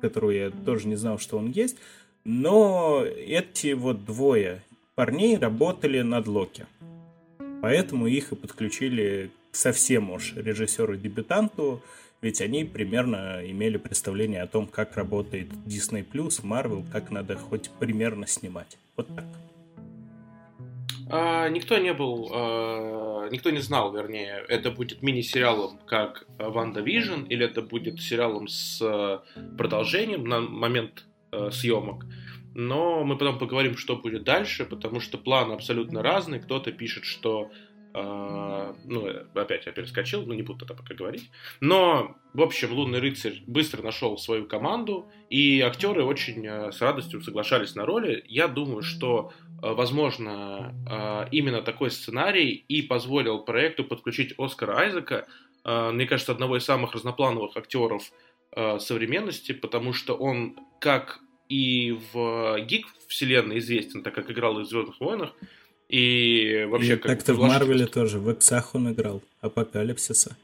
которого 0.00 0.30
я 0.30 0.50
тоже 0.50 0.88
не 0.88 0.96
знал, 0.96 1.18
что 1.18 1.38
он 1.38 1.50
есть. 1.50 1.76
Но 2.24 3.04
эти 3.04 3.72
вот 3.72 4.04
двое 4.04 4.62
парней 4.94 5.38
работали 5.38 6.00
над 6.00 6.26
Локи. 6.26 6.66
Поэтому 7.60 8.06
их 8.06 8.32
и 8.32 8.36
подключили 8.36 9.30
совсем 9.52 10.10
уж 10.10 10.34
режиссеру-дебютанту, 10.34 11.82
ведь 12.20 12.40
они 12.40 12.64
примерно 12.64 13.40
имели 13.44 13.76
представление 13.76 14.42
о 14.42 14.46
том, 14.46 14.66
как 14.66 14.96
работает 14.96 15.48
Disney+, 15.66 16.06
Marvel, 16.12 16.84
как 16.90 17.10
надо 17.10 17.36
хоть 17.36 17.70
примерно 17.70 18.26
снимать. 18.26 18.78
Вот 18.96 19.08
так. 19.14 19.24
А, 21.10 21.48
никто 21.48 21.78
не 21.78 21.94
был, 21.94 22.30
а, 22.32 23.28
никто 23.30 23.50
не 23.50 23.60
знал, 23.60 23.92
вернее, 23.92 24.44
это 24.48 24.70
будет 24.70 25.02
мини-сериалом, 25.02 25.78
как 25.86 26.26
WandaVision, 26.38 27.22
или 27.22 27.46
это 27.46 27.62
будет 27.62 28.00
сериалом 28.00 28.46
с 28.46 28.80
а, 28.82 29.22
продолжением 29.56 30.24
на 30.24 30.40
момент 30.40 31.04
а, 31.30 31.50
съемок. 31.50 32.04
Но 32.58 33.04
мы 33.04 33.16
потом 33.16 33.38
поговорим, 33.38 33.76
что 33.76 33.96
будет 33.96 34.24
дальше, 34.24 34.64
потому 34.64 35.00
что 35.00 35.16
планы 35.16 35.54
абсолютно 35.54 36.02
разные. 36.02 36.40
Кто-то 36.40 36.72
пишет, 36.72 37.04
что 37.04 37.50
Uh, 37.94 38.76
ну, 38.84 39.08
опять 39.34 39.64
я 39.64 39.72
перескочил, 39.72 40.24
но 40.26 40.34
не 40.34 40.42
буду 40.42 40.66
это 40.66 40.74
пока 40.74 40.94
говорить. 40.94 41.30
Но, 41.60 42.16
в 42.34 42.42
общем, 42.42 42.70
Лунный 42.72 43.00
рыцарь 43.00 43.42
быстро 43.46 43.82
нашел 43.82 44.18
свою 44.18 44.46
команду, 44.46 45.10
и 45.30 45.62
актеры 45.62 46.04
очень 46.04 46.46
uh, 46.46 46.70
с 46.70 46.82
радостью 46.82 47.22
соглашались 47.22 47.74
на 47.74 47.86
роли. 47.86 48.22
Я 48.28 48.46
думаю, 48.46 48.82
что 48.82 49.32
Э, 49.62 49.72
возможно, 49.72 50.74
э, 50.88 51.28
именно 51.32 51.62
такой 51.62 51.90
сценарий 51.90 52.64
и 52.68 52.82
позволил 52.82 53.40
проекту 53.40 53.84
подключить 53.84 54.34
Оскара 54.38 54.76
Айзека, 54.78 55.26
э, 55.64 55.90
мне 55.90 56.06
кажется, 56.06 56.32
одного 56.32 56.56
из 56.56 56.64
самых 56.64 56.94
разноплановых 56.94 57.56
актеров 57.56 58.02
современности, 58.78 59.52
потому 59.52 59.92
что 59.92 60.14
он 60.14 60.56
как 60.80 61.20
и 61.48 61.98
в 62.12 62.60
гик 62.60 62.86
вселенной 63.06 63.58
известен, 63.58 64.02
так 64.02 64.14
как 64.14 64.30
играл 64.30 64.58
и 64.60 64.64
в 64.64 64.66
Звездных 64.66 65.00
войнах, 65.00 65.34
и 65.88 66.66
вообще... 66.68 66.94
И 66.94 66.96
как 66.96 67.18
так-то 67.18 67.34
в 67.34 67.40
Марвеле 67.40 67.86
тоже, 67.86 68.18
в 68.18 68.30
Эксах 68.32 68.74
он 68.74 68.92
играл, 68.92 69.22
Апокалипсиса. 69.40 70.36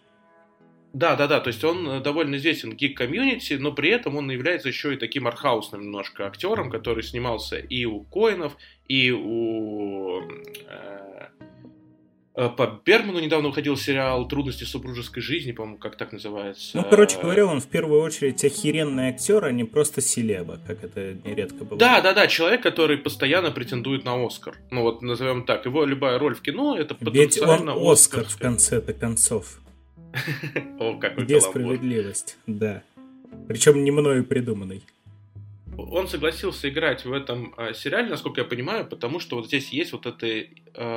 Да, 0.94 1.16
да, 1.16 1.26
да, 1.26 1.40
то 1.40 1.48
есть 1.48 1.64
он 1.64 1.88
э, 1.88 2.00
довольно 2.00 2.36
известен 2.36 2.70
в 2.70 2.76
гик-комьюнити, 2.76 3.54
но 3.54 3.72
при 3.72 3.90
этом 3.90 4.16
он 4.16 4.30
является 4.30 4.68
еще 4.68 4.94
и 4.94 4.96
таким 4.96 5.26
архаусным 5.26 5.82
немножко 5.82 6.24
актером, 6.24 6.70
который 6.70 7.02
снимался 7.02 7.56
и 7.56 7.84
у 7.84 8.04
Коинов, 8.04 8.56
и 8.86 9.10
у... 9.10 10.20
Э, 10.20 10.28
э, 10.68 11.03
по 12.34 12.80
Берману 12.84 13.20
недавно 13.20 13.48
уходил 13.48 13.76
сериал 13.76 14.26
«Трудности 14.26 14.64
супружеской 14.64 15.22
жизни», 15.22 15.52
по-моему, 15.52 15.78
как 15.78 15.96
так 15.96 16.12
называется. 16.12 16.76
Ну, 16.76 16.84
короче 16.88 17.16
говоря, 17.20 17.46
он 17.46 17.60
в 17.60 17.68
первую 17.68 18.02
очередь 18.02 18.44
охеренный 18.44 19.10
актер, 19.10 19.44
а 19.44 19.52
не 19.52 19.62
просто 19.62 20.00
селеба, 20.00 20.58
как 20.66 20.82
это 20.82 21.16
нередко 21.24 21.64
бывает. 21.64 21.78
Да, 21.78 22.00
да, 22.00 22.12
да, 22.12 22.26
человек, 22.26 22.62
который 22.62 22.98
постоянно 22.98 23.52
претендует 23.52 24.04
на 24.04 24.24
Оскар. 24.24 24.56
Ну 24.72 24.82
вот, 24.82 25.00
назовем 25.00 25.44
так, 25.44 25.64
его 25.64 25.84
любая 25.84 26.18
роль 26.18 26.34
в 26.34 26.40
кино— 26.40 26.76
это 26.78 26.96
потенциально 26.96 27.70
Ведь 27.70 27.80
он 27.80 27.92
Оскар, 27.92 28.24
в 28.24 28.36
конце-то 28.36 28.92
концов. 28.92 29.60
О, 30.80 30.98
какой 30.98 31.24
Где 31.24 31.40
справедливость, 31.40 32.36
да. 32.48 32.82
Причем 33.46 33.84
не 33.84 33.92
мною 33.92 34.24
придуманный. 34.24 34.82
Он 35.76 36.08
согласился 36.08 36.68
играть 36.68 37.04
в 37.04 37.12
этом 37.12 37.54
э, 37.56 37.74
сериале, 37.74 38.08
насколько 38.08 38.40
я 38.40 38.46
понимаю, 38.46 38.86
потому 38.86 39.20
что 39.20 39.36
вот 39.36 39.46
здесь 39.46 39.70
есть 39.70 39.92
вот 39.92 40.06
эта 40.06 40.26
э, 40.26 40.46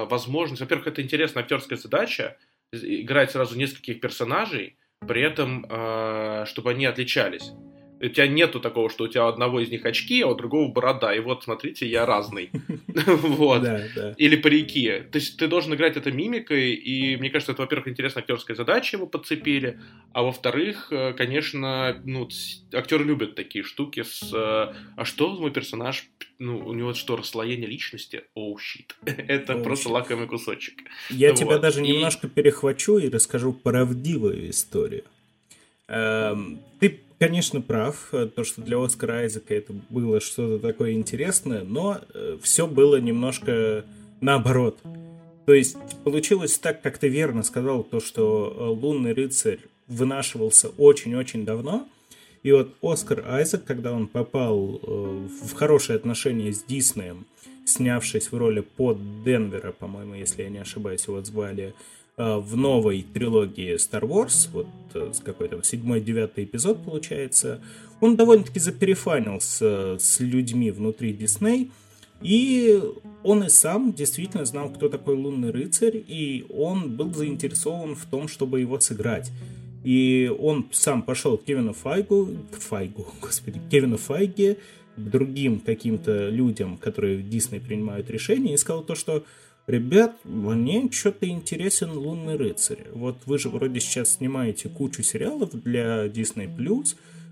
возможность. 0.05 0.61
Во-первых, 0.61 0.87
это 0.87 1.01
интересная 1.01 1.43
актерская 1.43 1.77
задача 1.77 2.37
играть 2.71 3.31
сразу 3.31 3.57
нескольких 3.57 3.99
персонажей, 4.01 4.77
при 5.07 5.21
этом, 5.21 5.65
э, 5.69 6.45
чтобы 6.47 6.71
они 6.71 6.85
отличались. 6.85 7.51
У 7.99 8.07
тебя 8.07 8.27
нету 8.27 8.59
такого, 8.59 8.89
что 8.89 9.05
у 9.05 9.07
тебя 9.07 9.27
одного 9.27 9.59
из 9.59 9.69
них 9.69 9.85
очки, 9.85 10.21
а 10.21 10.27
у 10.27 10.35
другого 10.35 10.71
борода. 10.71 11.13
И 11.13 11.19
вот, 11.19 11.43
смотрите, 11.43 11.87
я 11.87 12.05
разный. 12.05 12.51
Вот. 13.07 13.63
Или 14.17 14.35
парики. 14.35 15.03
То 15.11 15.19
есть 15.19 15.37
ты 15.37 15.47
должен 15.47 15.73
играть 15.73 15.97
это 15.97 16.11
мимикой, 16.11 16.73
и 16.73 17.15
мне 17.17 17.29
кажется, 17.29 17.51
это, 17.51 17.61
во-первых, 17.61 17.87
интересная 17.87 18.21
актерская 18.21 18.55
задача, 18.55 18.97
его 18.97 19.05
подцепили, 19.05 19.79
а 20.13 20.23
во-вторых, 20.23 20.87
э, 20.91 21.13
конечно, 21.13 22.01
ну, 22.03 22.27
актеры 22.73 23.03
любят 23.03 23.35
такие 23.35 23.63
штуки 23.63 24.03
с... 24.03 24.33
Э, 24.33 24.73
а 24.95 25.05
что 25.05 25.29
мой 25.35 25.51
персонаж, 25.51 26.05
ну, 26.39 26.57
у 26.57 26.73
него 26.73 26.93
что, 26.93 27.15
расслоение 27.15 27.67
личности? 27.67 28.23
Оу, 28.33 28.55
oh, 28.55 28.59
щит. 28.59 28.95
Это 29.05 29.53
oh, 29.53 29.63
просто 29.63 29.89
лакомый 29.89 30.27
кусочек. 30.27 30.79
Я 31.09 31.33
тебя 31.33 31.59
даже 31.59 31.81
немножко 31.81 32.27
перехвачу 32.27 32.97
и 32.97 33.09
расскажу 33.09 33.53
правдивую 33.53 34.49
историю. 34.49 35.03
Эм, 35.87 36.59
ты 36.79 37.01
конечно, 37.19 37.61
прав, 37.61 38.09
э, 38.11 38.27
то, 38.27 38.43
что 38.43 38.61
для 38.61 38.83
Оскара 38.83 39.19
Айзека 39.19 39.53
это 39.53 39.73
было 39.89 40.19
что-то 40.19 40.59
такое 40.59 40.93
интересное, 40.93 41.63
но 41.63 41.99
э, 42.13 42.37
все 42.41 42.67
было 42.67 42.97
немножко 42.97 43.85
наоборот. 44.21 44.79
То 45.45 45.53
есть 45.53 45.77
получилось 46.03 46.57
так, 46.57 46.81
как 46.81 46.97
ты 46.97 47.07
верно 47.07 47.43
сказал, 47.43 47.83
то, 47.83 47.99
что 47.99 48.55
э, 48.55 48.63
«Лунный 48.63 49.13
рыцарь» 49.13 49.59
вынашивался 49.87 50.69
очень-очень 50.77 51.45
давно, 51.45 51.87
и 52.43 52.51
вот 52.51 52.75
Оскар 52.81 53.23
Айзек, 53.27 53.63
когда 53.63 53.91
он 53.93 54.07
попал 54.07 54.79
в 54.83 55.53
хорошие 55.53 55.95
отношения 55.95 56.53
с 56.53 56.61
Диснеем, 56.63 57.25
снявшись 57.65 58.31
в 58.31 58.37
роли 58.37 58.61
под 58.61 59.23
Денвера, 59.23 59.71
по-моему, 59.71 60.13
если 60.13 60.43
я 60.43 60.49
не 60.49 60.59
ошибаюсь, 60.59 61.07
его 61.07 61.21
звали, 61.23 61.73
в 62.17 62.57
новой 62.57 63.03
трилогии 63.03 63.75
Star 63.75 64.01
Wars, 64.01 64.49
вот 64.51 64.67
э, 64.95 65.11
с 65.13 65.19
какой-то 65.19 65.61
седьмой, 65.61 66.01
девятый 66.01 66.45
эпизод 66.45 66.83
получается, 66.83 67.61
он 68.01 68.15
довольно-таки 68.15 68.59
заперефанился 68.59 69.97
с 69.99 70.19
людьми 70.19 70.71
внутри 70.71 71.13
Дисней, 71.13 71.69
и 72.23 72.81
он 73.23 73.43
и 73.43 73.49
сам 73.49 73.93
действительно 73.93 74.45
знал, 74.45 74.71
кто 74.71 74.89
такой 74.89 75.15
Лунный 75.15 75.51
Рыцарь, 75.51 76.03
и 76.07 76.47
он 76.49 76.95
был 76.95 77.13
заинтересован 77.13 77.93
в 77.93 78.05
том, 78.05 78.27
чтобы 78.27 78.61
его 78.61 78.79
сыграть. 78.79 79.31
И 79.83 80.35
он 80.39 80.67
сам 80.71 81.03
пошел 81.03 81.37
к 81.37 81.43
Кевину 81.43 81.73
Файгу, 81.73 82.29
к 82.51 82.55
Файгу, 82.59 83.05
господи, 83.21 83.61
Кевину 83.69 83.97
Файге, 83.97 84.57
другим 84.95 85.59
каким-то 85.59 86.29
людям, 86.29 86.77
которые 86.77 87.17
в 87.17 87.29
Дисней 87.29 87.61
принимают 87.61 88.09
решения, 88.09 88.55
и 88.55 88.57
сказал 88.57 88.81
то, 88.81 88.95
что 88.95 89.23
ребят, 89.67 90.15
мне 90.23 90.89
что-то 90.91 91.27
интересен 91.27 91.91
«Лунный 91.91 92.37
рыцарь». 92.37 92.87
Вот 92.93 93.17
вы 93.25 93.37
же 93.37 93.49
вроде 93.49 93.79
сейчас 93.79 94.15
снимаете 94.15 94.69
кучу 94.69 95.03
сериалов 95.03 95.51
для 95.51 96.07
Disney+, 96.07 96.47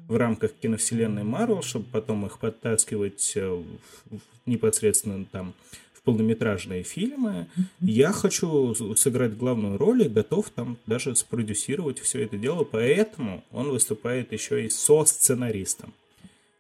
в 0.08 0.18
рамках 0.18 0.54
киновселенной 0.54 1.24
Marvel, 1.24 1.64
чтобы 1.64 1.86
потом 1.92 2.26
их 2.26 2.40
подтаскивать 2.40 3.34
э, 3.36 3.48
в, 3.48 4.20
непосредственно 4.46 5.26
там 5.26 5.54
в 5.94 6.02
полнометражные 6.02 6.84
фильмы. 6.84 7.48
Я 7.80 8.12
хочу 8.12 8.76
сыграть 8.96 9.36
главную 9.36 9.78
роль 9.78 10.04
и 10.04 10.10
готов 10.10 10.50
там 10.52 10.78
даже 10.86 11.16
спродюсировать 11.16 12.00
все 12.00 12.24
это 12.24 12.38
дело, 12.38 12.64
поэтому 12.64 13.44
он 13.52 13.70
выступает 13.70 14.32
еще 14.32 14.66
и 14.66 14.70
со 14.70 15.06
сценаристом. 15.06 15.94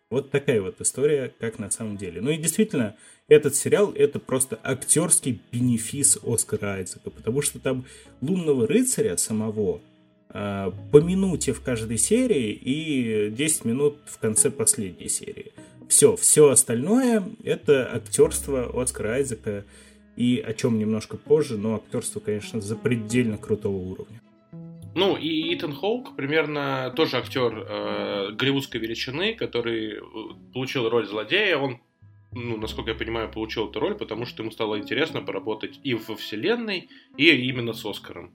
Вот 0.09 0.31
такая 0.31 0.61
вот 0.61 0.79
история, 0.81 1.33
как 1.39 1.59
на 1.59 1.69
самом 1.69 1.97
деле. 1.97 2.21
Ну 2.21 2.29
и 2.29 2.37
действительно, 2.37 2.95
этот 3.27 3.55
сериал 3.55 3.91
это 3.93 4.19
просто 4.19 4.59
актерский 4.63 5.39
бенефис 5.51 6.19
Оскара 6.23 6.75
Айзека, 6.75 7.09
потому 7.09 7.41
что 7.41 7.59
там 7.59 7.85
лунного 8.21 8.67
рыцаря 8.67 9.17
самого 9.17 9.81
э, 10.29 10.71
по 10.91 10.97
минуте 10.97 11.53
в 11.53 11.61
каждой 11.61 11.97
серии 11.97 12.51
и 12.51 13.29
10 13.31 13.65
минут 13.65 13.97
в 14.05 14.19
конце 14.19 14.51
последней 14.51 15.09
серии. 15.09 15.53
Все, 15.89 16.15
все 16.15 16.49
остальное 16.49 17.23
это 17.43 17.91
актерство 17.93 18.81
Оскара 18.81 19.13
Айзека 19.15 19.65
и 20.15 20.43
о 20.45 20.53
чем 20.53 20.79
немножко 20.79 21.17
позже, 21.17 21.57
но 21.57 21.75
актерство, 21.75 22.19
конечно, 22.19 22.61
запредельно 22.61 23.37
крутого 23.37 23.75
уровня. 23.75 24.21
Ну, 24.95 25.17
и 25.17 25.53
Итан 25.53 25.73
Хоук, 25.73 26.15
примерно 26.15 26.93
тоже 26.95 27.17
актер 27.17 27.53
э, 27.53 28.31
голливудской 28.31 28.79
величины, 28.79 29.33
который 29.33 29.95
э, 29.97 30.01
получил 30.53 30.89
роль 30.89 31.05
злодея. 31.05 31.57
Он, 31.57 31.81
ну, 32.35 32.57
насколько 32.57 32.91
я 32.91 32.97
понимаю, 32.97 33.31
получил 33.31 33.69
эту 33.69 33.79
роль, 33.79 33.95
потому 33.95 34.25
что 34.25 34.43
ему 34.43 34.51
стало 34.51 34.77
интересно 34.77 35.21
поработать 35.21 35.79
и 35.83 35.93
во 35.93 36.15
вселенной, 36.15 36.89
и 37.15 37.29
именно 37.29 37.73
с 37.73 37.85
Оскаром. 37.85 38.31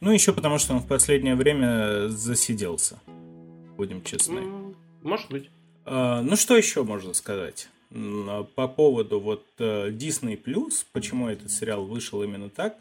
Ну, 0.00 0.10
еще 0.10 0.32
потому 0.32 0.58
что 0.58 0.74
он 0.74 0.80
в 0.80 0.88
последнее 0.88 1.36
время 1.36 2.08
засиделся. 2.08 3.00
Будем 3.76 4.02
честны. 4.02 4.42
Может 5.02 5.30
быть. 5.30 5.48
А, 5.84 6.22
ну, 6.22 6.34
что 6.36 6.56
еще 6.56 6.82
можно 6.82 7.14
сказать? 7.14 7.68
По 7.90 8.66
поводу 8.66 9.20
вот 9.20 9.46
э, 9.58 9.90
Disney 9.90 10.42
Plus, 10.42 10.84
почему 10.92 11.28
этот 11.28 11.52
сериал 11.52 11.84
вышел 11.84 12.22
именно 12.24 12.50
так, 12.50 12.76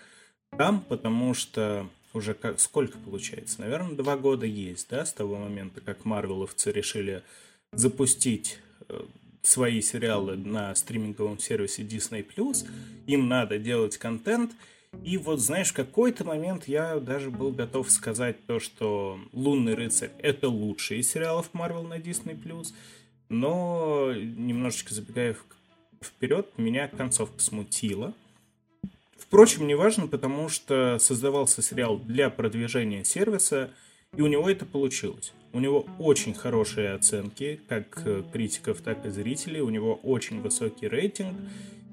там, 0.57 0.81
потому 0.81 1.35
что 1.35 1.87
уже 2.13 2.33
как, 2.33 2.59
сколько 2.59 2.97
получается? 2.97 3.61
Наверное, 3.61 3.95
два 3.95 4.17
года 4.17 4.47
есть, 4.47 4.89
да, 4.89 5.05
с 5.05 5.13
того 5.13 5.37
момента, 5.37 5.81
как 5.81 6.05
марвеловцы 6.05 6.71
решили 6.71 7.21
запустить 7.73 8.57
э, 8.89 9.01
свои 9.43 9.81
сериалы 9.81 10.37
на 10.37 10.73
стриминговом 10.73 11.37
сервисе 11.37 11.83
Disney+. 11.83 12.25
Им 13.05 13.27
надо 13.27 13.59
делать 13.59 13.97
контент. 13.97 14.53
И 15.03 15.17
вот, 15.17 15.39
знаешь, 15.39 15.71
в 15.71 15.75
какой-то 15.75 16.23
момент 16.23 16.67
я 16.67 16.99
даже 16.99 17.29
был 17.29 17.51
готов 17.51 17.91
сказать 17.91 18.45
то, 18.45 18.59
что 18.59 19.19
«Лунный 19.33 19.75
рыцарь»— 19.75 20.11
это 20.19 20.47
лучший 20.49 20.99
из 20.99 21.11
сериалов 21.11 21.49
Marvel 21.53 21.87
на 21.87 21.99
Disney+. 21.99 22.73
Но, 23.29 24.13
немножечко 24.13 24.93
забегая 24.93 25.35
вперед, 26.01 26.47
меня 26.57 26.87
концовка 26.87 27.39
смутила. 27.39 28.13
Впрочем, 29.17 29.67
не 29.67 29.75
важно, 29.75 30.07
потому 30.07 30.47
что 30.47 30.99
создавался 30.99 31.61
сериал 31.61 31.97
для 31.97 32.29
продвижения 32.29 33.03
сервиса, 33.03 33.71
и 34.15 34.21
у 34.21 34.27
него 34.27 34.47
это 34.47 34.65
получилось. 34.65 35.33
У 35.53 35.59
него 35.59 35.85
очень 35.99 36.33
хорошие 36.33 36.93
оценки, 36.93 37.59
как 37.69 38.05
критиков, 38.31 38.81
так 38.81 39.05
и 39.05 39.09
зрителей. 39.09 39.61
У 39.61 39.69
него 39.69 39.99
очень 40.03 40.41
высокий 40.41 40.87
рейтинг. 40.87 41.35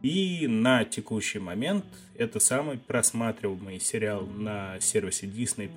И 0.02 0.46
на 0.48 0.84
текущий 0.84 1.38
момент 1.38 1.84
это 2.16 2.40
самый 2.40 2.78
просматриваемый 2.78 3.78
сериал 3.80 4.26
на 4.26 4.80
сервисе 4.80 5.26
Disney+, 5.26 5.68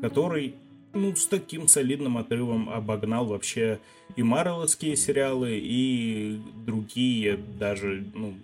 который 0.00 0.54
ну, 0.92 1.14
с 1.14 1.26
таким 1.26 1.68
солидным 1.68 2.16
отрывом 2.16 2.70
обогнал 2.70 3.26
вообще 3.26 3.80
и 4.16 4.22
марвеловские 4.22 4.96
сериалы, 4.96 5.58
и 5.60 6.40
другие 6.66 7.36
даже, 7.36 8.04
ну, 8.14 8.34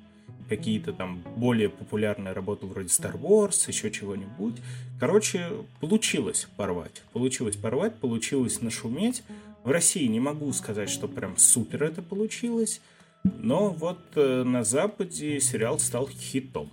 какие-то 0.49 0.93
там 0.93 1.23
более 1.37 1.69
популярные 1.69 2.33
работы 2.33 2.67
вроде 2.67 2.89
Star 2.89 3.21
Wars, 3.21 3.69
еще 3.69 3.91
чего-нибудь. 3.91 4.57
Короче, 4.99 5.49
получилось 5.81 6.49
порвать. 6.57 7.03
Получилось 7.13 7.57
порвать, 7.57 7.97
получилось 7.97 8.61
нашуметь. 8.61 9.23
В 9.65 9.71
России 9.71 10.07
не 10.07 10.21
могу 10.21 10.53
сказать, 10.53 10.89
что 10.89 11.09
прям 11.09 11.37
супер 11.37 11.85
это 11.85 12.01
получилось, 12.03 12.81
но 13.25 13.71
вот 13.71 13.99
э, 14.15 14.45
на 14.45 14.63
Западе 14.63 15.41
сериал 15.41 15.79
стал 15.79 16.09
хитом. 16.09 16.71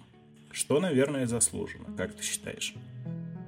Что, 0.52 0.80
наверное, 0.80 1.26
заслуженно. 1.26 1.88
Как 1.98 2.14
ты 2.14 2.24
считаешь? 2.24 2.76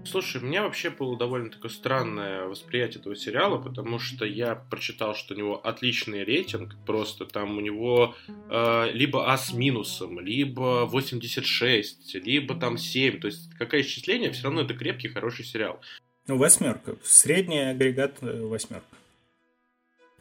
Слушай, 0.06 0.42
у 0.42 0.46
меня 0.46 0.62
вообще 0.64 0.92
было 0.92 1.18
довольно 1.18 1.50
такое 1.50 1.72
странное 1.72 2.46
восприятие 2.46 3.00
этого 3.02 3.16
сериала, 3.16 3.58
потому 3.58 3.98
что 3.98 4.24
я 4.24 4.56
прочитал, 4.56 5.16
что 5.16 5.34
у 5.34 5.38
него 5.38 5.66
отличный 5.66 6.24
рейтинг, 6.24 6.76
просто 6.86 7.26
там 7.26 7.58
у 7.58 7.62
него 7.62 8.16
э, 8.50 8.92
либо 8.94 9.32
А 9.32 9.38
с 9.38 9.52
минусом, 9.52 10.20
либо 10.20 10.86
86, 10.86 12.16
либо 12.16 12.56
там 12.56 12.78
7, 12.78 13.20
то 13.20 13.28
есть 13.28 13.50
какое 13.58 13.82
исчисление, 13.82 14.32
все 14.32 14.44
равно 14.44 14.62
это 14.62 14.76
крепкий, 14.76 15.10
хороший 15.10 15.44
сериал. 15.44 15.82
Ну, 16.28 16.38
восьмерка, 16.38 16.96
средний 17.04 17.60
агрегат 17.60 18.18
э, 18.22 18.42
восьмерка. 18.42 18.95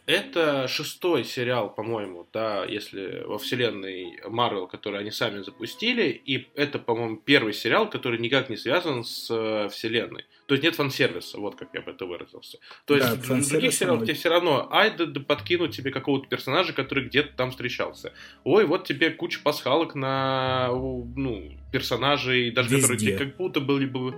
Это 0.07 0.69
шестой 0.69 1.25
сериал, 1.25 1.75
по-моему, 1.75 2.29
да, 2.31 2.67
если 2.67 3.23
во 3.25 3.39
вселенной 3.39 4.21
Марвел, 4.29 4.67
который 4.67 5.01
они 5.01 5.11
сами 5.11 5.41
запустили, 5.43 6.09
и 6.27 6.47
это, 6.55 6.79
по-моему, 6.79 7.17
первый 7.17 7.55
сериал, 7.55 7.89
который 7.89 8.19
никак 8.19 8.51
не 8.51 8.57
связан 8.57 9.03
с 9.03 9.31
э, 9.31 9.71
вселенной. 9.71 10.27
То 10.47 10.55
есть 10.55 10.63
нет 10.63 10.75
фан-сервиса, 10.75 11.39
вот 11.39 11.55
как 11.55 11.71
я 11.73 11.81
бы 11.81 11.93
это 11.93 12.05
выразился. 12.05 12.59
То 12.85 12.97
есть 12.97 13.09
да, 13.27 13.35
в 13.35 13.49
других 13.49 13.73
сериалах 13.73 14.03
тебе 14.03 14.13
все 14.13 14.29
равно, 14.29 14.69
ай, 14.71 14.95
да, 14.95 15.07
да 15.07 15.21
подкинуть 15.21 15.75
тебе 15.75 15.91
какого-то 15.91 16.29
персонажа, 16.29 16.75
который 16.75 17.05
где-то 17.05 17.35
там 17.35 17.51
встречался. 17.51 18.13
Ой, 18.45 18.67
вот 18.67 18.87
тебе 18.87 19.09
куча 19.09 19.41
пасхалок 19.43 19.95
на, 19.95 20.69
ну, 20.69 21.51
персонажей, 21.73 22.51
даже 22.51 22.69
Везде. 22.69 22.83
которые 22.83 23.01
тебе 23.01 23.17
как 23.17 23.37
будто 23.39 23.61
были 23.61 23.87
бы 23.87 24.15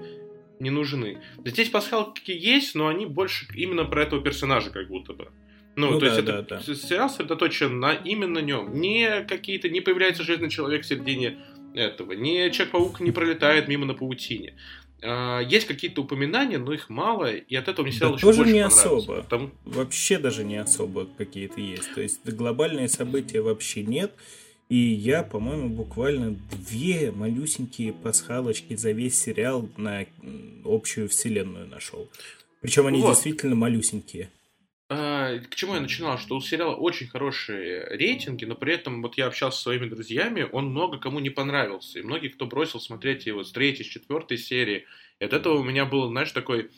не 0.58 0.70
нужны. 0.70 1.22
Здесь 1.44 1.68
пасхалки 1.68 2.32
есть, 2.32 2.74
но 2.74 2.88
они 2.88 3.06
больше 3.06 3.46
именно 3.54 3.84
про 3.84 4.02
этого 4.02 4.20
персонажа 4.20 4.70
как 4.70 4.88
будто 4.88 5.12
бы. 5.12 5.28
Ну, 5.76 5.90
ну 5.90 6.00
то 6.00 6.06
да, 6.06 6.06
есть 6.06 6.18
это 6.18 6.42
да, 6.42 6.62
да. 6.66 6.74
сериал 6.74 7.10
сосредоточен 7.10 7.78
на 7.78 7.92
именно 7.92 8.38
нем. 8.38 8.74
Не 8.80 9.22
какие-то, 9.24 9.68
не 9.68 9.80
появляется 9.80 10.22
железный 10.22 10.50
человек 10.50 10.82
в 10.82 10.86
середине 10.86 11.38
этого, 11.74 12.12
не 12.12 12.50
Человек-паук 12.50 13.00
не 13.00 13.10
пролетает 13.10 13.68
мимо 13.68 13.84
на 13.84 13.94
паутине. 13.94 14.54
А, 15.02 15.40
есть 15.40 15.66
какие-то 15.66 16.02
упоминания, 16.02 16.58
но 16.58 16.72
их 16.72 16.88
мало, 16.88 17.30
и 17.30 17.54
от 17.54 17.68
этого 17.68 17.84
мне 17.84 17.92
сериал 17.92 18.12
да 18.12 18.16
еще 18.16 18.26
тоже 18.26 18.38
больше 18.38 18.52
не 18.54 18.60
особо. 18.60 19.16
Потому... 19.16 19.50
Вообще 19.66 20.18
даже 20.18 20.44
не 20.44 20.56
особо 20.56 21.06
какие-то 21.18 21.60
есть. 21.60 21.94
То 21.94 22.00
есть 22.00 22.24
глобальные 22.24 22.88
события 22.88 23.42
вообще 23.42 23.82
нет. 23.82 24.12
И 24.68 24.76
я, 24.76 25.22
по-моему, 25.22 25.68
буквально 25.68 26.36
две 26.68 27.12
малюсенькие 27.12 27.92
пасхалочки 27.92 28.74
за 28.74 28.90
весь 28.92 29.20
сериал 29.20 29.68
на 29.76 30.06
общую 30.64 31.08
вселенную 31.08 31.68
нашел. 31.68 32.08
Причем 32.62 32.86
они 32.86 33.00
вот. 33.00 33.10
действительно 33.10 33.54
малюсенькие. 33.54 34.30
А, 34.88 35.38
к 35.38 35.54
чему 35.56 35.74
я 35.74 35.80
начинал, 35.80 36.16
что 36.18 36.36
у 36.36 36.40
сериала 36.40 36.76
очень 36.76 37.08
хорошие 37.08 37.88
рейтинги, 37.88 38.44
но 38.44 38.54
при 38.54 38.74
этом 38.74 39.02
вот 39.02 39.16
я 39.16 39.26
общался 39.26 39.56
со 39.58 39.64
своими 39.64 39.88
друзьями, 39.88 40.48
он 40.52 40.66
много 40.66 40.98
кому 40.98 41.18
не 41.18 41.30
понравился, 41.30 41.98
и 41.98 42.02
многие, 42.02 42.28
кто 42.28 42.46
бросил 42.46 42.78
смотреть 42.78 43.26
его 43.26 43.42
с 43.42 43.50
третьей, 43.50 43.84
с 43.84 43.88
четвертой 43.88 44.38
серии, 44.38 44.86
и 45.18 45.24
от 45.24 45.32
этого 45.32 45.58
у 45.58 45.64
меня 45.64 45.86
был, 45.86 46.08
знаешь, 46.08 46.30
такой 46.30 46.70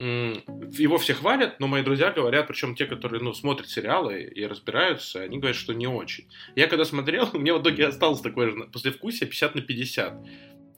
его 0.00 0.98
все 0.98 1.14
хвалят, 1.14 1.60
но 1.60 1.68
мои 1.68 1.84
друзья 1.84 2.10
говорят, 2.10 2.48
причем 2.48 2.74
те, 2.74 2.86
которые 2.86 3.22
ну, 3.22 3.32
смотрят 3.32 3.68
сериалы 3.68 4.22
и 4.22 4.44
разбираются, 4.44 5.22
они 5.22 5.38
говорят, 5.38 5.56
что 5.56 5.74
не 5.74 5.86
очень. 5.86 6.28
Я 6.56 6.66
когда 6.66 6.84
смотрел, 6.84 7.30
у 7.32 7.38
меня 7.38 7.54
в 7.54 7.62
итоге 7.62 7.86
осталось 7.86 8.20
такое 8.20 8.50
же 8.50 8.64
послевкусие 8.64 9.28
50 9.28 9.54
на 9.54 9.60
50. 9.60 10.26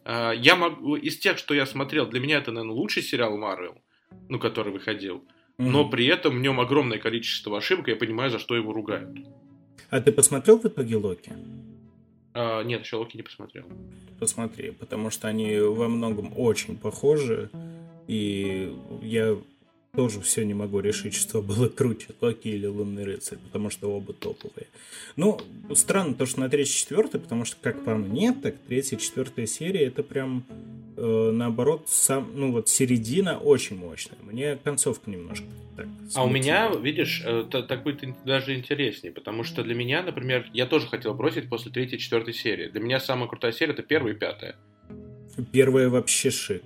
А, 0.05 0.33
я 0.33 0.57
могу, 0.57 0.97
из 0.97 1.16
тех, 1.16 1.38
что 1.38 1.55
я 1.55 1.64
смотрел, 1.64 2.07
для 2.07 2.20
меня 2.20 2.37
это, 2.37 2.53
наверное, 2.53 2.77
лучший 2.77 3.03
сериал 3.03 3.38
Марвел, 3.38 3.81
ну, 4.29 4.38
который 4.38 4.75
выходил 4.75 5.27
но 5.59 5.88
при 5.88 6.07
этом 6.07 6.37
в 6.37 6.40
нем 6.40 6.61
огромное 6.61 6.99
количество 6.99 7.59
ошибок, 7.59 7.88
я 7.88 7.97
понимаю, 7.97 8.31
за 8.31 8.38
что 8.38 8.57
его 8.57 8.73
ругают. 8.73 9.11
А 9.90 10.01
ты 10.01 10.12
посмотрел 10.12 10.59
в 10.59 10.64
итоге 10.64 10.97
Локи? 10.97 11.33
А, 12.33 12.62
нет, 12.62 12.83
еще 12.83 12.97
Локи 12.97 13.17
не 13.17 13.23
посмотрел. 13.23 13.64
Посмотри, 14.19 14.73
потому 14.73 15.11
что 15.11 15.29
они 15.29 15.59
во 15.59 15.88
многом 15.88 16.33
очень 16.37 16.77
похожи, 16.77 17.51
и 18.09 18.77
я 19.03 19.37
тоже 19.95 20.21
все 20.21 20.45
не 20.45 20.55
могу 20.55 20.81
решить, 20.81 21.15
что 21.15 21.43
было 21.43 21.69
круче, 21.69 22.09
Локи 22.21 22.49
или 22.49 22.67
Лунный 22.67 23.05
рыцарь, 23.05 23.39
потому 23.39 23.71
что 23.71 23.91
оба 23.91 24.13
топовые. 24.13 24.67
Ну, 25.17 25.41
странно 25.75 26.15
то, 26.15 26.27
что 26.27 26.41
на 26.41 26.49
третьей 26.49 26.75
четвертой, 26.75 27.21
потому 27.21 27.45
что, 27.45 27.57
как 27.61 27.85
по 27.85 27.95
мне, 27.95 28.33
так 28.33 28.57
третья 28.67 28.97
четвертая 28.97 29.47
серия 29.47 29.87
это 29.87 30.03
прям 30.03 30.45
э, 30.97 31.31
наоборот, 31.33 31.85
сам, 31.87 32.31
ну 32.35 32.53
вот 32.53 32.69
середина 32.69 33.39
очень 33.39 33.77
мощная. 33.77 34.19
Мне 34.23 34.57
концовка 34.57 35.11
немножко 35.11 35.47
так. 35.77 35.87
Смутила. 35.87 36.23
А 36.23 36.25
у 36.25 36.31
меня, 36.31 36.71
видишь, 36.75 37.23
э, 37.25 37.45
так 37.51 37.83
будет 37.83 38.05
даже 38.25 38.55
интереснее, 38.55 39.13
потому 39.13 39.45
что 39.45 39.63
для 39.63 39.75
меня, 39.75 40.03
например, 40.03 40.49
я 40.53 40.67
тоже 40.67 40.87
хотел 40.87 41.15
бросить 41.15 41.49
после 41.49 41.71
третьей 41.71 41.99
четвертой 41.99 42.35
серии. 42.35 42.69
Для 42.69 42.81
меня 42.81 43.01
самая 43.01 43.29
крутая 43.29 43.53
серия 43.53 43.73
это 43.73 43.83
первая 43.83 44.15
и 44.15 44.17
пятая. 44.17 44.57
Первая 45.53 45.89
вообще 45.89 46.31
шик. 46.31 46.63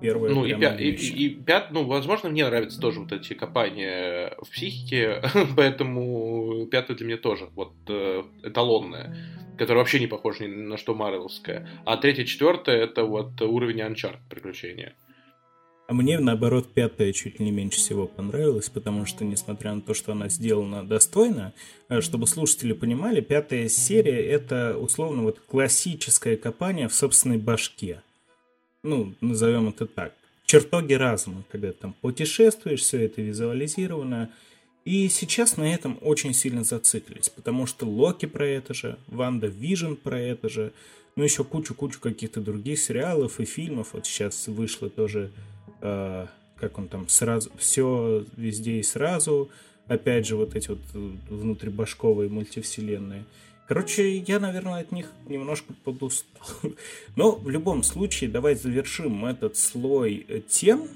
Первое 0.00 0.30
ну, 0.30 0.44
и, 0.44 0.52
пя- 0.52 0.78
и, 0.78 0.90
и, 0.90 1.28
пят, 1.30 1.72
ну, 1.72 1.84
возможно, 1.84 2.28
мне 2.28 2.46
нравятся 2.46 2.80
тоже 2.80 3.00
вот 3.00 3.12
эти 3.12 3.34
копания 3.34 4.34
в 4.38 4.50
психике, 4.50 5.22
поэтому 5.56 6.66
пятое 6.70 6.96
для 6.96 7.06
меня 7.06 7.16
тоже 7.16 7.48
вот 7.54 7.74
э, 7.88 8.22
эталонное. 8.44 9.16
которая 9.56 9.78
вообще 9.78 9.98
не 9.98 10.06
похожа 10.06 10.44
ни 10.44 10.54
на 10.54 10.76
что 10.76 10.94
Марвелская. 10.94 11.68
А 11.84 11.96
третья, 11.96 12.24
четвертая 12.24 12.84
это 12.84 13.04
вот 13.04 13.40
уровень 13.42 13.80
Uncharted 13.80 14.20
приключения. 14.30 14.94
А 15.88 15.94
мне, 15.94 16.18
наоборот, 16.18 16.74
пятая 16.74 17.14
чуть 17.14 17.40
не 17.40 17.50
меньше 17.50 17.78
всего 17.78 18.06
понравилась, 18.06 18.68
потому 18.68 19.06
что, 19.06 19.24
несмотря 19.24 19.72
на 19.72 19.80
то, 19.80 19.94
что 19.94 20.12
она 20.12 20.28
сделана 20.28 20.86
достойно, 20.86 21.54
э, 21.88 22.02
чтобы 22.02 22.26
слушатели 22.26 22.74
понимали, 22.74 23.22
пятая 23.22 23.70
серия— 23.70 24.22
это, 24.30 24.76
условно, 24.78 25.22
вот 25.22 25.40
классическое 25.40 26.36
копание 26.36 26.88
в 26.88 26.94
собственной 26.94 27.38
башке. 27.38 28.02
Ну, 28.82 29.14
назовем 29.20 29.68
это 29.68 29.86
так. 29.86 30.14
Чертоги 30.44 30.94
разума, 30.94 31.44
когда 31.50 31.72
там 31.72 31.94
путешествуешь, 32.00 32.80
все 32.80 33.04
это 33.04 33.20
визуализировано. 33.20 34.30
И 34.84 35.08
сейчас 35.08 35.56
на 35.56 35.72
этом 35.72 35.98
очень 36.00 36.32
сильно 36.32 36.64
зациклились, 36.64 37.28
потому 37.28 37.66
что 37.66 37.86
Локи 37.86 38.24
про 38.24 38.46
это 38.46 38.72
же, 38.72 38.98
WandaVision 39.08 39.94
про 39.94 40.18
это 40.18 40.48
же, 40.48 40.72
ну 41.16 41.24
еще 41.24 41.44
кучу-кучу 41.44 42.00
каких-то 42.00 42.40
других 42.40 42.78
сериалов 42.78 43.38
и 43.40 43.44
фильмов. 43.44 43.88
Вот 43.92 44.06
сейчас 44.06 44.48
вышло 44.48 44.88
тоже 44.88 45.30
э, 45.82 46.26
как 46.60 46.78
он 46.78 46.88
там, 46.88 47.08
сразу, 47.08 47.50
все 47.58 48.24
везде 48.36 48.78
и 48.78 48.82
сразу, 48.82 49.48
опять 49.86 50.26
же, 50.26 50.36
вот 50.36 50.54
эти 50.56 50.68
вот 50.68 50.78
внутрибашковые 50.92 52.28
мультивселенные. 52.28 53.24
Короче, 53.68 54.16
я, 54.16 54.40
наверное, 54.40 54.80
от 54.80 54.92
них 54.92 55.12
немножко 55.26 55.74
подустал. 55.84 56.46
Но 57.16 57.32
в 57.32 57.50
любом 57.50 57.82
случае, 57.82 58.30
давайте 58.30 58.62
завершим 58.62 59.26
этот 59.26 59.58
слой 59.58 60.26
тем, 60.48 60.88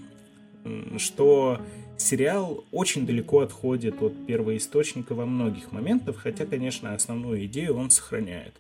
что 0.97 1.61
сериал 1.99 2.65
очень 2.73 3.05
далеко 3.05 3.41
отходит 3.41 4.01
от 4.03 4.15
первоисточника 4.27 5.15
во 5.15 5.27
многих 5.27 5.71
моментах, 5.71 6.17
хотя, 6.17 6.47
конечно, 6.47 6.95
основную 6.95 7.45
идею 7.45 7.77
он 7.77 7.91
сохраняет. 7.91 8.55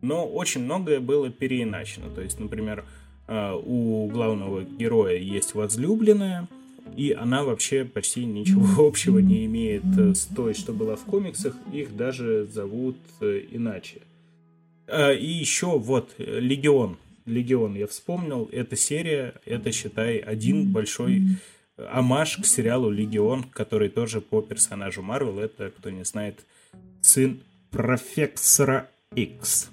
Но 0.00 0.26
очень 0.26 0.62
многое 0.62 0.98
было 0.98 1.28
переиначено. 1.28 2.08
То 2.08 2.22
есть, 2.22 2.40
например, 2.40 2.86
а, 3.28 3.56
у 3.56 4.06
главного 4.06 4.62
героя 4.62 5.16
есть 5.16 5.54
возлюбленная, 5.54 6.48
и 6.96 7.12
она 7.12 7.44
вообще 7.44 7.84
почти 7.84 8.24
ничего 8.24 8.86
общего 8.86 9.18
не 9.18 9.46
имеет 9.46 9.84
э, 9.98 10.14
с 10.14 10.26
той, 10.26 10.54
что 10.54 10.72
была 10.72 10.96
в 10.96 11.04
комиксах. 11.04 11.54
Их 11.72 11.96
даже 11.96 12.46
зовут 12.46 12.96
э, 13.20 13.42
иначе. 13.50 14.02
А, 14.86 15.12
и 15.12 15.26
еще 15.26 15.78
вот 15.78 16.14
Легион. 16.18 16.96
Легион, 17.26 17.74
я 17.76 17.86
вспомнил, 17.86 18.48
эта 18.50 18.76
серия, 18.76 19.34
это, 19.44 19.70
считай, 19.72 20.18
один 20.18 20.72
большой 20.72 21.22
амаш 21.76 22.38
к 22.38 22.46
сериалу 22.46 22.90
Легион, 22.90 23.44
который 23.44 23.88
тоже 23.88 24.20
по 24.20 24.42
персонажу 24.42 25.02
Марвел. 25.02 25.38
Это, 25.38 25.70
кто 25.70 25.90
не 25.90 26.04
знает, 26.04 26.44
сын 27.00 27.40
профессора 27.70 28.90
X. 29.14 29.70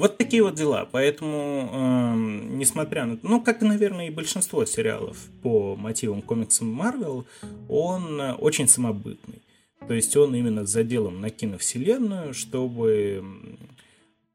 Вот 0.00 0.16
такие 0.16 0.42
вот 0.42 0.54
дела. 0.54 0.88
Поэтому, 0.90 1.68
э, 1.70 2.14
несмотря 2.54 3.04
на... 3.04 3.18
Ну, 3.22 3.42
как, 3.42 3.60
наверное, 3.60 4.06
и 4.06 4.10
большинство 4.10 4.64
сериалов 4.64 5.18
по 5.42 5.76
мотивам 5.76 6.22
комиксам 6.22 6.72
Марвел, 6.72 7.26
он 7.68 8.18
э, 8.18 8.32
очень 8.32 8.66
самобытный. 8.66 9.42
То 9.86 9.92
есть 9.92 10.16
он 10.16 10.34
именно 10.34 10.66
с 10.66 10.70
заделом 10.70 11.20
на 11.20 11.28
киновселенную, 11.28 12.32
чтобы 12.32 13.22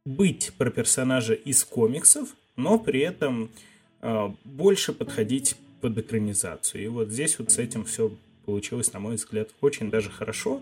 быть 0.05 0.51
про 0.55 0.69
персонажа 0.69 1.33
из 1.33 1.63
комиксов, 1.63 2.35
но 2.55 2.77
при 2.77 2.99
этом 2.99 3.49
э, 4.03 4.29
больше 4.43 4.93
подходить 4.93 5.55
под 5.81 5.97
экранизацию. 5.97 6.83
И 6.83 6.87
вот 6.89 7.09
здесь 7.09 7.39
вот 7.39 7.49
с 7.49 7.57
этим 7.57 7.85
все 7.85 8.11
получилось, 8.45 8.93
на 8.93 8.99
мой 8.99 9.15
взгляд, 9.15 9.49
очень 9.61 9.89
даже 9.89 10.11
хорошо. 10.11 10.61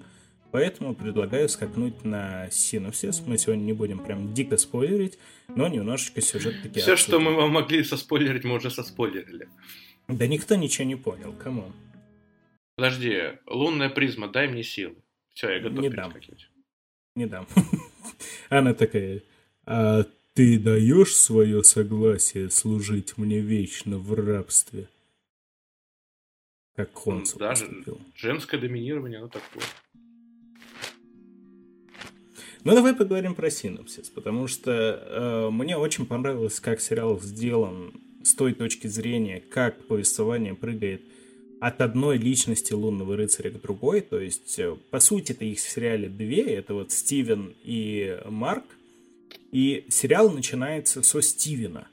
Поэтому 0.53 0.93
предлагаю 0.93 1.49
скакнуть 1.49 2.05
на 2.05 2.47
синопсис. 2.51 3.23
Мы 3.25 3.39
сегодня 3.39 3.63
не 3.63 3.73
будем 3.73 3.97
прям 3.97 4.35
дико 4.35 4.57
спойлерить, 4.57 5.17
но 5.47 5.67
немножечко 5.67 6.21
сюжет 6.21 6.61
таки 6.61 6.79
Все, 6.79 6.95
что 6.95 7.19
мы 7.19 7.33
вам 7.33 7.49
могли 7.49 7.83
соспойлерить, 7.83 8.43
мы 8.43 8.57
уже 8.57 8.69
соспойлерили. 8.69 9.49
Да 10.07 10.27
никто 10.27 10.53
ничего 10.53 10.85
не 10.85 10.95
понял, 10.95 11.33
кому. 11.33 11.71
Подожди, 12.75 13.31
лунная 13.47 13.89
призма, 13.89 14.27
дай 14.27 14.47
мне 14.47 14.61
силы. 14.61 14.95
Все, 15.33 15.49
я 15.49 15.59
готов 15.59 15.79
не 15.79 15.89
дам. 15.89 16.13
Не 17.15 17.25
дам. 17.25 17.47
Она 18.49 18.75
такая, 18.75 19.23
а 19.65 20.05
ты 20.35 20.59
даешь 20.59 21.15
свое 21.15 21.63
согласие 21.63 22.51
служить 22.51 23.17
мне 23.17 23.39
вечно 23.39 23.97
в 23.97 24.13
рабстве? 24.13 24.87
Как 26.75 26.93
Хонсу 26.93 27.39
Даже 27.39 27.65
поступил. 27.65 27.99
женское 28.15 28.59
доминирование, 28.59 29.17
оно 29.17 29.29
такое. 29.29 29.63
Ну, 32.63 32.73
давай 32.73 32.95
поговорим 32.95 33.35
про 33.35 33.49
синопсис, 33.49 34.09
потому 34.09 34.47
что 34.47 34.71
э, 34.71 35.49
мне 35.51 35.75
очень 35.75 36.05
понравилось, 36.05 36.61
как 36.61 36.79
сериал 36.79 37.19
сделан 37.19 37.91
с 38.23 38.33
той 38.35 38.53
точки 38.53 38.87
зрения, 38.87 39.41
как 39.49 39.85
повествование 39.85 40.55
прыгает 40.55 41.01
от 41.59 41.81
одной 41.81 42.17
личности 42.17 42.71
лунного 42.71 43.17
рыцаря 43.17 43.51
к 43.51 43.61
другой. 43.61 43.99
То 43.99 44.17
есть, 44.17 44.57
э, 44.59 44.77
по 44.91 45.01
сути, 45.01 45.33
это 45.33 45.43
их 45.43 45.57
в 45.57 45.69
сериале 45.69 46.07
две. 46.07 46.41
Это 46.43 46.73
вот 46.73 46.93
Стивен 46.93 47.53
и 47.65 48.17
Марк. 48.29 48.63
И 49.51 49.85
сериал 49.89 50.31
начинается 50.31 51.03
со 51.03 51.21
Стивена. 51.21 51.87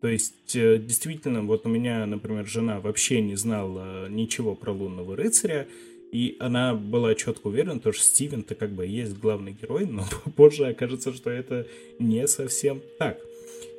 То 0.00 0.08
есть, 0.08 0.56
э, 0.56 0.78
действительно, 0.78 1.42
вот 1.42 1.66
у 1.66 1.68
меня, 1.68 2.04
например, 2.06 2.48
жена 2.48 2.80
вообще 2.80 3.20
не 3.20 3.36
знала 3.36 4.08
ничего 4.08 4.56
про 4.56 4.72
лунного 4.72 5.14
рыцаря. 5.14 5.68
И 6.12 6.36
она 6.40 6.74
была 6.74 7.14
четко 7.14 7.48
уверена, 7.48 7.80
что 7.80 7.92
Стивен-то 7.92 8.54
как 8.56 8.70
бы 8.70 8.84
есть 8.84 9.16
главный 9.18 9.52
герой, 9.52 9.86
но 9.86 10.04
позже 10.36 10.66
окажется, 10.66 11.12
что 11.14 11.30
это 11.30 11.66
не 11.98 12.26
совсем 12.26 12.82
так. 12.98 13.18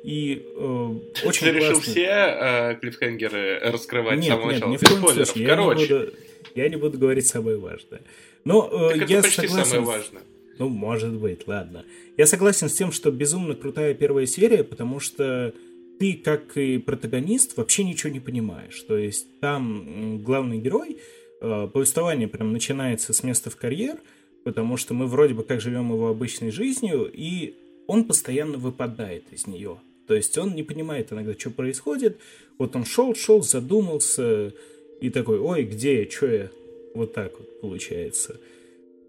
И 0.02 0.42
э, 0.56 0.94
очень 1.24 1.46
Ты 1.46 1.52
классный... 1.52 1.52
решил 1.52 1.80
все 1.80 2.06
э, 2.08 2.76
клиффхенгеры 2.80 3.60
раскрывать 3.60 4.18
нет, 4.18 4.24
с 4.24 4.28
самого 4.28 4.50
нет, 4.50 4.54
начала? 4.60 4.70
Нет, 4.70 4.80
в 4.80 5.02
коем 5.02 5.26
случае. 5.26 5.46
Короче. 5.46 5.82
Я 5.82 5.88
не, 5.88 6.04
буду, 6.04 6.12
я 6.54 6.68
не 6.70 6.76
буду 6.76 6.98
говорить 6.98 7.26
самое 7.26 7.56
важное. 7.58 8.00
Но 8.44 8.68
э, 8.72 8.98
так 8.98 9.10
я 9.10 9.18
это 9.18 9.28
почти 9.28 9.46
согласен... 9.46 9.70
самое 9.70 9.98
важное. 9.98 10.22
Ну, 10.58 10.68
может 10.68 11.12
быть, 11.12 11.46
ладно. 11.46 11.84
Я 12.16 12.26
согласен 12.26 12.68
с 12.68 12.74
тем, 12.74 12.92
что 12.92 13.10
безумно 13.10 13.54
крутая 13.54 13.94
первая 13.94 14.26
серия, 14.26 14.64
потому 14.64 15.00
что 15.00 15.54
ты, 16.00 16.14
как 16.14 16.56
и 16.56 16.78
протагонист, 16.78 17.56
вообще 17.56 17.84
ничего 17.84 18.12
не 18.12 18.20
понимаешь. 18.20 18.80
То 18.88 18.96
есть 18.96 19.26
там 19.40 20.18
главный 20.22 20.58
герой 20.58 20.96
Э, 20.96 21.21
повествование 21.42 22.28
прям 22.28 22.52
начинается 22.52 23.12
с 23.12 23.22
места 23.24 23.50
в 23.50 23.56
карьер, 23.56 23.96
потому 24.44 24.76
что 24.76 24.94
мы 24.94 25.06
вроде 25.06 25.34
бы 25.34 25.42
как 25.42 25.60
живем 25.60 25.90
его 25.90 26.08
обычной 26.08 26.52
жизнью, 26.52 27.10
и 27.12 27.54
он 27.86 28.04
постоянно 28.04 28.58
выпадает 28.58 29.24
из 29.32 29.46
нее. 29.46 29.80
То 30.06 30.14
есть 30.14 30.36
он 30.38 30.54
не 30.54 30.62
понимает 30.62 31.12
иногда, 31.12 31.34
что 31.38 31.50
происходит. 31.50 32.18
Вот 32.58 32.76
он 32.76 32.84
шел, 32.84 33.14
шел, 33.14 33.42
задумался 33.42 34.52
и 35.00 35.10
такой, 35.10 35.38
ой, 35.38 35.64
где 35.64 36.02
я, 36.02 36.10
что 36.10 36.26
я? 36.26 36.50
Вот 36.94 37.14
так 37.14 37.32
вот 37.38 37.60
получается. 37.60 38.38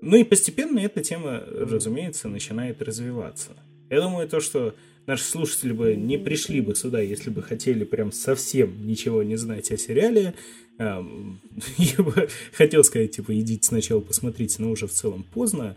Ну 0.01 0.17
и 0.17 0.23
постепенно 0.23 0.79
эта 0.79 1.01
тема, 1.01 1.43
разумеется, 1.47 2.29
начинает 2.29 2.81
развиваться. 2.81 3.51
Я 3.89 4.01
думаю, 4.01 4.27
то, 4.27 4.39
что 4.39 4.75
наши 5.05 5.23
слушатели 5.23 5.71
бы 5.71 5.95
не 5.95 6.17
пришли 6.17 6.61
бы 6.61 6.75
сюда, 6.75 6.99
если 6.99 7.29
бы 7.29 7.41
хотели 7.43 7.83
прям 7.83 8.11
совсем 8.11 8.87
ничего 8.87 9.23
не 9.23 9.35
знать 9.35 9.71
о 9.71 9.77
сериале, 9.77 10.33
Я 10.77 12.03
бы 12.03 12.29
хотел 12.53 12.83
сказать, 12.83 13.11
типа, 13.11 13.39
идите 13.39 13.67
сначала 13.67 14.01
посмотрите, 14.01 14.61
но 14.61 14.71
уже 14.71 14.87
в 14.87 14.91
целом 14.91 15.23
поздно. 15.23 15.75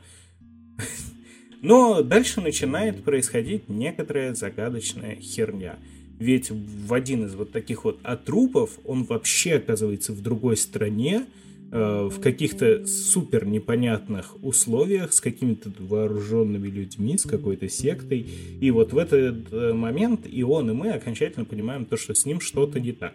Но 1.63 2.03
дальше 2.03 2.41
начинает 2.41 3.03
происходить 3.03 3.69
некоторая 3.69 4.35
загадочная 4.35 5.17
херня. 5.17 5.79
Ведь 6.19 6.51
в 6.51 6.95
один 6.95 7.27
из 7.27 7.35
вот 7.35 7.53
таких 7.53 7.85
вот 7.85 7.99
отрупов 8.03 8.79
он 8.85 9.05
вообще 9.05 9.57
оказывается 9.57 10.13
в 10.13 10.23
другой 10.23 10.57
стране, 10.57 11.27
э, 11.73 12.09
в 12.11 12.21
каких-то 12.21 12.87
супер 12.87 13.47
непонятных 13.47 14.43
условиях, 14.43 15.13
с 15.13 15.21
какими-то 15.21 15.73
вооруженными 15.79 16.69
людьми, 16.69 17.19
с 17.19 17.25
какой-то 17.25 17.69
сектой. 17.69 18.27
И 18.61 18.71
вот 18.71 18.93
в 18.93 18.99
этот 18.99 19.53
э, 19.53 19.73
момент 19.75 20.27
и 20.31 20.43
он, 20.43 20.71
и 20.71 20.75
мы 20.75 20.91
окончательно 20.91 21.45
понимаем 21.45 21.85
то, 21.85 21.97
что 21.97 22.15
с 22.15 22.25
ним 22.25 22.41
что-то 22.41 22.81
не 22.81 22.93
так. 22.93 23.15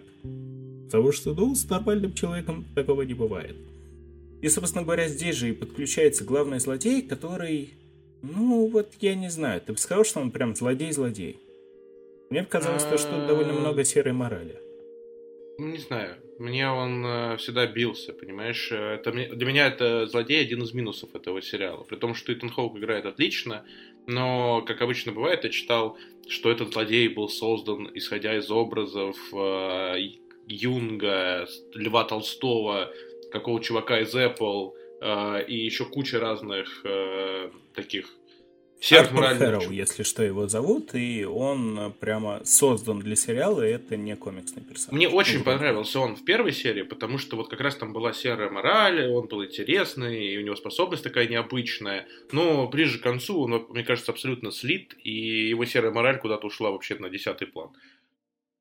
Потому 0.92 1.14
что, 1.14 1.34
ну, 1.34 1.56
с 1.56 1.70
нормальным 1.70 2.14
человеком 2.14 2.66
такого 2.76 3.04
не 3.04 3.14
бывает. 3.14 3.56
И, 4.42 4.50
собственно 4.50 4.84
говоря, 4.84 5.08
здесь 5.08 5.38
же 5.38 5.50
и 5.50 5.54
подключается 5.54 6.26
главный 6.26 6.60
злодей, 6.60 7.02
который, 7.02 7.70
ну, 8.22 8.68
вот 8.68 8.92
я 9.00 9.16
не 9.16 9.30
знаю, 9.30 9.62
ты 9.62 9.72
бы 9.72 9.78
сказал, 9.78 10.04
что 10.04 10.20
он 10.20 10.32
прям 10.32 10.54
злодей-злодей? 10.54 11.38
Мне 12.30 12.44
показалось, 12.44 12.84
то, 12.84 12.98
что 12.98 13.26
довольно 13.26 13.54
много 13.54 13.86
серой 13.86 14.12
морали. 14.12 14.60
Ну, 15.58 15.68
не 15.68 15.78
знаю. 15.78 16.16
Мне 16.40 16.70
он 16.70 17.06
э, 17.06 17.38
всегда 17.38 17.68
бился, 17.68 18.14
понимаешь? 18.14 18.72
Это, 18.72 19.12
для 19.12 19.46
меня 19.46 19.68
это 19.68 20.08
злодей 20.08 20.42
один 20.42 20.64
из 20.64 20.74
минусов 20.74 21.16
этого 21.16 21.42
сериала. 21.42 21.84
При 21.84 21.96
том, 21.96 22.16
что 22.16 22.34
Итан 22.34 22.50
Хоук 22.50 22.78
играет 22.78 23.06
отлично, 23.06 23.64
но, 24.08 24.62
как 24.64 24.82
обычно 24.82 25.12
бывает, 25.12 25.44
я 25.44 25.52
читал, 25.52 25.98
что 26.28 26.52
этот 26.52 26.74
злодей 26.74 27.08
был 27.08 27.30
создан, 27.30 27.90
исходя 27.94 28.36
из 28.38 28.50
образов 28.50 29.18
э, 29.34 29.98
Юнга, 30.48 31.48
Льва 31.74 32.04
Толстого, 32.04 32.92
какого 33.32 33.62
чувака 33.62 34.00
из 34.00 34.14
Apple 34.16 34.74
э, 35.02 35.46
и 35.48 35.58
еще 35.58 35.86
куча 35.86 36.20
разных 36.20 36.82
э, 36.84 37.50
таких 37.74 38.08
Серж 38.82 39.10
Хэроу, 39.10 39.70
если 39.70 40.02
что, 40.02 40.24
его 40.24 40.48
зовут, 40.48 40.96
и 40.96 41.24
он 41.24 41.94
прямо 42.00 42.42
создан 42.44 43.00
для 43.00 43.16
сериала, 43.16 43.62
и 43.62 43.72
это 43.74 43.96
не 43.96 44.16
комиксный 44.16 44.64
персонаж. 44.64 44.98
Мне 44.98 45.08
очень 45.08 45.44
понравился 45.44 46.00
он 46.00 46.16
в 46.16 46.26
первой 46.26 46.52
серии, 46.52 46.82
потому 46.82 47.20
что 47.20 47.38
вот 47.38 47.48
как 47.48 47.62
раз 47.62 47.76
там 47.76 47.94
была 47.94 48.12
серая 48.12 48.50
мораль, 48.50 49.08
он 49.08 49.28
был 49.28 49.46
интересный, 49.46 50.26
и 50.26 50.38
у 50.40 50.42
него 50.42 50.56
способность 50.56 51.04
такая 51.04 51.28
необычная, 51.28 52.08
но 52.32 52.68
ближе 52.68 52.98
к 52.98 53.04
концу 53.04 53.42
он, 53.42 53.68
мне 53.70 53.84
кажется, 53.84 54.12
абсолютно 54.12 54.52
слит, 54.52 54.96
и 55.04 55.50
его 55.50 55.64
серая 55.66 55.92
мораль 55.92 56.18
куда-то 56.18 56.48
ушла 56.48 56.72
вообще 56.72 56.96
на 56.96 57.12
десятый 57.12 57.46
план 57.46 57.70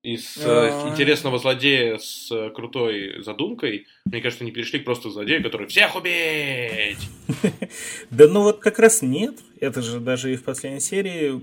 из 0.02 0.36
э, 0.38 0.88
интересного 0.90 1.38
злодея 1.38 1.98
с 1.98 2.30
э, 2.30 2.50
крутой 2.50 3.22
задумкой, 3.22 3.86
мне 4.06 4.20
кажется, 4.20 4.44
они 4.44 4.52
перешли 4.52 4.78
к 4.78 4.84
просто 4.84 5.10
злодею, 5.10 5.42
который 5.42 5.66
всех 5.66 5.96
убить! 5.96 6.98
Да 8.10 8.26
ну 8.26 8.42
вот 8.42 8.58
как 8.58 8.78
раз 8.78 9.02
нет. 9.02 9.38
Это 9.60 9.82
же 9.82 10.00
даже 10.00 10.32
и 10.32 10.36
в 10.36 10.42
последней 10.42 10.80
серии 10.80 11.40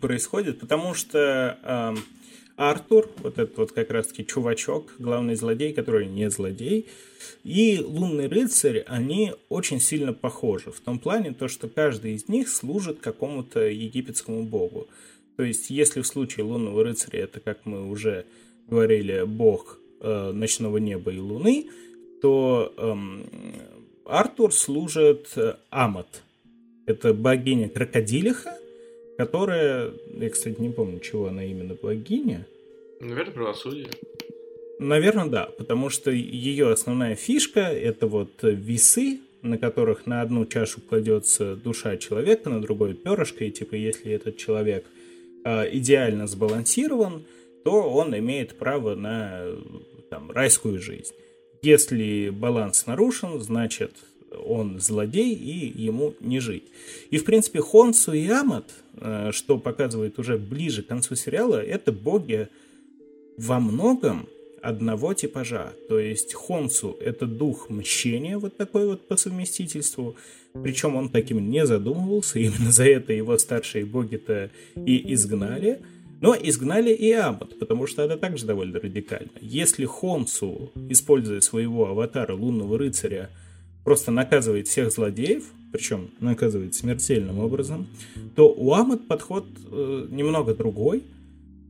происходит, 0.00 0.60
потому 0.60 0.94
что 0.94 1.96
Артур, 2.56 3.10
вот 3.18 3.38
этот 3.38 3.56
вот 3.56 3.72
как 3.72 3.90
раз-таки 3.90 4.24
чувачок, 4.24 4.94
главный 4.98 5.34
злодей, 5.34 5.72
который 5.72 6.06
не 6.06 6.30
злодей, 6.30 6.86
и 7.42 7.80
лунный 7.80 8.28
рыцарь, 8.28 8.84
они 8.86 9.32
очень 9.48 9.80
сильно 9.80 10.12
похожи. 10.12 10.70
В 10.70 10.80
том 10.80 11.00
плане, 11.00 11.32
то, 11.32 11.48
что 11.48 11.68
каждый 11.68 12.12
из 12.14 12.28
них 12.28 12.48
служит 12.48 13.00
какому-то 13.00 13.66
египетскому 13.66 14.44
богу. 14.44 14.86
То 15.36 15.42
есть, 15.42 15.70
если 15.70 16.00
в 16.00 16.06
случае 16.06 16.44
лунного 16.44 16.84
рыцаря 16.84 17.24
это, 17.24 17.40
как 17.40 17.66
мы 17.66 17.88
уже 17.88 18.24
говорили, 18.68 19.24
бог 19.26 19.78
э, 20.00 20.30
ночного 20.32 20.78
неба 20.78 21.10
и 21.12 21.18
луны, 21.18 21.68
то 22.22 22.72
эм, 22.76 23.26
Артур 24.04 24.52
служит 24.52 25.32
э, 25.36 25.56
Амат. 25.70 26.22
Это 26.86 27.12
богиня 27.12 27.68
крокодилиха, 27.68 28.56
которая, 29.18 29.92
я, 30.16 30.30
кстати, 30.30 30.60
не 30.60 30.70
помню, 30.70 31.00
чего 31.00 31.26
она 31.26 31.44
именно 31.44 31.74
богиня. 31.74 32.46
Наверное, 33.00 33.34
правосудие. 33.34 33.88
Наверное, 34.78 35.26
да, 35.26 35.46
потому 35.58 35.88
что 35.90 36.10
ее 36.10 36.70
основная 36.70 37.16
фишка 37.16 37.60
это 37.60 38.06
вот 38.06 38.30
весы, 38.42 39.20
на 39.42 39.58
которых 39.58 40.06
на 40.06 40.20
одну 40.22 40.46
чашу 40.46 40.80
кладется 40.80 41.56
душа 41.56 41.96
человека, 41.96 42.50
на 42.50 42.60
другой 42.60 42.94
перышко, 42.94 43.44
и 43.44 43.50
типа 43.50 43.74
если 43.74 44.12
этот 44.12 44.36
человек 44.36 44.84
Э, 44.86 44.93
идеально 45.44 46.26
сбалансирован, 46.26 47.24
то 47.64 47.82
он 47.82 48.16
имеет 48.18 48.58
право 48.58 48.94
на 48.94 49.46
там, 50.10 50.30
райскую 50.30 50.80
жизнь. 50.80 51.14
Если 51.62 52.30
баланс 52.30 52.86
нарушен, 52.86 53.40
значит 53.40 53.92
он 54.46 54.80
злодей 54.80 55.34
и 55.34 55.82
ему 55.82 56.14
не 56.20 56.40
жить. 56.40 56.64
И 57.10 57.18
в 57.18 57.24
принципе 57.24 57.60
Хонсу 57.60 58.12
и 58.12 58.28
Амат, 58.28 58.70
э, 58.96 59.30
что 59.32 59.58
показывает 59.58 60.18
уже 60.18 60.36
ближе 60.36 60.82
к 60.82 60.88
концу 60.88 61.14
сериала, 61.14 61.62
это 61.62 61.92
боги 61.92 62.48
во 63.38 63.60
многом 63.60 64.28
одного 64.64 65.14
типажа. 65.14 65.74
То 65.88 65.98
есть 65.98 66.34
Хонсу— 66.34 66.96
это 67.00 67.26
дух 67.26 67.68
мщения, 67.70 68.38
вот 68.38 68.56
такой 68.56 68.86
вот 68.86 69.06
по 69.06 69.16
совместительству. 69.16 70.16
Причем 70.62 70.96
он 70.96 71.08
таким 71.08 71.50
не 71.50 71.66
задумывался, 71.66 72.38
именно 72.40 72.72
за 72.72 72.84
это 72.84 73.12
его 73.12 73.36
старшие 73.38 73.84
боги-то 73.84 74.50
и 74.74 75.12
изгнали. 75.14 75.80
Но 76.20 76.34
изгнали 76.34 76.90
и 76.94 77.12
Амат, 77.12 77.58
потому 77.58 77.86
что 77.86 78.02
это 78.02 78.16
также 78.16 78.46
довольно 78.46 78.80
радикально. 78.80 79.32
Если 79.40 79.84
Хонсу, 79.84 80.72
используя 80.88 81.40
своего 81.40 81.88
аватара 81.88 82.34
лунного 82.34 82.78
рыцаря, 82.78 83.30
просто 83.84 84.10
наказывает 84.10 84.66
всех 84.66 84.90
злодеев, 84.90 85.44
причем 85.72 86.10
наказывает 86.20 86.74
смертельным 86.74 87.40
образом, 87.40 87.88
то 88.36 88.50
у 88.50 88.72
Амат 88.72 89.06
подход 89.06 89.44
э, 89.70 90.06
немного 90.10 90.54
другой– 90.54 91.02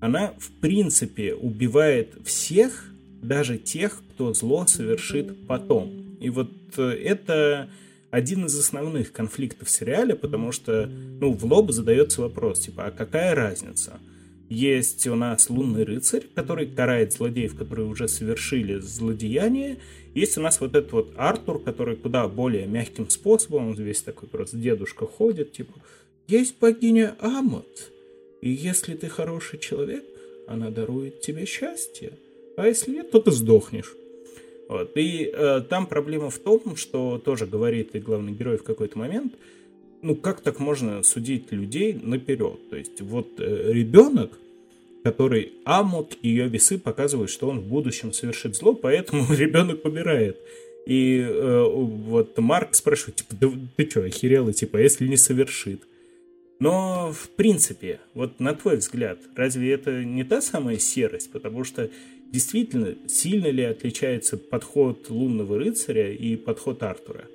она 0.04 0.34
в 0.38 0.50
принципе 0.60 1.34
убивает 1.34 2.14
всех, 2.26 2.90
даже 3.22 3.56
тех, 3.56 4.02
кто 4.10 4.34
зло 4.34 4.66
совершит 4.66 5.46
потом. 5.46 6.18
И 6.20 6.28
вот 6.28 6.50
э, 6.76 6.82
это 6.82 7.70
один 8.10 8.44
из 8.44 8.58
основных 8.58 9.12
конфликтов 9.12 9.68
в 9.68 9.70
сериале, 9.70 10.14
потому 10.14 10.52
что, 10.52 10.84
ну, 10.86 11.32
в 11.32 11.46
лоб 11.46 11.70
задается 11.70 12.20
вопрос, 12.20 12.60
типа, 12.60 12.84
а 12.84 12.90
какая 12.90 13.34
разница? 13.34 13.98
Есть 14.50 15.06
у 15.06 15.14
нас 15.14 15.48
лунный 15.48 15.84
рыцарь, 15.84 16.24
который 16.34 16.66
карает 16.66 17.14
злодеев, 17.14 17.56
которые 17.56 17.88
уже 17.88 18.06
совершили 18.06 18.80
злодеяние. 18.80 19.78
Есть 20.14 20.36
у 20.36 20.42
нас 20.42 20.60
вот 20.60 20.74
этот 20.76 20.92
вот 20.92 21.14
Артур, 21.16 21.62
который 21.62 21.96
куда 21.96 22.28
более 22.28 22.66
мягким 22.66 23.08
способом, 23.08 23.70
он 23.70 23.74
весь 23.74 24.02
такой 24.02 24.28
просто 24.28 24.58
дедушка 24.58 25.06
ходит, 25.06 25.52
типа, 25.52 25.72
есть 26.28 26.58
богиня 26.60 27.16
Амот, 27.20 27.90
и 28.44 28.50
если 28.50 28.92
ты 28.94 29.08
хороший 29.08 29.58
человек, 29.58 30.04
она 30.46 30.68
дарует 30.68 31.22
тебе 31.22 31.46
счастье. 31.46 32.12
А 32.58 32.66
если 32.66 32.90
нет, 32.90 33.10
то 33.10 33.18
ты 33.18 33.30
сдохнешь. 33.30 33.94
Вот. 34.68 34.92
И 34.96 35.32
э, 35.32 35.62
там 35.66 35.86
проблема 35.86 36.28
в 36.28 36.38
том, 36.38 36.76
что 36.76 37.16
тоже 37.16 37.46
говорит 37.46 37.94
и 37.94 38.00
главный 38.00 38.32
герой 38.32 38.58
в 38.58 38.62
какой-то 38.62 38.98
момент, 38.98 39.32
ну 40.02 40.14
как 40.14 40.42
так 40.42 40.58
можно 40.60 41.02
судить 41.02 41.52
людей 41.52 41.94
наперед? 41.94 42.58
То 42.68 42.76
есть 42.76 43.00
вот 43.00 43.28
э, 43.38 43.72
ребенок, 43.72 44.38
который 45.04 45.54
амут 45.64 46.18
ее 46.20 46.46
весы 46.46 46.78
показывает, 46.78 47.30
что 47.30 47.48
он 47.48 47.60
в 47.60 47.66
будущем 47.66 48.12
совершит 48.12 48.56
зло, 48.56 48.74
поэтому 48.74 49.24
ребенок 49.34 49.86
умирает. 49.86 50.36
И 50.84 51.18
э, 51.18 51.62
вот 51.66 52.36
Марк 52.36 52.74
спрашивает, 52.74 53.16
типа, 53.16 53.36
да 53.40 53.50
ты 53.76 53.88
что, 53.88 54.02
охерел, 54.02 54.52
типа, 54.52 54.76
а 54.76 54.82
если 54.82 55.08
не 55.08 55.16
совершит? 55.16 55.80
Но, 56.64 57.12
в 57.12 57.28
принципе, 57.36 58.00
вот 58.14 58.40
на 58.40 58.54
твой 58.54 58.78
взгляд, 58.78 59.18
разве 59.36 59.74
это 59.74 60.02
не 60.02 60.24
та 60.24 60.40
самая 60.40 60.78
серость? 60.78 61.30
Потому 61.30 61.62
что 61.62 61.90
действительно, 62.32 62.96
сильно 63.06 63.48
ли 63.48 63.64
отличается 63.64 64.38
подход 64.38 65.10
лунного 65.10 65.58
рыцаря 65.58 66.10
и 66.10 66.36
подход 66.36 66.82
Артура? 66.82 67.26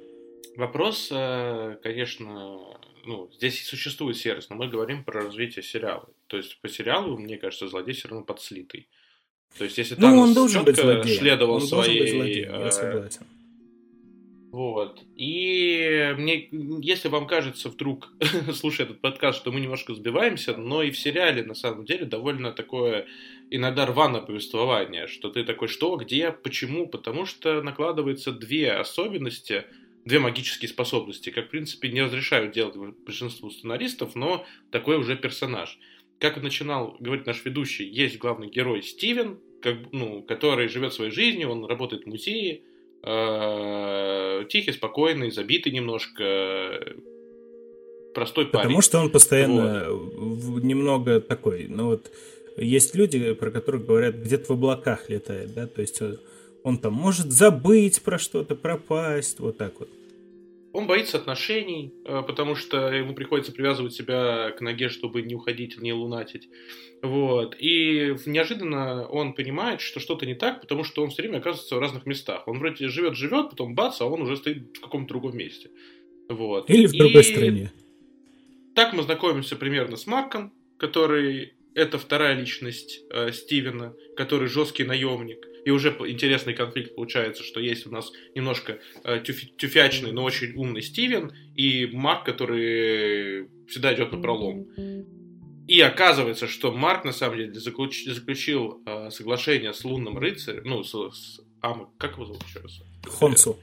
Вопрос, 0.56 1.10
э, 1.12 1.78
конечно, 1.84 2.60
ну, 3.06 3.30
здесь 3.38 3.64
существует 3.68 4.18
серость, 4.18 4.50
но 4.50 4.56
мы 4.56 4.68
говорим 4.68 5.04
про 5.04 5.22
развитие 5.22 5.62
сериала. 5.62 6.10
То 6.26 6.38
есть 6.38 6.60
по 6.62 6.68
сериалу, 6.68 7.16
мне 7.16 7.38
кажется, 7.38 7.68
злодей 7.68 7.94
все 7.94 8.08
равно 8.08 8.26
подслитый. 8.26 8.88
То 9.60 9.64
есть 9.64 9.78
если 9.78 9.94
там 9.94 10.16
ну, 10.16 10.22
он 10.22 10.34
должен 10.34 10.64
быть 10.64 10.76
злодеем. 10.76 11.20
следовал 11.20 11.54
он 11.58 11.62
своей... 11.62 12.00
Быть 12.00 12.10
злодеем, 12.10 12.52
я 12.52 12.68
э, 12.68 12.72
согласен. 12.72 13.28
Вот. 14.52 15.04
И 15.16 16.14
мне, 16.18 16.50
если 16.82 17.08
вам 17.08 17.28
кажется 17.28 17.70
вдруг, 17.70 18.12
слушая 18.54 18.88
этот 18.88 19.00
подкаст, 19.00 19.40
что 19.40 19.52
мы 19.52 19.60
немножко 19.60 19.94
сбиваемся, 19.94 20.58
но 20.58 20.82
и 20.82 20.90
в 20.90 20.98
сериале 20.98 21.44
на 21.44 21.54
самом 21.54 21.86
деле 21.86 22.06
довольно 22.06 22.52
такое 22.52 23.06
иногда 23.52 23.86
рваное 23.86 24.22
повествование, 24.22 25.08
что 25.08 25.30
ты 25.30 25.44
такой, 25.44 25.68
что, 25.68 25.96
где, 25.98 26.32
почему, 26.32 26.88
потому 26.88 27.26
что 27.26 27.62
накладываются 27.62 28.32
две 28.32 28.72
особенности, 28.72 29.66
две 30.06 30.20
магические 30.20 30.70
способности, 30.70 31.30
как, 31.30 31.48
в 31.48 31.50
принципе, 31.50 31.90
не 31.90 32.02
разрешают 32.02 32.52
делать 32.52 32.76
большинству 32.76 33.52
сценаристов, 33.52 34.16
но 34.16 34.46
такой 34.72 34.98
уже 34.98 35.16
персонаж. 35.16 35.78
Как 36.20 36.42
начинал 36.42 36.98
говорить 37.00 37.28
наш 37.28 37.46
ведущий, 37.46 37.88
есть 37.88 38.18
главный 38.18 38.50
герой 38.50 38.82
Стивен, 38.82 39.40
как, 39.62 39.78
ну, 39.92 40.24
который 40.24 40.68
живет 40.70 40.94
своей 40.94 41.12
жизнью, 41.12 41.50
он 41.50 41.66
работает 41.66 42.04
в 42.04 42.08
музее, 42.08 42.62
тихий, 43.02 44.74
спокойный, 44.74 45.32
забитый 45.32 45.72
немножко, 45.72 46.96
простой 48.14 48.46
парень. 48.48 48.64
Потому 48.64 48.82
что 48.82 49.00
он 49.00 49.10
постоянно 49.10 49.92
вот. 49.92 50.64
немного 50.64 51.22
такой, 51.22 51.68
ну 51.70 51.88
вот 51.88 52.12
есть 52.58 52.96
люди, 52.96 53.34
про 53.34 53.52
которых 53.52 53.86
говорят, 53.86 54.16
где-то 54.16 54.48
в 54.48 54.58
облаках 54.58 55.10
летает, 55.10 55.54
да, 55.54 55.68
то 55.68 55.82
есть 55.82 56.02
он 56.64 56.78
там 56.78 56.94
может 56.94 57.32
забыть 57.32 58.02
про 58.02 58.20
что-то, 58.20 58.56
пропасть, 58.56 59.40
вот 59.40 59.58
так 59.58 59.80
вот. 59.80 59.90
Он 60.72 60.86
боится 60.86 61.18
отношений, 61.18 61.94
э, 62.06 62.22
потому 62.26 62.56
что 62.56 62.94
ему 62.94 63.16
приходится 63.16 63.52
привязывать 63.52 63.94
себя 63.94 64.52
к 64.52 64.62
ноге, 64.62 64.90
чтобы 64.90 65.22
не 65.22 65.36
уходить, 65.36 65.82
не 65.82 65.94
лунатить. 65.94 66.48
Вот. 67.02 67.56
И 67.60 68.16
неожиданно 68.26 69.08
он 69.08 69.34
понимает, 69.34 69.82
что 69.82 70.00
что-то 70.00 70.26
не 70.26 70.36
так, 70.36 70.62
потому 70.62 70.84
что 70.84 71.02
он 71.04 71.10
все 71.10 71.24
время 71.24 71.38
оказывается 71.38 71.76
в 71.76 71.80
разных 71.80 72.06
местах. 72.06 72.48
Он 72.48 72.60
вроде 72.60 72.88
живет-живет, 72.88 73.50
потом 73.50 73.74
бац, 73.74 74.00
а 74.02 74.06
он 74.06 74.22
уже 74.22 74.38
стоит 74.38 74.78
в 74.78 74.82
каком-то 74.82 75.10
другом 75.10 75.38
месте. 75.38 75.72
Вот. 76.28 76.70
Или 76.70 76.86
в 76.86 76.92
другой 76.92 77.22
и... 77.22 77.24
стране. 77.24 77.72
Так 78.76 78.94
мы 78.94 79.04
знакомимся 79.04 79.56
примерно 79.56 79.98
с 79.98 80.06
Марком, 80.06 80.54
который 80.78 81.54
это 81.76 81.98
вторая 81.98 82.36
личность 82.36 83.02
э, 83.12 83.32
Стивена, 83.32 83.94
который 84.16 84.48
жесткий 84.48 84.84
наемник. 84.84 85.46
И 85.66 85.72
уже 85.72 85.90
интересный 86.08 86.54
конфликт 86.54 86.96
получается, 86.96 87.44
что 87.44 87.60
есть 87.60 87.86
у 87.86 87.92
нас 87.92 88.12
немножко 88.34 88.80
э, 89.04 89.22
тюф, 89.24 89.38
тюфячный, 89.58 90.12
но 90.12 90.24
очень 90.24 90.54
умный 90.56 90.82
Стивен, 90.82 91.32
и 91.56 91.88
Марк, 91.92 92.26
который 92.26 93.48
всегда 93.68 93.94
идет 93.94 94.12
на 94.12 94.22
пролом. 94.22 94.68
И 95.68 95.80
оказывается, 95.82 96.48
что 96.48 96.72
Марк 96.72 97.06
на 97.06 97.12
самом 97.12 97.38
деле 97.38 97.54
заключ, 97.54 98.06
заключил 98.06 98.82
э, 98.86 99.12
соглашение 99.12 99.74
с 99.74 99.84
лунным 99.84 100.18
рыцарем, 100.18 100.64
ну, 100.66 100.84
с, 100.84 100.92
с 100.92 101.42
Ама, 101.62 101.90
как 101.98 102.14
его 102.14 102.26
зовут 102.26 102.44
еще 102.48 102.60
раз? 102.60 102.82
Хонсу. 103.06 103.60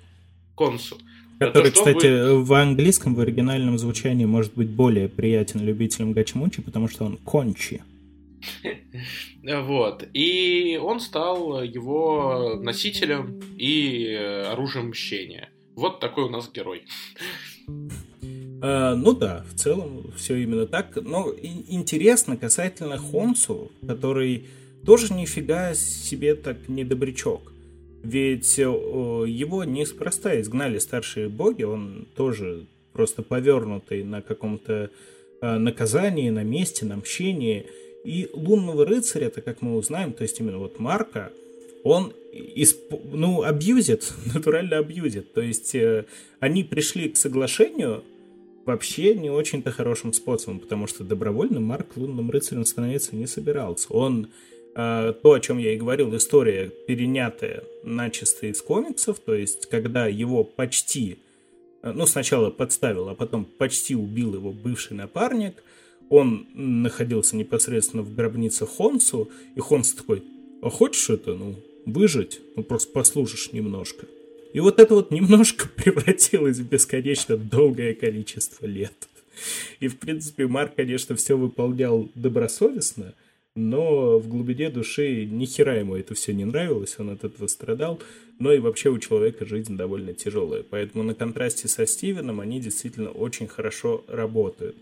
Консу. 0.54 0.98
Который, 1.38 1.70
то, 1.70 1.78
кстати, 1.78 1.94
будет... 1.94 2.46
в 2.46 2.52
английском, 2.54 3.14
в 3.14 3.20
оригинальном 3.20 3.78
звучании 3.78 4.24
может 4.24 4.54
быть 4.54 4.68
более 4.68 5.09
приятен 5.09 5.64
любителям 5.64 6.12
гачмучи, 6.12 6.62
потому 6.62 6.88
что 6.88 7.04
он 7.04 7.16
кончи. 7.18 7.82
Вот. 9.42 10.09
И 10.12 10.78
он 10.82 11.01
стал 11.01 11.62
его 11.62 12.59
носителем 12.61 13.40
и 13.57 14.12
оружием 14.51 14.88
мщения. 14.88 15.51
Вот 15.74 16.01
такой 16.01 16.24
у 16.24 16.28
нас 16.28 16.51
герой. 16.51 16.84
А, 18.62 18.94
ну 18.94 19.12
да, 19.12 19.44
в 19.51 19.55
целом 19.55 20.12
все 20.16 20.36
именно 20.36 20.66
так. 20.66 20.97
Но 20.97 21.32
интересно 21.42 22.36
касательно 22.36 22.99
Хонсу, 22.99 23.70
который 23.86 24.47
тоже 24.84 25.12
нифига 25.12 25.74
себе 25.74 26.34
так 26.34 26.68
не 26.68 26.84
добрячок. 26.84 27.53
Ведь 28.03 28.57
его 28.59 29.64
неспроста 29.64 30.40
изгнали 30.40 30.78
старшие 30.78 31.28
боги, 31.28 31.64
он 31.64 32.07
тоже 32.14 32.66
просто 32.92 33.22
повернутый 33.22 34.05
на 34.05 34.22
каком-то 34.22 34.90
а, 35.40 35.59
наказании, 35.59 36.30
на 36.30 36.44
месте, 36.44 36.86
на 36.86 36.97
мщении. 36.97 37.66
И 38.07 38.30
лунного 38.32 38.86
рыцаря, 38.86 39.26
это 39.26 39.40
как 39.40 39.62
мы 39.62 39.76
узнаем, 39.76 40.12
то 40.12 40.22
есть 40.22 40.38
именно 40.38 40.59
вот 40.59 40.78
Марка, 40.78 41.32
он 41.82 42.12
исп... 42.32 42.94
ну, 43.12 43.42
абьюзит, 43.42 44.12
натурально 44.34 44.78
абьюзит. 44.78 45.32
То 45.32 45.40
есть 45.40 45.74
э, 45.74 46.04
они 46.38 46.62
пришли 46.62 47.09
к 47.09 47.16
соглашению 47.16 48.04
вообще 48.64 49.16
не 49.16 49.28
очень-то 49.28 49.72
хорошим 49.72 50.12
способом, 50.12 50.61
потому 50.61 50.86
что 50.86 51.02
добровольно 51.02 51.59
Марк 51.59 51.96
лунным 51.96 52.30
рыцарем 52.30 52.64
становиться 52.64 53.16
не 53.16 53.26
собирался. 53.26 53.92
Он 53.92 54.28
э, 54.76 55.12
то, 55.20 55.32
о 55.32 55.40
чем 55.40 55.59
я 55.59 55.74
и 55.74 55.76
говорил, 55.76 56.14
история, 56.16 56.70
перенятая 56.86 57.64
начисто 57.82 58.46
из 58.46 58.62
комиксов, 58.62 59.18
то 59.18 59.34
есть 59.34 59.66
когда 59.66 60.07
его 60.07 60.44
почти, 60.44 61.18
э, 61.82 61.90
ну, 61.90 62.07
сначала 62.07 62.50
подставил, 62.50 63.09
а 63.09 63.16
потом 63.16 63.44
почти 63.44 63.96
убил 63.96 64.34
его 64.34 64.52
бывший 64.52 64.96
напарник, 64.96 65.54
он 66.09 66.46
находился 66.54 67.36
непосредственно 67.36 68.02
в 68.02 68.14
гробнице 68.14 68.66
Хонсу, 68.66 69.30
и 69.54 69.61
Хонс 69.61 69.92
такой, 69.92 70.22
а 70.62 70.70
хочешь 70.70 71.11
это, 71.11 71.34
ну, 71.34 71.57
выжить, 71.84 72.40
ну 72.57 72.62
просто 72.62 72.92
послушаешь 72.92 73.52
немножко. 73.52 74.07
И 74.52 74.61
вот 74.61 74.80
это 74.80 74.94
вот 74.94 75.11
немножко 75.11 75.68
превратилось 75.76 76.59
в 76.59 76.68
бесконечно 76.68 77.36
долгое 77.36 77.94
количество 77.94 78.66
лет. 78.66 79.09
И, 79.80 79.88
в 79.88 79.98
принципе, 79.98 80.46
Марк, 80.46 80.74
конечно, 80.76 81.14
все 81.14 81.36
выполнял 81.36 82.09
добросовестно, 82.14 83.12
но 83.54 84.18
в 84.18 84.28
глубине 84.28 84.70
души 84.70 85.24
ни 85.26 85.44
хера 85.44 85.74
ему 85.74 85.96
это 85.96 86.14
все 86.14 86.32
не 86.32 86.44
нравилось, 86.44 86.96
он 86.98 87.11
от 87.11 87.24
этого 87.24 87.46
страдал, 87.46 88.00
но 88.38 88.52
и 88.52 88.59
вообще 88.59 88.90
у 88.90 88.98
человека 88.98 89.46
жизнь 89.46 89.76
довольно 89.76 90.14
тяжелая. 90.14 90.62
Поэтому 90.62 91.04
на 91.04 91.14
контрасте 91.14 91.68
со 91.68 91.86
Стивеном 91.86 92.40
они 92.40 92.61
действительно 92.61 93.11
очень 93.11 93.46
хорошо 93.46 94.04
работают. 94.09 94.76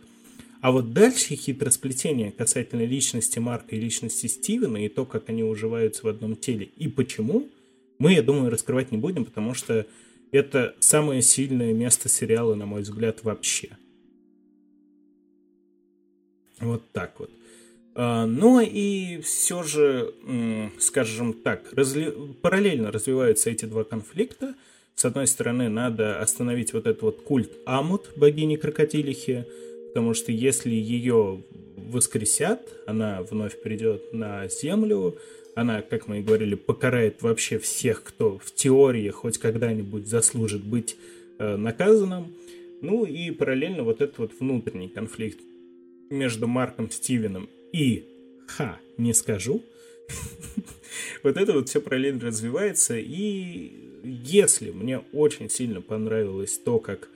А 0.64 0.70
вот 0.70 0.94
дальше 0.94 1.36
хитросплетение 1.36 2.32
касательно 2.32 2.86
личности 2.86 3.38
Марка 3.38 3.76
и 3.76 3.78
личности 3.78 4.28
Стивена 4.28 4.82
и 4.82 4.88
то, 4.88 5.04
как 5.04 5.28
они 5.28 5.44
уживаются 5.44 6.06
в 6.06 6.08
одном 6.08 6.36
теле 6.36 6.70
и 6.78 6.88
почему, 6.88 7.50
мы, 7.98 8.14
я 8.14 8.22
думаю, 8.22 8.50
раскрывать 8.50 8.90
не 8.90 8.96
будем, 8.96 9.26
потому 9.26 9.52
что 9.52 9.86
это 10.32 10.74
самое 10.78 11.20
сильное 11.20 11.74
место 11.74 12.08
сериала, 12.08 12.54
на 12.54 12.64
мой 12.64 12.80
взгляд, 12.80 13.24
вообще. 13.24 13.76
Вот 16.60 16.82
так 16.92 17.20
вот. 17.20 17.30
А, 17.94 18.24
ну 18.24 18.58
и 18.58 19.20
все 19.20 19.64
же, 19.64 20.14
скажем 20.78 21.34
так, 21.34 21.74
разли... 21.74 22.10
параллельно 22.40 22.90
развиваются 22.90 23.50
эти 23.50 23.66
два 23.66 23.84
конфликта. 23.84 24.54
С 24.94 25.04
одной 25.04 25.26
стороны, 25.26 25.68
надо 25.68 26.20
остановить 26.20 26.72
вот 26.72 26.86
этот 26.86 27.02
вот 27.02 27.20
культ 27.20 27.52
Амут, 27.66 28.12
богини 28.16 28.56
крокодилихи, 28.56 29.44
потому 29.94 30.12
что 30.12 30.32
если 30.32 30.74
ее 30.74 31.44
воскресят, 31.76 32.68
она 32.84 33.22
вновь 33.22 33.62
придет 33.62 34.12
на 34.12 34.48
землю, 34.48 35.16
она, 35.54 35.82
как 35.82 36.08
мы 36.08 36.18
и 36.18 36.22
говорили, 36.22 36.56
покарает 36.56 37.22
вообще 37.22 37.60
всех, 37.60 38.02
кто 38.02 38.38
в 38.38 38.52
теории 38.52 39.08
хоть 39.10 39.38
когда-нибудь 39.38 40.08
заслужит 40.08 40.64
быть 40.64 40.96
э, 41.38 41.54
наказанным. 41.54 42.34
Ну 42.80 43.04
и 43.04 43.30
параллельно 43.30 43.84
вот 43.84 44.00
этот 44.00 44.18
вот 44.18 44.32
внутренний 44.40 44.88
конфликт 44.88 45.38
между 46.10 46.48
Марком 46.48 46.90
Стивеном 46.90 47.48
и, 47.72 48.04
ха, 48.48 48.80
не 48.98 49.14
скажу, 49.14 49.62
вот 51.22 51.36
это 51.36 51.52
вот 51.52 51.68
все 51.68 51.80
параллельно 51.80 52.22
развивается. 52.22 52.98
И 52.98 53.70
если 54.02 54.72
мне 54.72 55.04
очень 55.12 55.48
сильно 55.48 55.80
понравилось 55.80 56.58
то, 56.58 56.80
как 56.80 57.08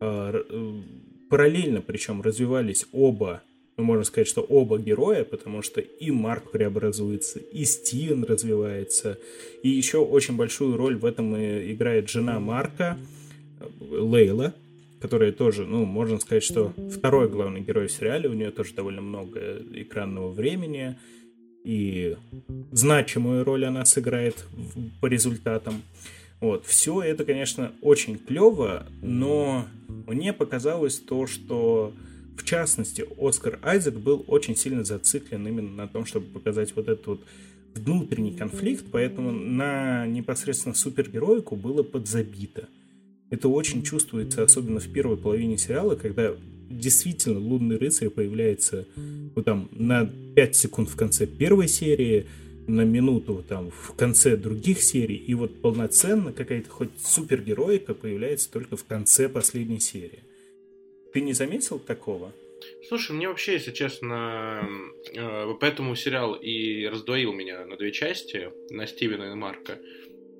э, 0.00 0.42
э, 0.48 0.80
параллельно 1.28 1.80
причем 1.80 2.22
развивались 2.22 2.86
оба, 2.92 3.42
ну, 3.76 3.84
можно 3.84 4.04
сказать, 4.04 4.28
что 4.28 4.42
оба 4.42 4.78
героя, 4.78 5.24
потому 5.24 5.62
что 5.62 5.80
и 5.80 6.10
Марк 6.10 6.50
преобразуется, 6.50 7.40
и 7.40 7.64
Стивен 7.64 8.24
развивается, 8.24 9.18
и 9.62 9.68
еще 9.68 9.98
очень 9.98 10.36
большую 10.36 10.76
роль 10.76 10.96
в 10.96 11.04
этом 11.04 11.34
играет 11.36 12.08
жена 12.08 12.38
Марка, 12.38 12.98
Лейла, 13.80 14.54
которая 15.00 15.32
тоже, 15.32 15.66
ну, 15.66 15.84
можно 15.84 16.18
сказать, 16.20 16.44
что 16.44 16.72
второй 16.90 17.28
главный 17.28 17.60
герой 17.60 17.88
в 17.88 17.92
сериале, 17.92 18.28
у 18.28 18.32
нее 18.32 18.50
тоже 18.50 18.74
довольно 18.74 19.02
много 19.02 19.60
экранного 19.74 20.30
времени, 20.30 20.96
и 21.64 22.16
значимую 22.72 23.44
роль 23.44 23.64
она 23.64 23.84
сыграет 23.84 24.44
по 25.00 25.06
результатам. 25.06 25.82
Вот, 26.44 26.66
все 26.66 27.00
это, 27.00 27.24
конечно, 27.24 27.72
очень 27.80 28.18
клево, 28.18 28.86
но 29.00 29.66
мне 30.06 30.34
показалось 30.34 30.98
то, 30.98 31.26
что 31.26 31.94
в 32.36 32.44
частности, 32.44 33.02
Оскар 33.18 33.58
Айзек 33.62 33.94
был 33.94 34.22
очень 34.26 34.54
сильно 34.54 34.84
зациклен 34.84 35.48
именно 35.48 35.70
на 35.70 35.88
том, 35.88 36.04
чтобы 36.04 36.26
показать 36.26 36.76
вот 36.76 36.88
этот 36.88 37.06
вот 37.06 37.20
внутренний 37.74 38.36
конфликт, 38.36 38.84
поэтому 38.92 39.30
на 39.30 40.06
непосредственно 40.06 40.74
супергероику 40.74 41.56
было 41.56 41.82
подзабито. 41.82 42.68
Это 43.30 43.48
очень 43.48 43.82
чувствуется, 43.82 44.42
особенно 44.42 44.80
в 44.80 44.88
первой 44.92 45.16
половине 45.16 45.56
сериала, 45.56 45.94
когда 45.94 46.34
действительно 46.68 47.38
лунный 47.38 47.78
рыцарь 47.78 48.10
появляется 48.10 48.86
вот 49.34 49.46
там 49.46 49.70
на 49.72 50.04
5 50.04 50.56
секунд 50.56 50.90
в 50.90 50.96
конце 50.96 51.26
первой 51.26 51.68
серии, 51.68 52.26
на 52.66 52.82
минуту 52.82 53.44
там 53.48 53.70
в 53.70 53.94
конце 53.96 54.36
других 54.36 54.82
серий, 54.82 55.16
и 55.16 55.34
вот 55.34 55.60
полноценно 55.60 56.32
какая-то 56.32 56.70
хоть 56.70 56.90
супергероика 56.98 57.94
появляется 57.94 58.50
только 58.50 58.76
в 58.76 58.84
конце 58.84 59.28
последней 59.28 59.80
серии. 59.80 60.20
Ты 61.12 61.20
не 61.20 61.32
заметил 61.32 61.78
такого? 61.78 62.32
Слушай, 62.88 63.12
мне 63.12 63.28
вообще, 63.28 63.54
если 63.54 63.72
честно, 63.72 64.68
э, 65.14 65.54
поэтому 65.60 65.94
сериал 65.94 66.34
и 66.34 66.86
раздвоил 66.86 67.32
меня 67.32 67.64
на 67.66 67.76
две 67.76 67.92
части, 67.92 68.50
на 68.70 68.86
Стивена 68.86 69.32
и 69.32 69.34
Марка. 69.34 69.78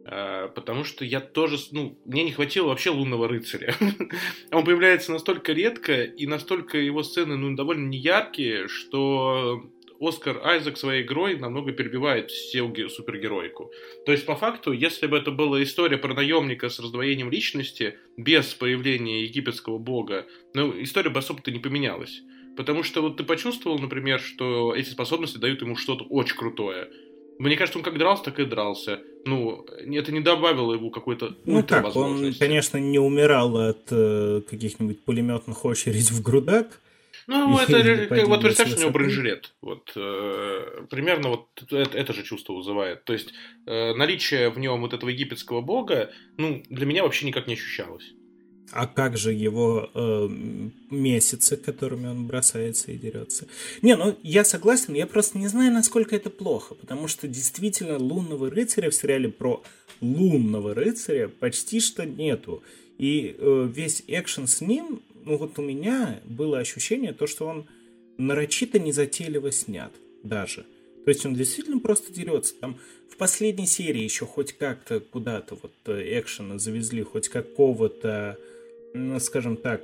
Э, 0.06 0.48
потому 0.54 0.84
что 0.84 1.04
я 1.04 1.20
тоже, 1.20 1.58
ну, 1.72 1.98
мне 2.04 2.24
не 2.24 2.32
хватило 2.32 2.68
вообще 2.68 2.90
лунного 2.90 3.28
рыцаря. 3.28 3.74
Он 4.52 4.64
появляется 4.64 5.12
настолько 5.12 5.52
редко, 5.52 6.02
и 6.02 6.26
настолько 6.26 6.78
его 6.78 7.02
сцены, 7.02 7.36
ну, 7.36 7.54
довольно 7.56 7.88
неяркие, 7.88 8.68
что 8.68 9.62
Оскар 10.00 10.40
Айзек 10.44 10.76
своей 10.76 11.02
игрой 11.02 11.36
намного 11.38 11.72
перебивает 11.72 12.30
все 12.30 12.62
супергероику. 12.88 13.70
То 14.06 14.12
есть, 14.12 14.26
по 14.26 14.36
факту, 14.36 14.72
если 14.72 15.06
бы 15.06 15.16
это 15.16 15.30
была 15.30 15.62
история 15.62 15.98
про 15.98 16.14
наемника 16.14 16.68
с 16.68 16.78
раздвоением 16.78 17.30
личности, 17.30 17.98
без 18.16 18.54
появления 18.54 19.22
египетского 19.24 19.78
бога, 19.78 20.26
ну, 20.54 20.72
история 20.82 21.10
бы 21.10 21.18
особо-то 21.18 21.50
не 21.50 21.58
поменялась. 21.58 22.22
Потому 22.56 22.82
что 22.82 23.02
вот 23.02 23.16
ты 23.16 23.24
почувствовал, 23.24 23.78
например, 23.78 24.20
что 24.20 24.74
эти 24.74 24.88
способности 24.88 25.38
дают 25.38 25.62
ему 25.62 25.76
что-то 25.76 26.04
очень 26.04 26.36
крутое. 26.36 26.88
Мне 27.38 27.56
кажется, 27.56 27.78
он 27.78 27.84
как 27.84 27.98
дрался, 27.98 28.24
так 28.24 28.38
и 28.38 28.44
дрался. 28.44 29.00
Ну, 29.24 29.66
это 29.78 30.12
не 30.12 30.20
добавило 30.20 30.74
ему 30.74 30.90
какой-то 30.90 31.34
Ну 31.46 31.62
так, 31.62 31.96
он, 31.96 32.32
конечно, 32.34 32.76
не 32.76 32.98
умирал 32.98 33.56
от 33.56 33.88
э, 33.90 34.42
каких-нибудь 34.48 35.00
пулеметных 35.00 35.64
очередей 35.64 36.02
в 36.12 36.22
грудак, 36.22 36.80
ну, 37.26 37.58
это 37.58 38.06
как, 38.06 38.26
вот 38.28 38.42
представь, 38.42 38.76
у 38.76 38.80
него 38.80 38.90
бронежилет. 38.90 39.54
Вот, 39.60 39.92
э, 39.96 40.86
примерно 40.90 41.30
вот 41.30 41.48
это, 41.70 41.96
это 41.96 42.12
же 42.12 42.22
чувство 42.22 42.54
вызывает. 42.54 43.04
То 43.04 43.12
есть 43.12 43.32
э, 43.66 43.94
наличие 43.94 44.50
в 44.50 44.58
нем 44.58 44.80
вот 44.80 44.92
этого 44.92 45.10
египетского 45.10 45.60
бога, 45.60 46.10
ну, 46.36 46.62
для 46.68 46.86
меня 46.86 47.02
вообще 47.02 47.26
никак 47.26 47.46
не 47.46 47.54
ощущалось. 47.54 48.12
А 48.72 48.86
как 48.86 49.16
же 49.16 49.32
его 49.32 49.90
э, 49.94 50.28
месяцы, 50.90 51.56
которыми 51.56 52.08
он 52.08 52.26
бросается 52.26 52.92
и 52.92 52.96
дерется? 52.96 53.46
Не, 53.82 53.94
ну 53.94 54.16
я 54.22 54.44
согласен, 54.44 54.94
я 54.94 55.06
просто 55.06 55.38
не 55.38 55.48
знаю, 55.48 55.72
насколько 55.72 56.16
это 56.16 56.30
плохо, 56.30 56.74
потому 56.74 57.06
что 57.06 57.28
действительно 57.28 57.98
лунного 57.98 58.50
рыцаря 58.50 58.90
в 58.90 58.94
сериале 58.94 59.28
про 59.28 59.62
лунного 60.00 60.74
рыцаря 60.74 61.28
почти 61.28 61.80
что 61.80 62.04
нету. 62.04 62.62
И 62.98 63.36
э, 63.38 63.70
весь 63.72 64.02
экшен 64.06 64.46
с 64.46 64.60
ним 64.60 65.02
ну 65.24 65.36
вот 65.36 65.58
у 65.58 65.62
меня 65.62 66.20
было 66.24 66.58
ощущение 66.58 67.12
то, 67.12 67.26
что 67.26 67.46
он 67.46 67.66
нарочито 68.18 68.78
незатейливо 68.78 69.50
снят 69.52 69.92
даже. 70.22 70.64
То 71.04 71.10
есть 71.10 71.24
он 71.26 71.34
действительно 71.34 71.80
просто 71.80 72.12
дерется. 72.12 72.54
Там 72.60 72.78
в 73.10 73.16
последней 73.16 73.66
серии 73.66 74.02
еще 74.02 74.26
хоть 74.26 74.52
как-то 74.52 75.00
куда-то 75.00 75.56
вот 75.60 75.72
э, 75.86 76.18
экшена 76.20 76.58
завезли, 76.58 77.02
хоть 77.02 77.28
какого-то, 77.28 78.38
скажем 79.20 79.56
так, 79.56 79.82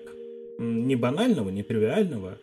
не 0.59 0.97
банального, 0.97 1.51
не 1.51 1.63
тривиального, 1.63 2.39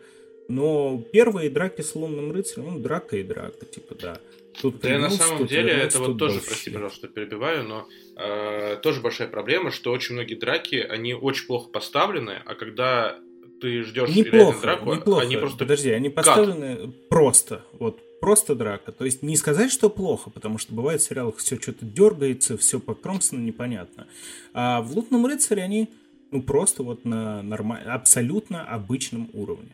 но 0.48 1.02
первые 1.12 1.50
драки 1.50 1.82
с 1.82 1.94
лунным 1.94 2.32
рыцарем, 2.32 2.74
ну, 2.74 2.78
драка 2.78 3.16
и 3.16 3.22
драка, 3.22 3.64
типа, 3.66 3.94
да. 3.94 4.20
Тут 4.60 4.80
да, 4.80 4.98
на 4.98 5.10
самом 5.10 5.46
деле, 5.46 5.72
это 5.72 5.98
вот 6.00 6.18
тоже, 6.18 6.40
прости, 6.40 6.70
пожалуйста, 6.70 7.08
перебиваю, 7.08 7.64
но 7.64 7.88
э, 8.16 8.76
тоже 8.82 9.00
большая 9.00 9.28
проблема, 9.28 9.70
что 9.70 9.92
очень 9.92 10.14
многие 10.14 10.34
драки, 10.34 10.76
они 10.76 11.14
очень 11.14 11.46
плохо 11.46 11.70
поставлены, 11.70 12.42
а 12.44 12.54
когда 12.54 13.18
ты 13.60 13.82
ждешь 13.82 14.10
неплохо, 14.10 14.60
драку, 14.60 14.94
неплохо. 14.94 15.22
они 15.22 15.36
просто... 15.36 15.58
Подожди, 15.58 15.90
они 15.90 16.08
поставлены 16.08 16.76
Кат. 16.76 17.08
просто, 17.08 17.64
вот 17.72 18.00
просто 18.20 18.54
драка. 18.54 18.92
То 18.92 19.04
есть 19.04 19.22
не 19.22 19.36
сказать, 19.36 19.70
что 19.70 19.90
плохо, 19.90 20.30
потому 20.30 20.58
что 20.58 20.74
бывает 20.74 21.00
в 21.00 21.04
сериалах 21.04 21.36
все 21.36 21.56
что-то 21.56 21.84
дергается, 21.84 22.56
все 22.56 22.80
покромсано, 22.80 23.40
непонятно. 23.40 24.08
А 24.52 24.82
в 24.82 24.92
«Лутном 24.96 25.26
рыцаре» 25.26 25.62
они 25.62 25.88
ну 26.30 26.42
просто 26.42 26.82
вот 26.82 27.04
на 27.04 27.42
нормаль... 27.42 27.82
абсолютно 27.82 28.64
обычном 28.64 29.30
уровне. 29.32 29.70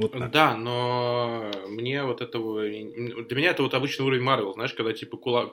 Вот. 0.00 0.30
Да, 0.30 0.56
но 0.56 1.50
мне 1.68 2.02
вот 2.04 2.20
этого... 2.20 2.62
Для 2.62 3.36
меня 3.36 3.50
это 3.50 3.62
вот 3.62 3.74
обычный 3.74 4.04
уровень 4.06 4.22
Марвел, 4.22 4.54
знаешь, 4.54 4.72
когда 4.72 4.92
типа 4.92 5.16
кулак... 5.16 5.52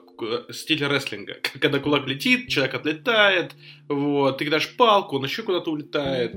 стиль 0.50 0.84
рестлинга. 0.84 1.36
Когда 1.60 1.78
кулак 1.78 2.06
летит, 2.06 2.48
человек 2.48 2.74
отлетает, 2.74 3.54
вот, 3.88 4.38
ты 4.38 4.46
кидаешь 4.46 4.76
палку, 4.76 5.16
он 5.16 5.24
еще 5.24 5.42
куда-то 5.42 5.70
улетает. 5.70 6.34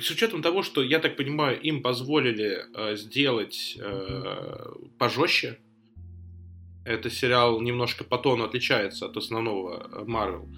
С 0.00 0.10
учетом 0.10 0.42
того, 0.42 0.62
что, 0.62 0.82
я 0.82 0.98
так 0.98 1.16
понимаю, 1.16 1.60
им 1.60 1.82
позволили 1.82 2.64
э, 2.74 2.96
сделать 2.96 3.76
э, 3.78 4.72
пожестче, 4.98 5.58
это 6.84 7.10
сериал 7.10 7.60
немножко 7.60 8.02
по 8.02 8.18
тону 8.18 8.44
отличается 8.44 9.06
от 9.06 9.16
основного 9.16 10.04
Марвел, 10.06 10.48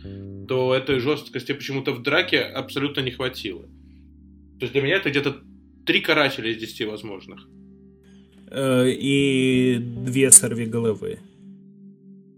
то 0.49 0.75
этой 0.75 0.99
жесткости 0.99 1.53
почему-то 1.53 1.93
в 1.93 2.03
драке 2.03 2.41
абсолютно 2.41 3.01
не 3.01 3.11
хватило. 3.11 3.63
То 3.63 4.63
есть 4.63 4.73
для 4.73 4.83
меня 4.83 4.97
это 4.97 5.11
где-то 5.11 5.43
три 5.85 6.01
карателя 6.01 6.51
из 6.51 6.59
десяти 6.59 6.85
возможных. 6.85 7.47
Э, 8.51 8.89
и 8.89 9.78
две 9.78 10.30
сорви 10.30 10.66
головы. 10.66 11.18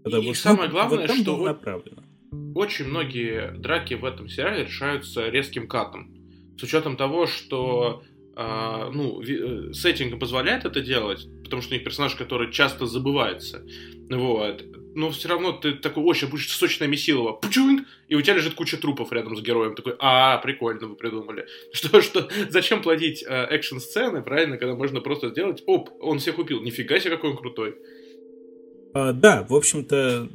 Потому 0.03 0.31
и 0.31 0.33
что 0.33 0.43
самое 0.49 0.69
главное, 0.69 1.07
вот 1.07 1.17
что 1.17 1.45
направлено. 1.45 2.03
очень 2.55 2.85
многие 2.85 3.51
драки 3.57 3.93
в 3.93 4.05
этом 4.05 4.29
сериале 4.29 4.65
решаются 4.65 5.29
резким 5.29 5.67
катом. 5.67 6.13
С 6.57 6.63
учетом 6.63 6.97
того, 6.97 7.27
что 7.27 8.03
э, 8.37 8.91
ну, 8.93 9.21
э, 9.21 9.73
сеттинг 9.73 10.19
позволяет 10.19 10.65
это 10.65 10.81
делать, 10.81 11.27
потому 11.43 11.61
что 11.61 11.73
у 11.73 11.77
них 11.77 11.83
персонаж, 11.83 12.15
который 12.15 12.51
часто 12.51 12.85
забывается. 12.85 13.65
Вот 14.09 14.63
но 14.97 15.11
все 15.11 15.29
равно 15.29 15.51
ты 15.51 15.73
такой, 15.73 16.03
ой, 16.03 16.15
сейчас 16.15 16.31
будет 16.31 16.49
сочная 16.49 16.87
месилова, 16.87 17.33
пучунг, 17.33 17.87
и 18.07 18.15
у 18.15 18.21
тебя 18.21 18.33
лежит 18.33 18.55
куча 18.55 18.77
трупов 18.77 19.11
рядом 19.11 19.37
с 19.37 19.41
героем. 19.41 19.75
Такой, 19.75 19.95
а, 19.99 20.39
прикольно 20.39 20.87
вы 20.87 20.95
придумали. 20.95 21.45
Что, 21.71 22.01
что, 22.01 22.27
зачем 22.49 22.81
плодить 22.81 23.23
э, 23.23 23.45
экшн-сцены, 23.51 24.23
правильно, 24.23 24.57
когда 24.57 24.73
можно 24.73 24.99
просто 24.99 25.29
сделать, 25.29 25.61
оп, 25.67 25.91
он 25.99 26.17
всех 26.17 26.39
убил, 26.39 26.63
нифига 26.63 26.99
себе, 26.99 27.11
какой 27.11 27.29
он 27.29 27.37
крутой. 27.37 27.75
А, 28.99 29.13
да, 29.13 29.45
в 29.47 29.53
общем-то, 29.53 30.27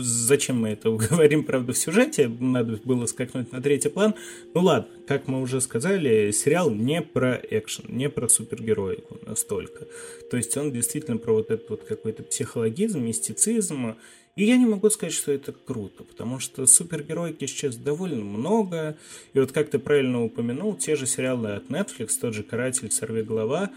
зачем 0.00 0.62
мы 0.62 0.70
это 0.70 0.90
говорим, 1.10 1.44
правда, 1.44 1.74
в 1.74 1.78
сюжете, 1.78 2.28
надо 2.28 2.80
было 2.82 3.04
скакнуть 3.04 3.52
на 3.52 3.60
третий 3.60 3.90
план. 3.90 4.14
Ну 4.54 4.62
ладно, 4.62 4.88
как 5.06 5.28
мы 5.28 5.42
уже 5.42 5.60
сказали, 5.60 6.30
сериал 6.30 6.70
не 6.70 7.02
про 7.02 7.34
экшен, 7.34 7.84
не 7.88 8.08
про 8.08 8.28
супергероику 8.28 9.18
настолько. 9.26 9.86
То 10.30 10.38
есть 10.38 10.56
он 10.56 10.72
действительно 10.72 11.18
про 11.18 11.34
вот 11.34 11.50
этот 11.50 11.68
вот 11.68 11.84
какой-то 11.84 12.22
психологизм, 12.22 13.02
мистицизм. 13.02 13.96
И 14.34 14.44
я 14.44 14.56
не 14.56 14.64
могу 14.64 14.88
сказать, 14.88 15.12
что 15.12 15.30
это 15.30 15.52
круто, 15.52 16.04
потому 16.04 16.38
что 16.38 16.64
супергероики 16.64 17.44
сейчас 17.44 17.76
довольно 17.76 18.24
много. 18.24 18.96
И 19.34 19.38
вот 19.38 19.52
как 19.52 19.68
ты 19.68 19.78
правильно 19.78 20.24
упомянул, 20.24 20.74
те 20.74 20.96
же 20.96 21.06
сериалы 21.06 21.50
от 21.50 21.68
Netflix, 21.68 22.12
тот 22.18 22.32
же 22.32 22.44
«Каратель. 22.44 22.90
Сорви 22.90 23.22
голова», 23.22 23.70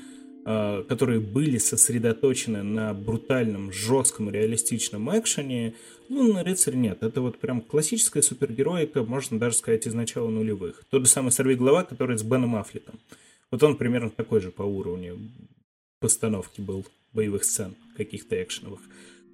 которые 0.47 1.19
были 1.19 1.57
сосредоточены 1.57 2.63
на 2.63 2.93
брутальном, 2.93 3.73
жестком, 3.73 4.29
реалистичном 4.29 5.09
экшене, 5.19 5.75
Лунный 6.09 6.43
рыцарь 6.43 6.75
нет. 6.75 7.03
Это 7.03 7.21
вот 7.21 7.37
прям 7.37 7.61
классическая 7.61 8.21
супергероика, 8.21 9.03
можно 9.03 9.37
даже 9.37 9.57
сказать, 9.57 9.87
из 9.87 9.93
начала 9.93 10.29
нулевых. 10.29 10.83
Тот 10.89 11.05
же 11.05 11.11
самый 11.11 11.31
Сорви 11.31 11.55
Глава, 11.55 11.83
который 11.83 12.17
с 12.17 12.23
Беном 12.23 12.55
Аффлеком. 12.55 12.99
Вот 13.51 13.61
он 13.63 13.75
примерно 13.75 14.09
такой 14.09 14.39
же 14.39 14.51
по 14.51 14.61
уровню 14.61 15.19
постановки 15.99 16.61
был 16.61 16.85
боевых 17.13 17.43
сцен, 17.43 17.75
каких-то 17.97 18.41
экшеновых. 18.41 18.79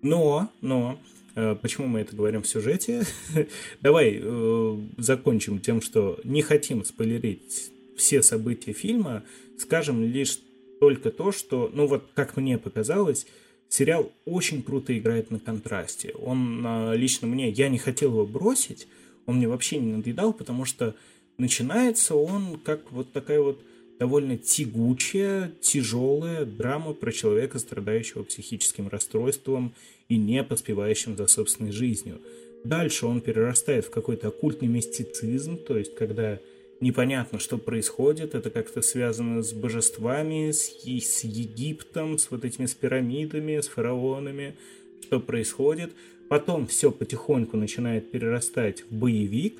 Но, 0.01 0.49
но, 0.61 0.99
э, 1.35 1.55
почему 1.61 1.87
мы 1.87 1.99
это 1.99 2.15
говорим 2.15 2.41
в 2.41 2.47
сюжете? 2.47 3.03
Давай 3.81 4.19
э, 4.21 4.77
закончим 4.97 5.59
тем, 5.59 5.81
что 5.81 6.19
не 6.23 6.41
хотим 6.41 6.83
спойлерить 6.85 7.71
все 7.97 8.23
события 8.23 8.73
фильма, 8.73 9.23
скажем 9.59 10.03
лишь 10.03 10.39
только 10.83 11.11
то, 11.11 11.31
что, 11.31 11.71
ну 11.73 11.87
вот 11.87 12.09
как 12.13 12.35
мне 12.35 12.57
показалось, 12.57 13.25
сериал 13.69 14.11
очень 14.25 14.61
круто 14.61 14.97
играет 14.97 15.31
на 15.31 15.39
контрасте. 15.39 16.11
Он 16.15 16.61
а, 16.65 16.91
лично 16.93 17.25
мне, 17.25 17.49
я 17.51 17.69
не 17.69 17.77
хотел 17.77 18.09
его 18.09 18.25
бросить, 18.25 18.85
он 19.25 19.37
мне 19.37 19.47
вообще 19.47 19.77
не 19.77 19.93
надоедал, 19.93 20.33
потому 20.33 20.65
что 20.65 20.93
начинается 21.37 22.15
он 22.15 22.59
как 22.59 22.91
вот 22.91 23.13
такая 23.13 23.39
вот 23.39 23.63
довольно 23.97 24.37
тягучая, 24.37 25.53
тяжелая 25.61 26.43
драма 26.43 26.91
про 26.91 27.13
человека, 27.13 27.59
страдающего 27.59 28.23
психическим 28.23 28.89
расстройством 28.89 29.73
и 30.09 30.17
не 30.17 30.43
поспевающим 30.43 31.15
за 31.15 31.27
собственной 31.27 31.71
жизнью. 31.71 32.19
Дальше 32.65 33.05
он 33.05 33.21
перерастает 33.21 33.85
в 33.85 33.89
какой-то 33.89 34.27
оккультный 34.27 34.67
мистицизм, 34.67 35.55
то 35.55 35.77
есть 35.77 35.95
когда 35.95 36.39
непонятно, 36.79 37.39
что 37.39 37.57
происходит. 37.57 38.35
Это 38.35 38.49
как-то 38.49 38.81
связано 38.81 39.41
с 39.41 39.53
божествами, 39.53 40.51
с, 40.51 40.69
с 40.83 41.23
Египтом, 41.23 42.17
с 42.17 42.31
вот 42.31 42.45
этими 42.45 42.65
с 42.65 42.73
пирамидами, 42.73 43.59
с 43.59 43.67
фараонами. 43.67 44.55
Что 45.01 45.19
происходит? 45.19 45.91
Потом 46.29 46.67
все 46.67 46.91
потихоньку 46.91 47.57
начинает 47.57 48.11
перерастать 48.11 48.83
в 48.89 48.95
боевик. 48.95 49.55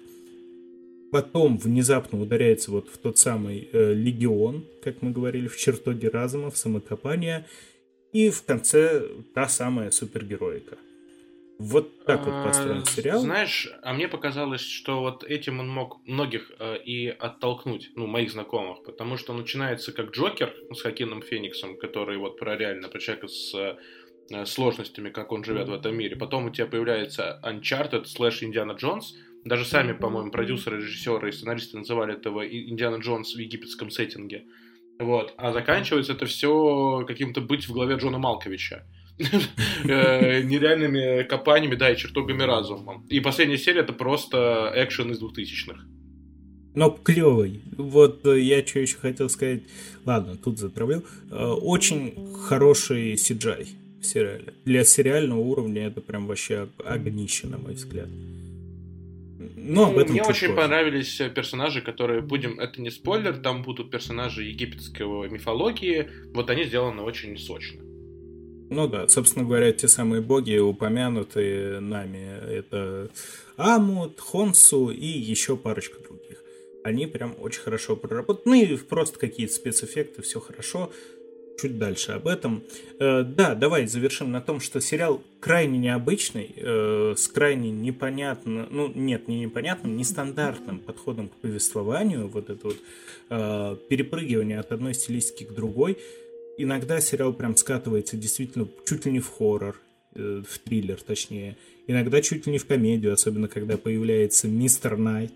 Потом 1.12 1.58
внезапно 1.58 2.20
ударяется 2.20 2.72
вот 2.72 2.90
в 2.90 2.98
тот 2.98 3.18
самый 3.18 3.70
э, 3.72 3.94
легион, 3.94 4.66
как 4.84 5.02
мы 5.02 5.12
говорили, 5.12 5.48
в 5.48 5.58
чертоге 5.58 6.10
разума, 6.10 6.50
в 6.50 6.58
самокопание. 6.58 7.46
И 8.14 8.30
в 8.30 8.44
конце 8.44 9.04
та 9.34 9.48
самая 9.48 9.92
супергероика. 9.92 10.78
Вот 11.60 12.06
так 12.06 12.26
вот 12.26 12.44
построен 12.44 12.82
а, 12.82 12.86
сериал. 12.86 13.20
Знаешь, 13.20 13.70
а 13.84 13.94
мне 13.94 14.08
показалось, 14.08 14.62
что 14.62 15.02
вот 15.02 15.24
этим 15.24 15.60
он 15.60 15.70
мог 15.70 16.06
многих 16.06 16.52
э, 16.60 16.78
и 16.84 17.08
оттолкнуть, 17.08 17.92
ну, 17.96 18.08
моих 18.08 18.32
знакомых, 18.32 18.84
потому 18.84 19.18
что 19.18 19.34
начинается 19.34 19.94
как 19.94 20.12
Джокер 20.12 20.54
с 20.74 20.82
Хакином 20.82 21.22
Фениксом, 21.22 21.78
который 21.78 22.18
вот 22.18 22.40
про 22.40 22.58
реально, 22.58 22.90
про 22.90 23.00
человека 23.00 23.28
с 23.28 23.54
э, 23.54 24.46
сложностями, 24.46 25.10
как 25.10 25.32
он 25.32 25.44
живет 25.44 25.70
в 25.70 25.74
этом 25.74 25.96
мире. 25.96 26.16
Потом 26.16 26.46
у 26.46 26.50
тебя 26.50 26.66
появляется 26.66 27.40
Uncharted 27.44 28.06
слэш 28.06 28.44
Индиана 28.44 28.74
Джонс. 28.74 29.14
Даже 29.46 29.66
сами, 29.66 29.94
по-моему, 29.94 30.32
продюсеры, 30.32 30.78
режиссеры 30.78 31.30
и 31.30 31.32
сценаристы 31.32 31.78
называли 31.78 32.14
этого 32.14 32.48
Индиана 32.48 32.98
Джонс 32.98 33.36
в 33.36 33.40
египетском 33.40 33.92
сеттинге. 33.92 34.46
Вот. 35.00 35.34
А 35.38 35.52
заканчивается 35.52 36.14
это 36.14 36.26
все 36.26 37.04
каким-то 37.08 37.42
быть 37.42 37.68
в 37.68 37.74
голове 37.74 37.96
Джона 37.96 38.18
Малковича. 38.18 38.86
Э, 39.86 40.42
нереальными 40.42 41.24
копаниями, 41.24 41.76
да, 41.76 41.92
и 41.92 41.98
чертогами 41.98 42.44
разума. 42.44 43.04
И 43.10 43.20
последняя 43.20 43.58
серия 43.58 43.82
это 43.82 43.92
просто 43.94 44.72
экшен 44.76 45.12
из 45.12 45.20
двухтысячных. 45.20 45.86
Но 46.74 46.90
клевый. 46.90 47.62
Вот 47.78 48.26
э, 48.26 48.40
я 48.40 48.66
что 48.66 48.80
еще 48.80 48.98
хотел 48.98 49.30
сказать. 49.30 49.64
Ладно, 50.06 50.38
тут 50.38 50.58
затравлю. 50.58 51.04
Э, 51.32 51.48
очень 51.48 52.34
хороший 52.48 53.16
CGI 53.16 53.68
в 54.02 54.06
сериале. 54.06 54.54
Для 54.66 54.84
сериального 54.86 55.40
уровня 55.40 55.88
это 55.88 56.02
прям 56.02 56.26
вообще 56.28 56.70
огнище, 56.86 57.48
на 57.48 57.58
мой 57.58 57.74
взгляд. 57.74 58.08
Но 59.56 59.92
ну, 59.92 60.06
Мне 60.06 60.22
очень 60.22 60.48
позже. 60.48 60.54
понравились 60.54 61.22
персонажи, 61.36 61.82
которые 61.82 62.22
будем. 62.22 62.60
Это 62.60 62.82
не 62.82 62.90
спойлер, 62.90 63.38
там 63.38 63.64
будут 63.64 63.92
персонажи 63.92 64.44
египетского 64.44 65.26
мифологии. 65.28 66.10
Вот 66.34 66.50
они 66.50 66.64
сделаны 66.64 67.02
очень 67.02 67.38
сочно. 67.38 67.82
Ну 68.74 68.88
да, 68.88 69.08
собственно 69.08 69.46
говоря, 69.46 69.72
те 69.72 69.88
самые 69.88 70.22
боги, 70.22 70.58
упомянутые 70.58 71.80
нами, 71.80 72.40
это 72.50 73.10
Амут, 73.56 74.20
Хонсу 74.20 74.90
и 74.90 75.06
еще 75.06 75.56
парочка 75.56 76.02
других. 76.02 76.44
Они 76.84 77.06
прям 77.06 77.36
очень 77.40 77.62
хорошо 77.62 77.96
проработаны. 77.96 78.56
Ну 78.56 78.64
и 78.64 78.78
просто 78.78 79.20
какие-то 79.20 79.54
спецэффекты, 79.54 80.24
все 80.24 80.40
хорошо. 80.40 80.92
Чуть 81.62 81.78
дальше 81.78 82.14
об 82.14 82.28
этом. 82.28 82.64
Э, 83.00 83.22
да, 83.22 83.54
давай 83.54 83.86
завершим 83.86 84.32
на 84.32 84.42
том, 84.42 84.60
что 84.60 84.82
сериал 84.82 85.22
крайне 85.40 85.78
необычный, 85.78 86.52
э, 86.58 87.14
с 87.16 87.28
крайне 87.28 87.70
непонятным, 87.70 88.68
ну 88.72 88.92
нет, 88.94 89.28
не 89.28 89.42
непонятным, 89.42 89.96
нестандартным 89.96 90.80
подходом 90.80 91.30
к 91.30 91.36
повествованию, 91.36 92.28
вот 92.28 92.50
это 92.50 92.68
вот 92.68 92.78
э, 93.30 93.78
перепрыгивание 93.88 94.60
от 94.60 94.72
одной 94.72 94.96
стилистики 94.96 95.44
к 95.44 95.52
другой– 95.52 96.00
иногда 96.58 97.02
сериал 97.02 97.34
прям 97.34 97.56
скатывается 97.56 98.18
действительно 98.18 98.68
чуть 98.86 99.06
ли 99.06 99.12
не 99.12 99.20
в 99.20 99.30
хоррор, 99.30 99.80
э, 100.16 100.44
в 100.48 100.60
триллер 100.60 101.02
точнее. 101.02 101.58
Иногда 101.88 102.22
чуть 102.22 102.46
ли 102.46 102.52
не 102.52 102.58
в 102.58 102.66
комедию, 102.66 103.14
особенно 103.14 103.48
когда 103.48 103.78
появляется 103.78 104.48
Мистер 104.48 104.98
Найт. 104.98 105.34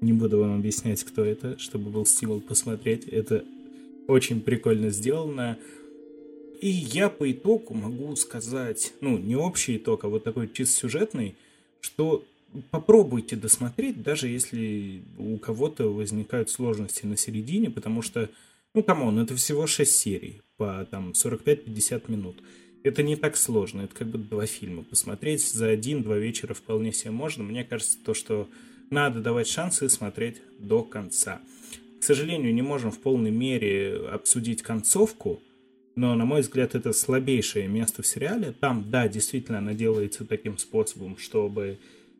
Не 0.00 0.12
буду 0.12 0.38
вам 0.38 0.58
объяснять, 0.58 1.02
кто 1.04 1.24
это, 1.24 1.58
чтобы 1.58 1.90
был 1.90 2.06
стимул 2.06 2.40
посмотреть. 2.40 3.04
Это 3.04 3.44
очень 4.06 4.40
прикольно 4.40 4.90
сделано. 4.90 5.58
И 6.60 6.68
я 6.68 7.08
по 7.08 7.30
итогу 7.30 7.74
могу 7.74 8.14
сказать, 8.16 8.92
ну, 9.00 9.18
не 9.18 9.34
общий 9.34 9.76
итог, 9.76 10.04
а 10.04 10.08
вот 10.08 10.22
такой 10.22 10.48
чисто 10.48 10.80
сюжетный, 10.80 11.34
что 11.80 12.24
попробуйте 12.70 13.36
досмотреть, 13.36 14.02
даже 14.02 14.28
если 14.28 15.02
у 15.18 15.38
кого-то 15.38 15.92
возникают 15.92 16.50
сложности 16.50 17.06
на 17.06 17.16
середине, 17.16 17.70
потому 17.70 18.02
что, 18.02 18.30
ну, 18.74 18.82
come 18.82 19.03
on, 19.03 19.18
это 19.18 19.36
всего 19.36 19.66
6 19.66 19.94
серий 19.94 20.40
по 20.56 20.86
там 20.90 21.10
45-50 21.10 22.10
минут. 22.10 22.42
Это 22.82 23.02
не 23.02 23.16
так 23.16 23.36
сложно, 23.36 23.82
это 23.82 23.94
как 23.94 24.08
бы 24.08 24.18
два 24.18 24.46
фильма 24.46 24.82
посмотреть 24.82 25.46
за 25.46 25.68
один-два 25.68 26.16
вечера 26.16 26.54
вполне 26.54 26.92
себе 26.92 27.10
можно. 27.10 27.44
Мне 27.44 27.64
кажется, 27.64 27.98
то, 28.02 28.14
что 28.14 28.48
надо 28.90 29.20
давать 29.20 29.46
шансы 29.46 29.88
смотреть 29.88 30.42
до 30.58 30.82
конца. 30.82 31.40
К 32.00 32.04
сожалению, 32.04 32.52
не 32.52 32.62
можем 32.62 32.90
в 32.90 32.98
полной 32.98 33.30
мере 33.30 34.08
обсудить 34.10 34.62
концовку, 34.62 35.40
но, 35.94 36.14
на 36.14 36.24
мой 36.24 36.40
взгляд, 36.40 36.74
это 36.74 36.92
слабейшее 36.92 37.68
место 37.68 38.02
в 38.02 38.06
сериале. 38.06 38.52
Там, 38.52 38.90
да, 38.90 39.06
действительно, 39.06 39.58
она 39.58 39.74
делается 39.74 40.24
таким 40.24 40.56
способом, 40.58 41.18
чтобы 41.18 41.78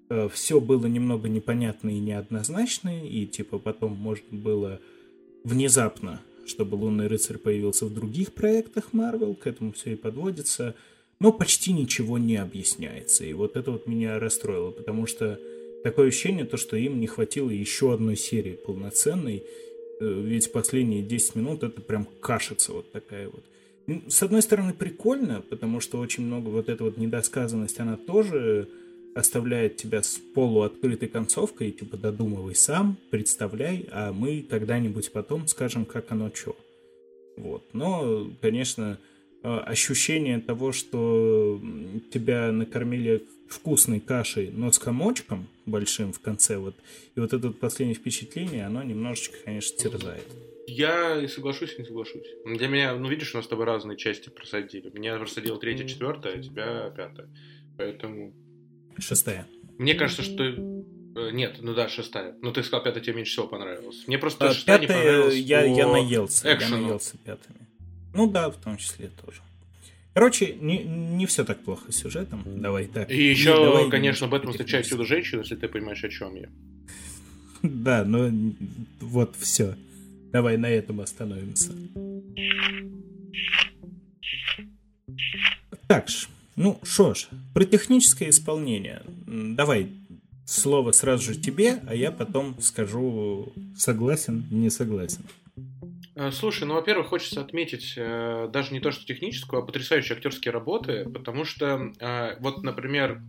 э, 0.09 0.29
все 0.33 0.61
было 0.61 0.87
немного 0.87 1.29
непонятно 1.29 1.89
и 1.89 1.99
неоднозначно, 1.99 3.05
и 3.05 3.27
типа 3.27 3.59
потом 3.59 3.97
можно 3.97 4.27
было 4.31 4.81
внезапно, 5.43 6.21
чтобы 6.47 6.77
Лунный 6.77 7.07
рыцарь 7.07 7.39
появился 7.39 7.87
в 7.87 7.95
других 7.95 8.33
проектах 8.33 8.93
Марвел, 8.93 9.35
к 9.35 9.47
этому 9.47 9.73
все 9.73 9.93
и 9.93 9.97
подводится, 9.97 10.75
но 11.21 11.33
почти 11.33 11.73
ничего 11.73 12.19
не 12.19 12.37
объясняется. 12.37 13.25
И 13.25 13.33
вот 13.33 13.57
это 13.57 13.71
вот 13.71 13.87
меня 13.87 14.19
расстроило, 14.19 14.71
потому 14.71 15.07
что 15.07 15.39
такое 15.85 16.09
ощущение, 16.09 16.45
то, 16.45 16.57
что 16.57 16.77
им 16.77 17.01
не 17.01 17.07
хватило 17.07 17.51
еще 17.51 17.95
одной 17.95 18.17
серии 18.17 18.53
полноценной, 18.53 19.45
э, 20.01 20.23
ведь 20.25 20.51
последние 20.53 21.03
10 21.03 21.37
минут 21.37 21.63
это 21.63 21.81
прям 21.81 22.07
кашица 22.21 22.73
вот 22.73 22.91
такая 22.91 23.29
вот. 23.29 23.45
С 24.09 24.23
одной 24.23 24.43
стороны, 24.43 24.73
прикольно, 24.73 25.43
потому 25.49 25.81
что 25.81 25.99
очень 25.99 26.25
много 26.25 26.49
вот 26.49 26.69
эта 26.69 26.85
вот 26.85 26.97
недосказанность, 26.97 27.81
она 27.81 27.97
тоже 27.97 28.69
оставляет 29.15 29.77
тебя 29.77 30.03
с 30.03 30.19
полуоткрытой 30.35 31.09
концовкой, 31.09 31.71
типа 31.71 31.97
додумывай 31.97 32.55
сам, 32.55 32.97
представляй, 33.11 33.89
а 33.91 34.13
мы 34.13 34.43
когда-нибудь 34.49 35.13
потом 35.13 35.49
скажем, 35.49 35.85
как 35.85 36.13
оно 36.13 36.31
что. 36.35 36.57
Вот. 37.37 37.65
Но, 37.73 38.31
конечно, 38.41 38.99
а, 39.43 39.61
ощущение 39.61 40.41
того, 40.41 40.73
что 40.73 41.61
тебя 42.13 42.53
накормили 42.53 43.25
вкусной 43.49 44.01
кашей, 44.01 44.51
но 44.53 44.71
с 44.73 44.79
комочком 44.79 45.49
большим 45.67 46.13
в 46.13 46.21
конце, 46.21 46.57
вот, 46.57 46.75
и 47.15 47.21
вот 47.21 47.33
это 47.33 47.51
последнее 47.51 47.97
впечатление, 47.97 48.67
оно 48.67 48.83
немножечко, 48.83 49.37
конечно, 49.45 49.77
терзает. 49.77 50.25
Я 50.67 51.21
и 51.21 51.27
соглашусь, 51.27 51.75
и 51.77 51.81
не 51.81 51.87
соглашусь. 51.87 52.27
Для 52.47 52.69
меня, 52.69 52.95
ну, 52.95 53.09
видишь, 53.09 53.35
у 53.35 53.39
нас 53.39 53.47
с 53.47 53.49
тобой 53.49 53.67
разные 53.67 53.97
части 53.97 54.29
просадили. 54.29 54.91
Меня 54.95 55.19
просадила 55.19 55.59
третья, 55.59 55.87
четвертая, 55.87 56.37
а 56.37 56.43
тебя 56.43 56.91
пятая. 56.97 57.29
Поэтому... 57.77 58.33
Шестая. 58.99 59.47
Мне 59.79 59.95
кажется, 59.95 60.23
что... 60.23 60.45
Э, 60.45 61.31
нет, 61.33 61.57
ну 61.61 61.75
да, 61.75 61.89
шестая. 61.89 62.35
Но 62.41 62.53
ты 62.53 62.63
сказал, 62.63 62.83
пятая 62.83 63.03
тебе 63.03 63.17
меньше 63.17 63.33
всего 63.33 63.49
понравилась. 63.49 64.05
Мне 64.07 64.19
просто 64.19 64.49
а, 64.49 64.55
шестая 64.55 64.79
пятая, 64.79 64.97
не 64.97 65.05
понравилась 65.05 65.35
я, 65.37 65.65
я 65.65 65.89
наелся, 65.89 66.55
экшену. 66.55 66.77
я 66.77 66.83
наелся 66.83 67.19
пятыми. 67.19 67.67
Ну 68.15 68.31
да, 68.31 68.51
в 68.51 68.57
том 68.57 68.77
числе 68.77 69.11
тоже. 69.25 69.41
Короче, 70.15 70.55
не, 70.55 70.79
не 70.85 71.27
все 71.27 71.45
так 71.45 71.63
плохо 71.65 71.91
с 71.91 71.97
сюжетом. 71.97 72.43
Давай 72.45 72.87
так. 72.87 73.11
И 73.11 73.31
еще, 73.31 73.55
давай 73.55 73.89
конечно, 73.91 74.27
этом 74.27 74.51
встречает 74.51 74.87
чудо 74.87 75.05
женщину, 75.05 75.41
если 75.41 75.57
ты 75.57 75.69
понимаешь, 75.69 76.05
о 76.05 76.09
чем 76.09 76.35
я. 76.35 76.49
Да, 77.63 78.05
но 78.05 78.29
вот 79.01 79.37
все. 79.39 79.77
Давай 80.33 80.57
на 80.57 80.69
этом 80.69 81.01
остановимся. 81.01 81.71
Так 85.87 86.09
ж, 86.09 86.29
ну 86.57 86.79
что 86.83 87.15
ж, 87.15 87.29
про 87.55 87.65
техническое 87.65 88.31
исполнение. 88.31 89.03
Давай 89.27 89.89
слово 90.45 90.93
сразу 90.93 91.33
же 91.33 91.41
тебе, 91.41 91.81
а 91.87 91.95
я 91.95 92.11
потом 92.11 92.61
скажу 92.61 93.53
согласен, 93.77 94.45
не 94.51 94.71
согласен. 94.71 95.25
Э, 96.15 96.31
слушай, 96.31 96.65
ну, 96.65 96.75
во-первых, 96.75 97.09
хочется 97.09 97.41
отметить 97.41 97.95
э, 97.97 98.49
даже 98.53 98.73
не 98.73 98.81
то, 98.81 98.93
что 98.93 99.07
техническую, 99.07 99.63
а 99.63 99.67
потрясающие 99.67 100.17
актерские 100.17 100.53
работы, 100.53 101.09
потому 101.09 101.45
что, 101.45 101.93
э, 101.99 102.37
вот, 102.41 102.63
например, 102.63 103.23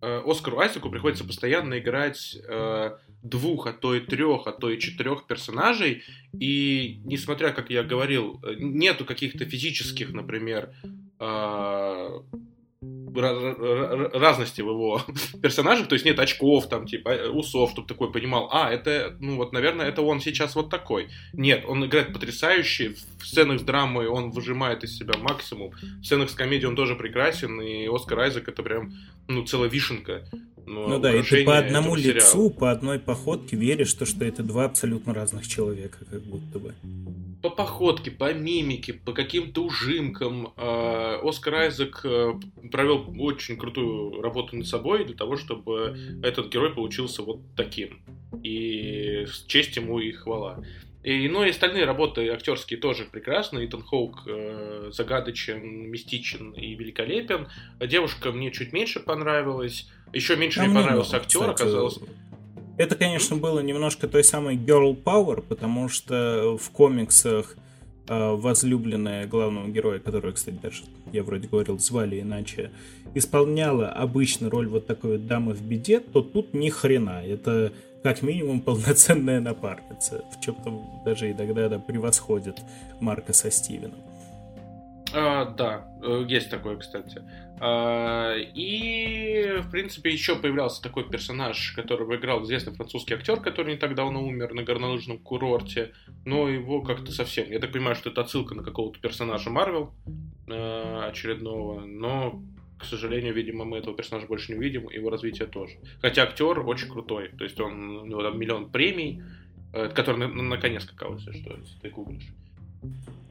э, 0.00 0.22
Оскару 0.24 0.58
Айзеку 0.60 0.90
приходится 0.90 1.24
постоянно 1.24 1.78
играть 1.78 2.38
э, 2.48 2.96
двух, 3.22 3.66
а 3.66 3.72
то 3.72 3.94
и 3.94 4.00
трех, 4.00 4.46
а 4.46 4.52
то 4.52 4.70
и 4.70 4.78
четырех 4.78 5.26
персонажей, 5.26 6.04
и 6.38 7.00
несмотря, 7.04 7.50
как 7.52 7.70
я 7.70 7.82
говорил, 7.82 8.40
э, 8.44 8.54
нету 8.58 9.04
каких-то 9.04 9.44
физических, 9.44 10.12
например, 10.12 10.70
э, 11.18 12.20
thank 12.80 12.92
you 12.92 12.97
разности 13.16 14.60
в 14.60 14.68
его 14.68 15.02
персонажах, 15.42 15.88
то 15.88 15.94
есть 15.94 16.04
нет 16.04 16.18
очков, 16.18 16.68
там, 16.68 16.86
типа, 16.86 17.08
э, 17.10 17.28
усов, 17.28 17.70
чтобы 17.70 17.88
такой 17.88 18.12
понимал, 18.12 18.48
а, 18.52 18.70
это, 18.70 19.16
ну 19.20 19.36
вот, 19.36 19.52
наверное, 19.52 19.86
это 19.86 20.02
он 20.02 20.20
сейчас 20.20 20.54
вот 20.54 20.70
такой. 20.70 21.08
Нет, 21.32 21.64
он 21.66 21.84
играет 21.84 22.12
потрясающе, 22.12 22.94
в 23.20 23.26
сценах 23.26 23.60
с 23.60 23.62
драмой 23.62 24.06
он 24.06 24.30
выжимает 24.30 24.84
из 24.84 24.96
себя 24.96 25.14
максимум, 25.18 25.72
в 26.00 26.04
сценах 26.04 26.30
с 26.30 26.34
комедией 26.34 26.68
он 26.68 26.76
тоже 26.76 26.94
прекрасен, 26.94 27.60
и 27.60 27.86
Оскар 27.86 28.20
Айзек 28.20 28.48
это 28.48 28.62
прям, 28.62 28.92
ну, 29.28 29.44
целая 29.44 29.68
вишенка 29.68 30.24
ну, 30.68 30.86
ну 30.86 30.98
да, 30.98 31.14
и 31.14 31.22
ты 31.22 31.44
по 31.44 31.58
одному 31.58 31.94
лицу, 31.94 32.50
по 32.50 32.70
одной 32.70 32.98
походке 32.98 33.56
веришь, 33.56 33.88
что, 33.88 34.04
что 34.04 34.24
это 34.24 34.42
два 34.42 34.66
абсолютно 34.66 35.14
разных 35.14 35.48
человека, 35.48 35.98
как 36.10 36.22
будто 36.22 36.58
бы. 36.58 36.74
По 37.42 37.50
походке, 37.50 38.10
по 38.10 38.34
мимике, 38.34 38.92
по 38.92 39.12
каким-то 39.12 39.64
ужимкам 39.64 40.52
э, 40.56 41.18
Оскар 41.22 41.54
Айзек 41.54 42.00
э, 42.04 42.34
провел 42.70 42.97
очень 42.98 43.56
крутую 43.56 44.22
работу 44.22 44.56
над 44.56 44.66
собой 44.66 45.04
для 45.04 45.16
того, 45.16 45.36
чтобы 45.36 46.20
этот 46.22 46.48
герой 46.48 46.74
получился 46.74 47.22
вот 47.22 47.40
таким. 47.56 48.00
И 48.42 49.26
честь 49.46 49.76
ему 49.76 49.98
и 49.98 50.12
хвала. 50.12 50.62
И, 51.04 51.28
ну 51.28 51.44
и 51.44 51.50
остальные 51.50 51.84
работы 51.84 52.28
актерские 52.28 52.78
тоже 52.78 53.04
прекрасны. 53.04 53.64
Итан 53.64 53.82
Хоук 53.82 54.24
э, 54.26 54.90
загадочен, 54.92 55.90
мистичен 55.90 56.50
и 56.52 56.74
великолепен. 56.74 57.48
Девушка 57.80 58.32
мне 58.32 58.50
чуть 58.50 58.72
меньше 58.72 59.00
понравилась. 59.00 59.88
Еще 60.12 60.36
меньше 60.36 60.60
а 60.60 60.64
мне 60.64 60.74
понравился 60.74 61.12
много, 61.12 61.24
актер, 61.24 61.40
кстати, 61.40 61.62
оказалось. 61.62 62.00
Это, 62.78 62.94
конечно, 62.94 63.36
было 63.36 63.60
немножко 63.60 64.08
той 64.08 64.24
самой 64.24 64.56
girl 64.56 65.00
power, 65.02 65.40
потому 65.40 65.88
что 65.88 66.58
в 66.60 66.70
комиксах 66.70 67.56
э, 68.08 68.30
возлюбленная 68.32 69.26
главного 69.26 69.68
героя, 69.68 70.00
которую, 70.00 70.34
кстати, 70.34 70.56
даже 70.60 70.82
я 71.12 71.22
вроде 71.22 71.48
говорил, 71.48 71.78
звали 71.78 72.20
иначе, 72.20 72.70
исполняла 73.14 73.88
обычно 73.88 74.50
роль 74.50 74.68
вот 74.68 74.86
такой 74.86 75.12
вот 75.12 75.26
дамы 75.26 75.54
в 75.54 75.62
беде, 75.62 76.00
то 76.00 76.22
тут 76.22 76.54
ни 76.54 76.68
хрена. 76.68 77.22
Это 77.24 77.72
как 78.02 78.22
минимум 78.22 78.60
полноценная 78.62 79.40
напарница. 79.40 80.24
В 80.36 80.40
чем-то 80.40 81.02
даже 81.04 81.30
иногда 81.30 81.68
да, 81.68 81.78
превосходит 81.78 82.60
Марка 83.00 83.32
со 83.32 83.50
Стивеном. 83.50 84.07
А, 85.14 85.46
да, 85.46 85.88
э, 86.02 86.24
есть 86.28 86.50
такое, 86.50 86.76
кстати. 86.76 87.22
А, 87.60 88.34
и, 88.36 89.58
в 89.62 89.70
принципе, 89.70 90.10
еще 90.10 90.36
появлялся 90.36 90.82
такой 90.82 91.08
персонаж, 91.08 91.72
которого 91.72 92.16
играл 92.16 92.44
известный 92.44 92.74
французский 92.74 93.14
актер, 93.14 93.40
который 93.40 93.74
не 93.74 93.78
так 93.78 93.94
давно 93.94 94.22
умер 94.22 94.54
на 94.54 94.62
горнолыжном 94.62 95.18
курорте, 95.18 95.92
но 96.24 96.48
его 96.48 96.82
как-то 96.82 97.10
совсем... 97.10 97.50
Я 97.50 97.58
так 97.58 97.72
понимаю, 97.72 97.96
что 97.96 98.10
это 98.10 98.20
отсылка 98.20 98.54
на 98.54 98.62
какого-то 98.62 99.00
персонажа 99.00 99.50
Марвел 99.50 99.92
э, 100.46 101.00
очередного, 101.08 101.80
но, 101.80 102.42
к 102.78 102.84
сожалению, 102.84 103.34
видимо, 103.34 103.64
мы 103.64 103.78
этого 103.78 103.96
персонажа 103.96 104.26
больше 104.26 104.52
не 104.52 104.58
увидим, 104.58 104.88
его 104.90 105.10
развитие 105.10 105.48
тоже. 105.48 105.74
Хотя 106.02 106.24
актер 106.24 106.60
очень 106.60 106.88
крутой, 106.88 107.30
то 107.36 107.44
есть 107.44 107.58
он, 107.60 107.96
у 107.98 108.06
него 108.06 108.22
там 108.22 108.38
миллион 108.38 108.70
премий, 108.70 109.22
э, 109.72 109.88
который 109.88 110.18
на, 110.18 110.28
на 110.28 110.58
коне 110.58 110.80
скакал, 110.80 111.14
если 111.14 111.32
что, 111.32 111.56
если 111.56 111.78
ты 111.80 111.88
гуглишь. 111.88 112.28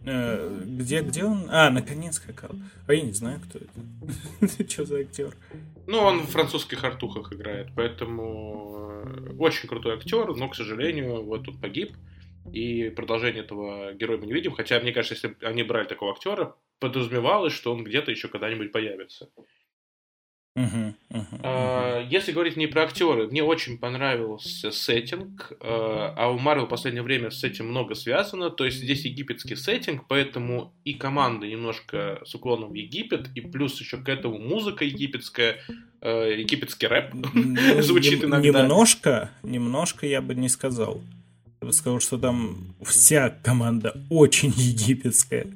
Э, 0.05 0.63
где, 0.65 1.01
где 1.01 1.25
он? 1.25 1.47
А, 1.49 1.69
наконец 1.69 2.15
скакал. 2.15 2.51
А 2.87 2.93
я 2.93 3.01
не 3.01 3.11
знаю, 3.11 3.41
кто 3.41 3.59
это. 3.59 4.63
Что 4.69 4.85
за 4.85 4.99
актер? 4.99 5.35
Ну, 5.85 5.99
он 5.99 6.21
в 6.21 6.29
французских 6.29 6.83
артухах 6.83 7.33
играет, 7.33 7.69
поэтому 7.75 9.03
э, 9.05 9.35
очень 9.37 9.67
крутой 9.67 9.95
актер, 9.95 10.33
но, 10.35 10.49
к 10.49 10.55
сожалению, 10.55 11.23
вот 11.23 11.43
тут 11.43 11.59
погиб. 11.59 11.93
И 12.53 12.89
продолжение 12.89 13.43
этого 13.43 13.93
героя 13.93 14.17
мы 14.17 14.27
не 14.27 14.33
видим. 14.33 14.53
Хотя, 14.53 14.79
мне 14.79 14.93
кажется, 14.93 15.15
если 15.15 15.45
они 15.45 15.63
брали 15.63 15.87
такого 15.87 16.13
актера, 16.13 16.55
подразумевалось, 16.79 17.53
что 17.53 17.73
он 17.73 17.83
где-то 17.83 18.11
еще 18.11 18.29
когда-нибудь 18.29 18.71
появится. 18.71 19.29
Uh-huh, 20.57 20.93
uh-huh, 21.11 21.41
uh-huh. 21.43 22.07
Если 22.09 22.31
говорить 22.31 22.57
не 22.57 22.65
про 22.65 22.83
актеры, 22.83 23.27
мне 23.27 23.43
очень 23.43 23.77
понравился 23.77 24.71
сеттинг, 24.71 25.51
а 25.61 26.31
у 26.31 26.39
Марвел 26.39 26.65
в 26.65 26.69
последнее 26.69 27.03
время 27.03 27.29
с 27.29 27.43
этим 27.43 27.67
много 27.67 27.93
связано, 27.93 28.49
то 28.49 28.65
есть 28.65 28.77
здесь 28.77 29.05
египетский 29.05 29.55
сеттинг, 29.55 30.05
поэтому 30.07 30.73
и 30.83 30.95
команда 30.95 31.45
немножко 31.45 32.21
с 32.25 32.33
уклоном 32.33 32.71
в 32.71 32.73
Египет, 32.73 33.27
и 33.35 33.41
плюс 33.41 33.79
еще 33.79 33.97
к 33.97 34.09
этому 34.09 34.39
музыка 34.39 34.83
египетская, 34.83 35.57
египетский 36.01 36.87
рэп 36.87 37.13
звучит 37.81 38.23
иногда. 38.23 38.63
Немножко, 38.63 39.29
немножко 39.43 40.07
я 40.07 40.21
бы 40.21 40.33
не 40.33 40.49
сказал. 40.49 41.01
Я 41.61 41.67
бы 41.67 41.73
сказал, 41.73 41.99
что 41.99 42.17
там 42.17 42.75
вся 42.83 43.29
команда 43.29 43.95
очень 44.09 44.53
египетская 44.55 45.47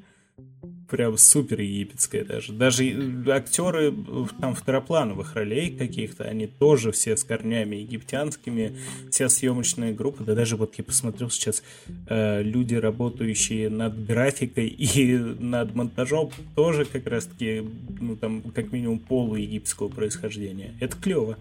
прям 0.92 1.18
супер 1.18 1.62
египетская 1.62 2.26
даже. 2.26 2.52
Даже 2.52 2.84
актеры 3.30 3.94
там 4.42 4.54
второплановых 4.54 5.36
ролей 5.36 5.72
каких-то, 5.72 6.26
они 6.26 6.48
тоже 6.48 6.92
все 6.92 7.16
с 7.16 7.24
корнями 7.24 7.78
египтянскими, 7.78 8.78
вся 9.10 9.30
съемочная 9.30 9.94
группа, 9.94 10.24
да 10.24 10.36
даже 10.36 10.58
вот 10.58 10.76
я 10.78 10.84
посмотрел 10.84 11.30
сейчас 11.30 11.64
э, 12.08 12.44
люди, 12.44 12.76
работающие 12.76 13.70
над 13.70 14.06
графикой 14.06 14.68
и 14.68 15.18
над 15.18 15.74
монтажом, 15.76 16.32
тоже 16.56 16.84
как 16.84 17.08
раз-таки, 17.08 17.64
ну 18.02 18.18
там, 18.18 18.42
как 18.54 18.74
минимум 18.74 19.00
полуегипетского 19.00 19.88
происхождения. 19.88 20.74
Это 20.82 20.98
клево. 20.98 21.38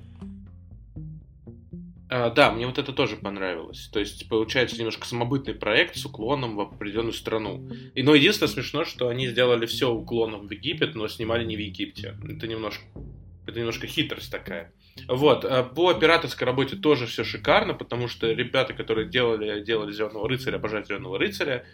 А, 2.12 2.28
да, 2.28 2.50
мне 2.50 2.66
вот 2.66 2.76
это 2.76 2.92
тоже 2.92 3.16
понравилось. 3.16 3.88
То 3.92 4.00
есть 4.00 4.28
получается 4.28 4.76
немножко 4.76 5.06
самобытный 5.06 5.54
проект 5.54 5.96
с 5.96 6.04
уклоном 6.04 6.56
в 6.56 6.60
определенную 6.60 7.12
страну. 7.12 7.68
И, 7.94 8.02
но 8.02 8.16
единственное 8.16 8.50
смешно, 8.50 8.84
что 8.84 9.08
они 9.08 9.28
сделали 9.28 9.64
все 9.66 9.88
уклоном 9.88 10.48
в 10.48 10.50
Египет, 10.50 10.96
но 10.96 11.06
снимали 11.06 11.44
не 11.44 11.54
в 11.54 11.60
Египте. 11.60 12.16
Это 12.28 12.48
немножко, 12.48 12.82
это 13.46 13.60
немножко 13.60 13.86
хитрость 13.86 14.32
такая. 14.32 14.72
Вот, 15.06 15.44
а 15.44 15.62
по 15.62 15.90
операторской 15.90 16.46
работе 16.46 16.74
тоже 16.74 17.06
все 17.06 17.22
шикарно, 17.22 17.74
потому 17.74 18.08
что 18.08 18.30
ребята, 18.32 18.74
которые 18.74 19.08
делали, 19.08 19.62
делали 19.62 19.92
Зеленого 19.92 20.28
рыцаря, 20.28 20.56
обожают 20.56 20.88
Зеленого 20.88 21.16
рыцаря, 21.16 21.64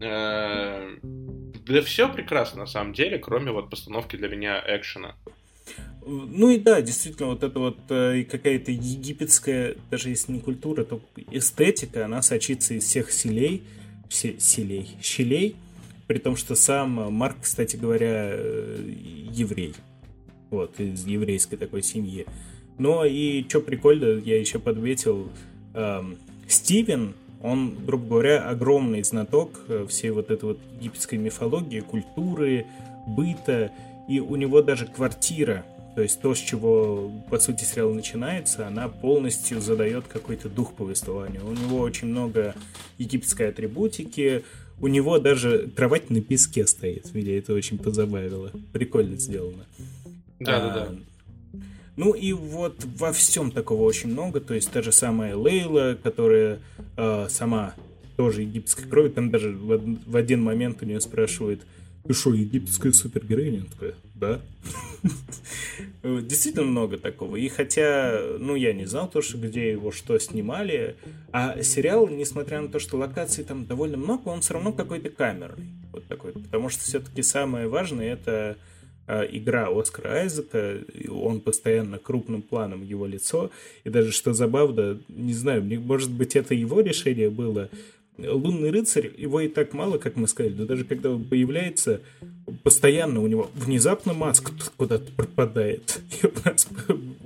э, 0.00 0.96
да 1.02 1.82
все 1.82 2.08
прекрасно 2.10 2.60
на 2.60 2.66
самом 2.66 2.94
деле, 2.94 3.18
кроме 3.18 3.52
вот 3.52 3.68
постановки 3.68 4.16
для 4.16 4.28
меня 4.28 4.62
экшена. 4.66 5.16
Ну 6.04 6.50
и 6.50 6.58
да, 6.58 6.82
действительно, 6.82 7.28
вот 7.28 7.42
это 7.42 7.58
вот 7.58 7.78
э, 7.88 8.24
какая-то 8.24 8.72
египетская, 8.72 9.76
даже 9.90 10.08
если 10.08 10.32
не 10.32 10.40
культура, 10.40 10.84
то 10.84 11.00
эстетика, 11.30 12.04
она 12.04 12.22
сочится 12.22 12.74
из 12.74 12.84
всех 12.84 13.12
селей, 13.12 13.62
все, 14.08 14.38
селей, 14.40 14.96
щелей, 15.00 15.56
при 16.08 16.18
том, 16.18 16.36
что 16.36 16.56
сам 16.56 17.12
Марк, 17.12 17.36
кстати 17.42 17.76
говоря, 17.76 18.30
э, 18.32 18.94
еврей, 19.30 19.74
вот, 20.50 20.80
из 20.80 21.06
еврейской 21.06 21.56
такой 21.56 21.82
семьи. 21.82 22.26
Но 22.78 23.04
и 23.04 23.44
что 23.48 23.60
прикольно, 23.60 24.18
я 24.18 24.40
еще 24.40 24.58
подметил, 24.58 25.28
э, 25.74 26.02
Стивен, 26.48 27.14
он, 27.42 27.76
грубо 27.84 28.06
говоря, 28.08 28.48
огромный 28.48 29.02
знаток 29.04 29.60
э, 29.68 29.86
всей 29.88 30.10
вот 30.10 30.30
этой 30.30 30.44
вот 30.44 30.58
египетской 30.80 31.16
мифологии, 31.16 31.80
культуры, 31.80 32.66
быта, 33.06 33.72
и 34.08 34.20
у 34.20 34.36
него 34.36 34.62
даже 34.62 34.86
квартира 34.86 35.64
то 35.94 36.00
есть 36.02 36.20
то, 36.20 36.34
с 36.34 36.38
чего, 36.38 37.10
по 37.28 37.38
сути, 37.38 37.64
сериал 37.64 37.92
начинается, 37.92 38.66
она 38.66 38.88
полностью 38.88 39.60
задает 39.60 40.06
какой-то 40.08 40.48
дух 40.48 40.74
повествования. 40.74 41.42
У 41.42 41.52
него 41.52 41.78
очень 41.78 42.08
много 42.08 42.54
египетской 42.98 43.48
атрибутики, 43.50 44.44
у 44.80 44.88
него 44.88 45.18
даже 45.18 45.70
кровать 45.76 46.10
на 46.10 46.20
песке 46.20 46.66
стоит. 46.66 47.12
Меня 47.14 47.38
это 47.38 47.52
очень 47.52 47.78
позабавило. 47.78 48.50
Прикольно 48.72 49.16
сделано. 49.16 49.64
Да, 50.40 50.60
да, 50.60 50.74
да. 50.74 50.88
Ну 51.96 52.14
и 52.14 52.32
вот 52.32 52.84
во 52.98 53.12
всем 53.12 53.50
такого 53.50 53.82
очень 53.82 54.10
много. 54.10 54.40
То 54.40 54.54
есть 54.54 54.70
та 54.70 54.82
же 54.82 54.92
самая 54.92 55.36
Лейла, 55.36 55.96
которая 56.02 56.60
э, 56.96 57.26
сама 57.28 57.74
тоже 58.16 58.42
египетской 58.42 58.88
крови, 58.88 59.10
там 59.10 59.30
даже 59.30 59.50
в, 59.50 59.98
в 60.06 60.16
один 60.16 60.42
момент 60.42 60.82
у 60.82 60.86
нее 60.86 61.00
спрашивают, 61.00 61.62
ты 62.04 62.14
что, 62.14 62.34
египетская 62.34 62.92
супергероиня? 62.92 63.64
Такая, 63.64 63.94
да. 64.14 64.40
Действительно 66.02 66.64
много 66.64 66.98
такого. 66.98 67.36
И 67.36 67.48
хотя, 67.48 68.20
ну, 68.38 68.54
я 68.56 68.72
не 68.72 68.86
знал 68.86 69.08
то, 69.08 69.22
что 69.22 69.38
где 69.38 69.70
его 69.70 69.92
что 69.92 70.18
снимали, 70.18 70.96
а 71.32 71.62
сериал, 71.62 72.08
несмотря 72.08 72.60
на 72.60 72.68
то, 72.68 72.78
что 72.78 72.98
локаций 72.98 73.44
там 73.44 73.66
довольно 73.66 73.96
много, 73.96 74.28
он 74.28 74.40
все 74.40 74.54
равно 74.54 74.72
какой-то 74.72 75.10
камерный. 75.10 75.66
Вот 75.92 76.06
такой. 76.06 76.32
Потому 76.32 76.68
что 76.68 76.82
все-таки 76.82 77.22
самое 77.22 77.68
важное 77.68 78.12
это 78.12 78.56
а, 79.06 79.22
игра 79.24 79.68
Оскара 79.68 80.20
Айзека, 80.20 80.78
он 81.10 81.40
постоянно 81.40 81.98
крупным 81.98 82.42
планом 82.42 82.82
его 82.82 83.06
лицо, 83.06 83.50
и 83.84 83.90
даже 83.90 84.12
что 84.12 84.32
забавно, 84.32 85.00
не 85.08 85.34
знаю, 85.34 85.64
может 85.80 86.10
быть 86.10 86.36
это 86.36 86.54
его 86.54 86.80
решение 86.80 87.28
было, 87.28 87.68
Лунный 88.18 88.70
рыцарь, 88.70 89.10
его 89.16 89.40
и 89.40 89.48
так 89.48 89.72
мало, 89.72 89.98
как 89.98 90.16
мы 90.16 90.28
сказали, 90.28 90.52
но 90.52 90.66
даже 90.66 90.84
когда 90.84 91.10
он 91.10 91.24
появляется, 91.24 92.02
постоянно 92.62 93.20
у 93.20 93.26
него 93.26 93.50
внезапно 93.54 94.12
маск 94.12 94.52
куда-то 94.76 95.10
пропадает. 95.12 96.00
И 96.22 96.26
у 96.26 96.32
нас 96.44 96.68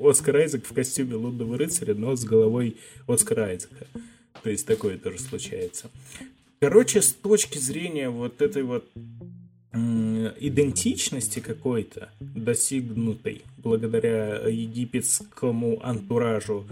Оскар 0.01 0.37
Айзек 0.37 0.65
в 0.65 0.73
костюме 0.73 1.17
лунного 1.17 1.59
рыцаря, 1.59 1.95
но 1.95 2.15
с 2.15 2.25
головой 2.25 2.77
Оскара 3.09 3.47
Айзека. 3.47 3.87
То 4.43 4.51
есть 4.51 4.67
такое 4.67 4.97
тоже 4.97 5.19
случается. 5.19 5.91
Короче, 6.61 7.03
с 7.03 7.13
точки 7.13 7.59
зрения 7.59 8.09
вот 8.09 8.41
этой 8.41 8.63
вот 8.63 8.85
идентичности 10.39 11.41
какой-то, 11.41 12.11
достигнутой 12.21 13.43
благодаря 13.59 14.49
египетскому 14.49 15.85
антуражу, 15.85 16.67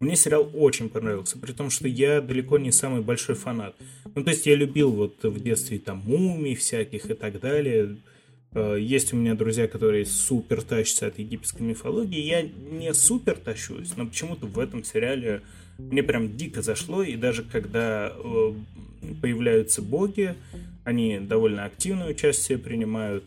мне 0.00 0.16
сериал 0.16 0.50
очень 0.54 0.88
понравился, 0.88 1.38
при 1.38 1.52
том, 1.52 1.68
что 1.68 1.86
я 1.86 2.22
далеко 2.22 2.56
не 2.56 2.72
самый 2.72 3.02
большой 3.02 3.34
фанат. 3.34 3.76
Ну, 4.14 4.24
то 4.24 4.30
есть 4.30 4.46
я 4.46 4.54
любил 4.54 4.90
вот 4.90 5.22
в 5.22 5.42
детстве 5.42 5.78
там 5.78 5.98
мумий 6.06 6.54
всяких 6.54 7.10
и 7.10 7.14
так 7.14 7.38
далее. 7.38 7.98
Э, 8.54 8.78
есть 8.80 9.12
у 9.12 9.16
меня 9.16 9.34
друзья, 9.34 9.68
которые 9.68 10.06
супер 10.06 10.62
тащатся 10.62 11.08
от 11.08 11.18
египетской 11.18 11.62
мифологии. 11.62 12.18
Я 12.18 12.40
не 12.42 12.94
супер 12.94 13.36
тащусь, 13.36 13.94
но 13.96 14.06
почему-то 14.06 14.46
в 14.46 14.58
этом 14.58 14.84
сериале 14.84 15.42
мне 15.76 16.02
прям 16.02 16.34
дико 16.34 16.62
зашло. 16.62 17.02
И 17.02 17.16
даже 17.16 17.42
когда 17.42 18.10
э, 18.16 18.52
появляются 19.20 19.82
боги, 19.82 20.34
они 20.84 21.18
довольно 21.18 21.66
активное 21.66 22.08
участие 22.08 22.56
принимают. 22.56 23.24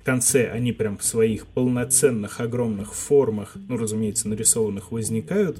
В 0.00 0.04
конце 0.04 0.50
они 0.50 0.72
прям 0.72 0.98
в 0.98 1.04
своих 1.04 1.46
полноценных 1.46 2.40
огромных 2.40 2.94
формах, 2.94 3.56
ну, 3.68 3.76
разумеется, 3.76 4.28
нарисованных, 4.28 4.90
возникают 4.90 5.58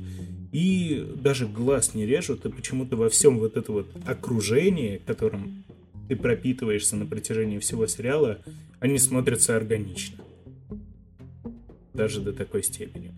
и 0.57 1.07
даже 1.17 1.47
глаз 1.47 1.93
не 1.93 2.07
режут, 2.07 2.47
и 2.47 2.49
почему-то 2.49 2.97
во 2.97 3.11
всем 3.11 3.39
вот 3.39 3.59
это 3.59 3.71
вот 3.73 3.89
окружении, 4.07 5.03
которым 5.05 5.65
ты 6.09 6.17
пропитываешься 6.17 6.97
на 6.97 7.05
протяжении 7.05 7.59
всего 7.59 7.87
сериала, 7.87 8.39
они 8.81 8.99
смотрятся 8.99 9.55
органично. 9.55 10.25
Даже 11.93 12.23
до 12.23 12.33
такой 12.33 12.63
степени. 12.63 13.13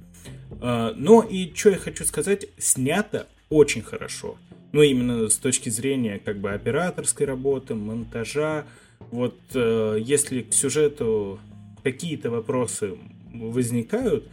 А, 0.60 0.92
но 0.96 1.22
и 1.22 1.54
что 1.54 1.70
я 1.70 1.76
хочу 1.76 2.04
сказать, 2.04 2.48
снято 2.58 3.28
очень 3.50 3.82
хорошо. 3.82 4.36
Ну, 4.72 4.82
именно 4.82 5.28
с 5.28 5.36
точки 5.36 5.68
зрения 5.68 6.18
как 6.18 6.40
бы 6.40 6.50
операторской 6.50 7.24
работы, 7.24 7.76
монтажа. 7.76 8.66
Вот 9.12 9.38
э, 9.54 9.98
если 10.00 10.42
к 10.42 10.52
сюжету 10.52 11.38
какие-то 11.84 12.32
вопросы 12.32 12.98
возникают, 13.32 14.26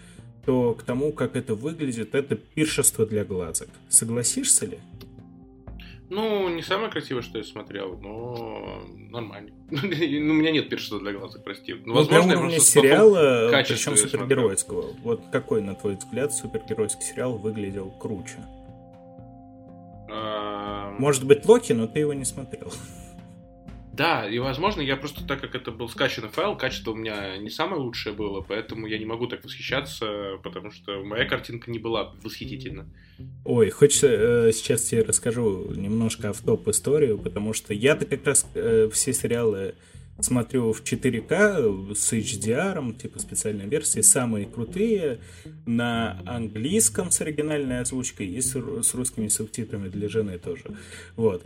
то 0.46 0.74
к 0.74 0.84
тому, 0.84 1.12
как 1.12 1.36
это 1.36 1.56
выглядит, 1.56 2.16
это 2.16 2.36
пиршество 2.36 3.06
для 3.06 3.26
глазок. 3.26 3.70
Согласишься 3.90 4.66
ли? 4.66 4.80
Ну, 6.10 6.50
не 6.50 6.62
самое 6.62 6.92
красивое, 6.92 7.24
что 7.24 7.40
я 7.40 7.44
смотрел, 7.44 7.98
но 7.98 8.84
нормально. 9.10 9.50
ну, 9.72 9.80
у 9.80 10.36
меня 10.36 10.52
нет 10.52 10.70
пиршества 10.70 11.00
для 11.00 11.14
глазок, 11.14 11.44
прости. 11.44 11.74
Ну, 11.74 11.96
возможно, 11.96 12.30
для 12.30 12.40
уровня 12.40 12.60
сериала, 12.60 13.50
причем 13.68 13.98
супергеройского. 13.98 14.82
Смотрел. 14.82 15.04
Вот 15.04 15.22
какой, 15.32 15.62
на 15.62 15.74
твой 15.74 15.96
взгляд, 15.96 16.32
супергеройский 16.34 17.02
сериал 17.02 17.38
выглядел 17.38 17.90
круче? 18.00 18.38
Может 21.00 21.26
быть, 21.26 21.46
Локи, 21.46 21.74
но 21.74 21.88
ты 21.88 22.00
его 22.00 22.14
не 22.14 22.26
смотрел. 22.26 22.72
Да, 23.96 24.28
и 24.28 24.40
возможно, 24.40 24.82
я 24.82 24.98
просто 24.98 25.26
так 25.26 25.40
как 25.40 25.56
это 25.56 25.72
был 25.72 25.88
скачанный 25.88 26.28
файл, 26.28 26.58
качество 26.58 26.92
у 26.92 26.96
меня 26.96 27.38
не 27.38 27.50
самое 27.50 27.82
лучшее 27.82 28.14
было, 28.14 28.42
поэтому 28.42 28.88
я 28.88 28.98
не 28.98 29.06
могу 29.06 29.28
так 29.28 29.46
восхищаться, 29.46 30.38
потому 30.44 30.72
что 30.72 31.02
моя 31.04 31.26
картинка 31.26 31.72
не 31.72 31.80
была 31.80 32.14
восхитительна. 32.22 32.86
Ой, 33.46 33.70
хочется 33.70 34.08
э, 34.08 34.52
сейчас 34.52 34.82
тебе 34.82 35.04
расскажу 35.04 35.72
немножко 35.74 36.32
автоп 36.32 36.68
историю, 36.68 37.18
потому 37.18 37.54
что 37.54 37.74
я-то 37.74 38.06
как 38.06 38.26
раз 38.26 38.46
э, 38.54 38.90
все 38.92 39.14
сериалы 39.14 39.76
смотрю 40.20 40.74
в 40.74 40.82
4К 40.82 41.96
с 41.96 42.12
HDR, 42.12 42.98
типа 42.98 43.20
специальной 43.20 43.68
версии, 43.68 44.02
самые 44.02 44.46
крутые, 44.46 45.20
на 45.66 46.22
английском 46.26 47.12
с 47.12 47.22
оригинальной 47.22 47.80
озвучкой 47.80 48.28
и 48.28 48.42
с, 48.42 48.56
с 48.56 48.94
русскими 48.94 49.30
субтитрами 49.30 49.88
для 49.88 50.10
жены 50.10 50.38
тоже. 50.38 50.76
Вот. 51.16 51.44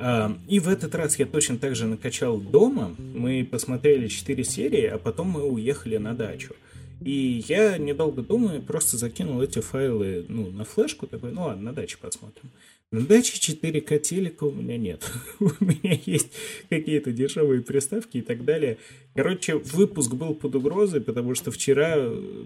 И 0.00 0.60
в 0.60 0.68
этот 0.68 0.94
раз 0.94 1.18
я 1.18 1.26
точно 1.26 1.58
так 1.58 1.74
же 1.74 1.86
накачал 1.86 2.38
дома. 2.38 2.94
Мы 2.98 3.44
посмотрели 3.44 4.06
4 4.06 4.44
серии, 4.44 4.84
а 4.84 4.98
потом 4.98 5.28
мы 5.28 5.42
уехали 5.42 5.96
на 5.96 6.14
дачу. 6.14 6.54
И 7.00 7.44
я, 7.48 7.78
недолго 7.78 8.22
думая, 8.22 8.60
просто 8.60 8.96
закинул 8.96 9.40
эти 9.40 9.60
файлы 9.60 10.24
ну, 10.28 10.50
на 10.50 10.64
флешку, 10.64 11.06
такой, 11.06 11.32
ну 11.32 11.44
ладно, 11.44 11.62
на 11.62 11.72
даче 11.72 11.96
посмотрим. 12.00 12.50
На 12.90 13.02
даче 13.02 13.34
4К 13.36 13.98
телека 13.98 14.44
у 14.44 14.50
меня 14.50 14.78
нет. 14.78 15.10
у 15.40 15.50
меня 15.60 15.98
есть 16.06 16.32
какие-то 16.70 17.12
дешевые 17.12 17.60
приставки 17.60 18.18
и 18.18 18.22
так 18.22 18.46
далее. 18.46 18.78
Короче, 19.14 19.56
выпуск 19.56 20.14
был 20.14 20.34
под 20.34 20.54
угрозой, 20.54 21.02
потому 21.02 21.34
что 21.34 21.50
вчера 21.50 21.98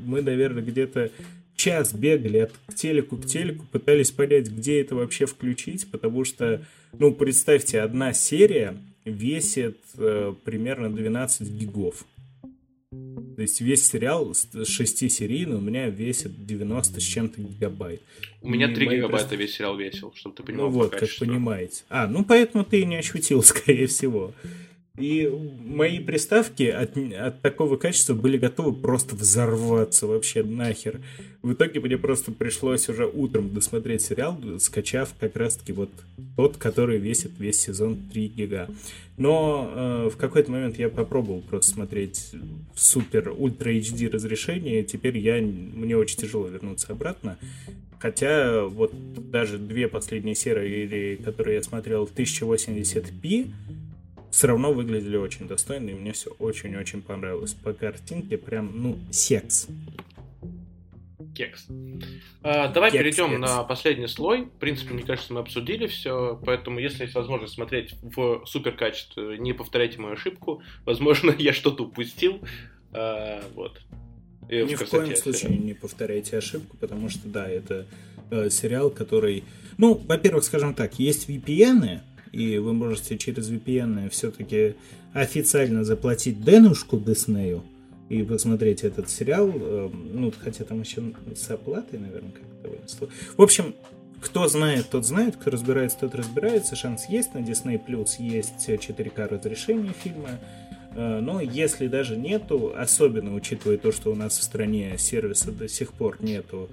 мы, 0.04 0.20
наверное, 0.20 0.64
где-то 0.64 1.12
час 1.54 1.94
бегали 1.94 2.38
от 2.38 2.52
телеку 2.74 3.18
к 3.18 3.26
телеку, 3.26 3.64
пытались 3.70 4.10
понять, 4.10 4.48
где 4.48 4.80
это 4.80 4.96
вообще 4.96 5.26
включить, 5.26 5.88
потому 5.92 6.24
что, 6.24 6.66
ну, 6.98 7.14
представьте, 7.14 7.80
одна 7.80 8.12
серия 8.12 8.76
весит 9.04 9.78
э, 9.96 10.34
примерно 10.44 10.92
12 10.92 11.48
гигов. 11.50 12.04
То 13.36 13.40
есть 13.40 13.60
весь 13.62 13.86
сериал 13.86 14.34
с 14.34 14.46
6 14.66 15.10
серийный 15.10 15.56
у 15.56 15.60
меня 15.60 15.88
весит 15.88 16.46
90 16.46 17.00
с 17.00 17.02
чем-то 17.02 17.40
гигабайт. 17.40 18.02
У 18.42 18.48
меня 18.48 18.68
3 18.68 18.86
гигабайта 18.86 19.08
просто... 19.08 19.36
весь 19.36 19.54
сериал 19.54 19.76
весил, 19.78 20.12
чтобы 20.14 20.36
ты 20.36 20.42
понимал. 20.42 20.66
Ну 20.66 20.72
вот, 20.72 20.90
как 20.90 21.08
понимаете. 21.18 21.84
А, 21.88 22.06
ну 22.06 22.24
поэтому 22.24 22.64
ты 22.64 22.80
и 22.80 22.84
не 22.84 22.96
ощутил, 22.96 23.42
скорее 23.42 23.86
всего. 23.86 24.34
И 24.98 25.26
мои 25.26 26.00
приставки 26.00 26.64
от, 26.64 26.98
от 26.98 27.40
такого 27.40 27.76
качества 27.76 28.12
были 28.12 28.36
готовы 28.36 28.74
просто 28.74 29.16
взорваться 29.16 30.06
вообще 30.06 30.42
нахер. 30.42 31.00
В 31.40 31.54
итоге 31.54 31.80
мне 31.80 31.96
просто 31.96 32.30
пришлось 32.30 32.90
уже 32.90 33.06
утром 33.06 33.54
досмотреть 33.54 34.02
сериал, 34.02 34.38
скачав 34.58 35.14
как 35.18 35.34
раз-таки 35.36 35.72
вот 35.72 35.88
тот, 36.36 36.58
который 36.58 36.98
весит 36.98 37.32
весь 37.38 37.58
сезон 37.58 37.96
3 38.12 38.26
гига. 38.28 38.68
Но 39.16 39.70
э, 39.74 40.10
в 40.12 40.16
какой-то 40.18 40.50
момент 40.50 40.78
я 40.78 40.90
попробовал 40.90 41.40
просто 41.40 41.72
смотреть 41.72 42.32
супер 42.74 43.32
ультра 43.34 43.72
HD 43.72 44.10
разрешение, 44.10 44.84
теперь 44.84 45.16
я, 45.16 45.40
мне 45.40 45.96
очень 45.96 46.18
тяжело 46.18 46.48
вернуться 46.48 46.92
обратно. 46.92 47.38
Хотя 47.98 48.64
вот 48.64 48.92
даже 49.30 49.56
две 49.58 49.88
последние 49.88 50.34
серии, 50.34 51.16
которые 51.16 51.56
я 51.56 51.62
смотрел 51.62 52.04
в 52.04 52.12
1080p, 52.12 53.50
все 54.32 54.46
равно 54.46 54.72
выглядели 54.72 55.18
очень 55.18 55.46
достойно, 55.46 55.90
и 55.90 55.94
мне 55.94 56.12
все 56.12 56.30
очень-очень 56.38 57.02
понравилось. 57.02 57.52
По 57.52 57.74
картинке 57.74 58.38
прям, 58.38 58.72
ну, 58.74 58.98
секс. 59.10 59.68
Кекс. 61.34 61.66
А, 62.42 62.68
давай 62.68 62.90
кекс, 62.90 63.02
перейдем 63.02 63.28
кекс. 63.28 63.40
на 63.40 63.62
последний 63.62 64.06
слой. 64.06 64.44
В 64.44 64.58
принципе, 64.58 64.94
мне 64.94 65.02
кажется, 65.02 65.34
мы 65.34 65.40
обсудили 65.40 65.86
все, 65.86 66.40
поэтому 66.46 66.78
если 66.78 67.02
есть 67.02 67.14
возможность 67.14 67.52
смотреть 67.52 67.94
в 68.00 68.44
супер 68.46 68.72
качестве, 68.72 69.36
не 69.36 69.52
повторяйте 69.52 70.00
мою 70.00 70.14
ошибку. 70.14 70.62
Возможно, 70.86 71.30
я 71.38 71.52
что-то 71.52 71.84
упустил. 71.84 72.40
А, 72.92 73.44
вот. 73.54 73.82
И 74.48 74.62
Ни 74.64 74.74
в, 74.76 74.80
в 74.80 74.88
коем 74.88 75.14
случае 75.14 75.58
не 75.58 75.74
повторяйте 75.74 76.38
ошибку, 76.38 76.78
потому 76.78 77.10
что, 77.10 77.28
да, 77.28 77.46
это 77.46 77.86
э, 78.30 78.48
сериал, 78.48 78.88
который... 78.88 79.44
Ну, 79.76 80.00
во-первых, 80.08 80.42
скажем 80.44 80.74
так, 80.74 80.98
есть 80.98 81.28
VPN, 81.28 82.00
и 82.32 82.58
вы 82.58 82.72
можете 82.72 83.18
через 83.18 83.50
VPN 83.50 84.08
все-таки 84.10 84.74
официально 85.12 85.84
заплатить 85.84 86.42
Денушку 86.42 86.98
Диснею 86.98 87.62
и 88.08 88.22
посмотреть 88.22 88.82
этот 88.84 89.10
сериал. 89.10 89.48
Эм, 89.48 90.10
ну, 90.14 90.32
хотя 90.38 90.64
там 90.64 90.80
еще 90.80 91.02
с 91.36 91.50
оплатой, 91.50 91.98
наверное, 91.98 92.32
как-то 92.32 92.68
вынесло. 92.70 93.08
В 93.36 93.42
общем, 93.42 93.74
кто 94.20 94.46
знает, 94.48 94.88
тот 94.90 95.04
знает, 95.04 95.36
кто 95.36 95.50
разбирается, 95.50 95.98
тот 95.98 96.14
разбирается. 96.14 96.76
Шанс 96.76 97.06
есть 97.08 97.34
на 97.34 97.38
Disney 97.38 97.80
Plus, 97.84 98.10
есть 98.18 98.68
4К 98.68 99.28
разрешение 99.28 99.92
фильма. 99.92 100.38
Э, 100.94 101.20
но 101.20 101.40
если 101.40 101.86
даже 101.86 102.16
нету, 102.16 102.72
особенно 102.76 103.34
учитывая 103.34 103.78
то, 103.78 103.92
что 103.92 104.12
у 104.12 104.14
нас 104.14 104.38
в 104.38 104.42
стране 104.42 104.96
сервиса 104.98 105.52
до 105.52 105.68
сих 105.68 105.92
пор 105.92 106.18
нету, 106.20 106.68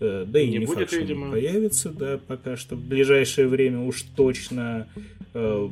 э, 0.00 0.24
да 0.26 0.40
и 0.40 0.48
не, 0.48 0.58
не 0.58 0.66
будет, 0.66 0.78
факт, 0.78 0.90
что 0.90 1.00
видимо. 1.00 1.30
появится, 1.30 1.90
да, 1.90 2.18
пока 2.18 2.56
что 2.56 2.76
в 2.76 2.84
ближайшее 2.84 3.48
время 3.48 3.80
уж 3.80 4.02
точно 4.02 4.88
э, 5.34 5.68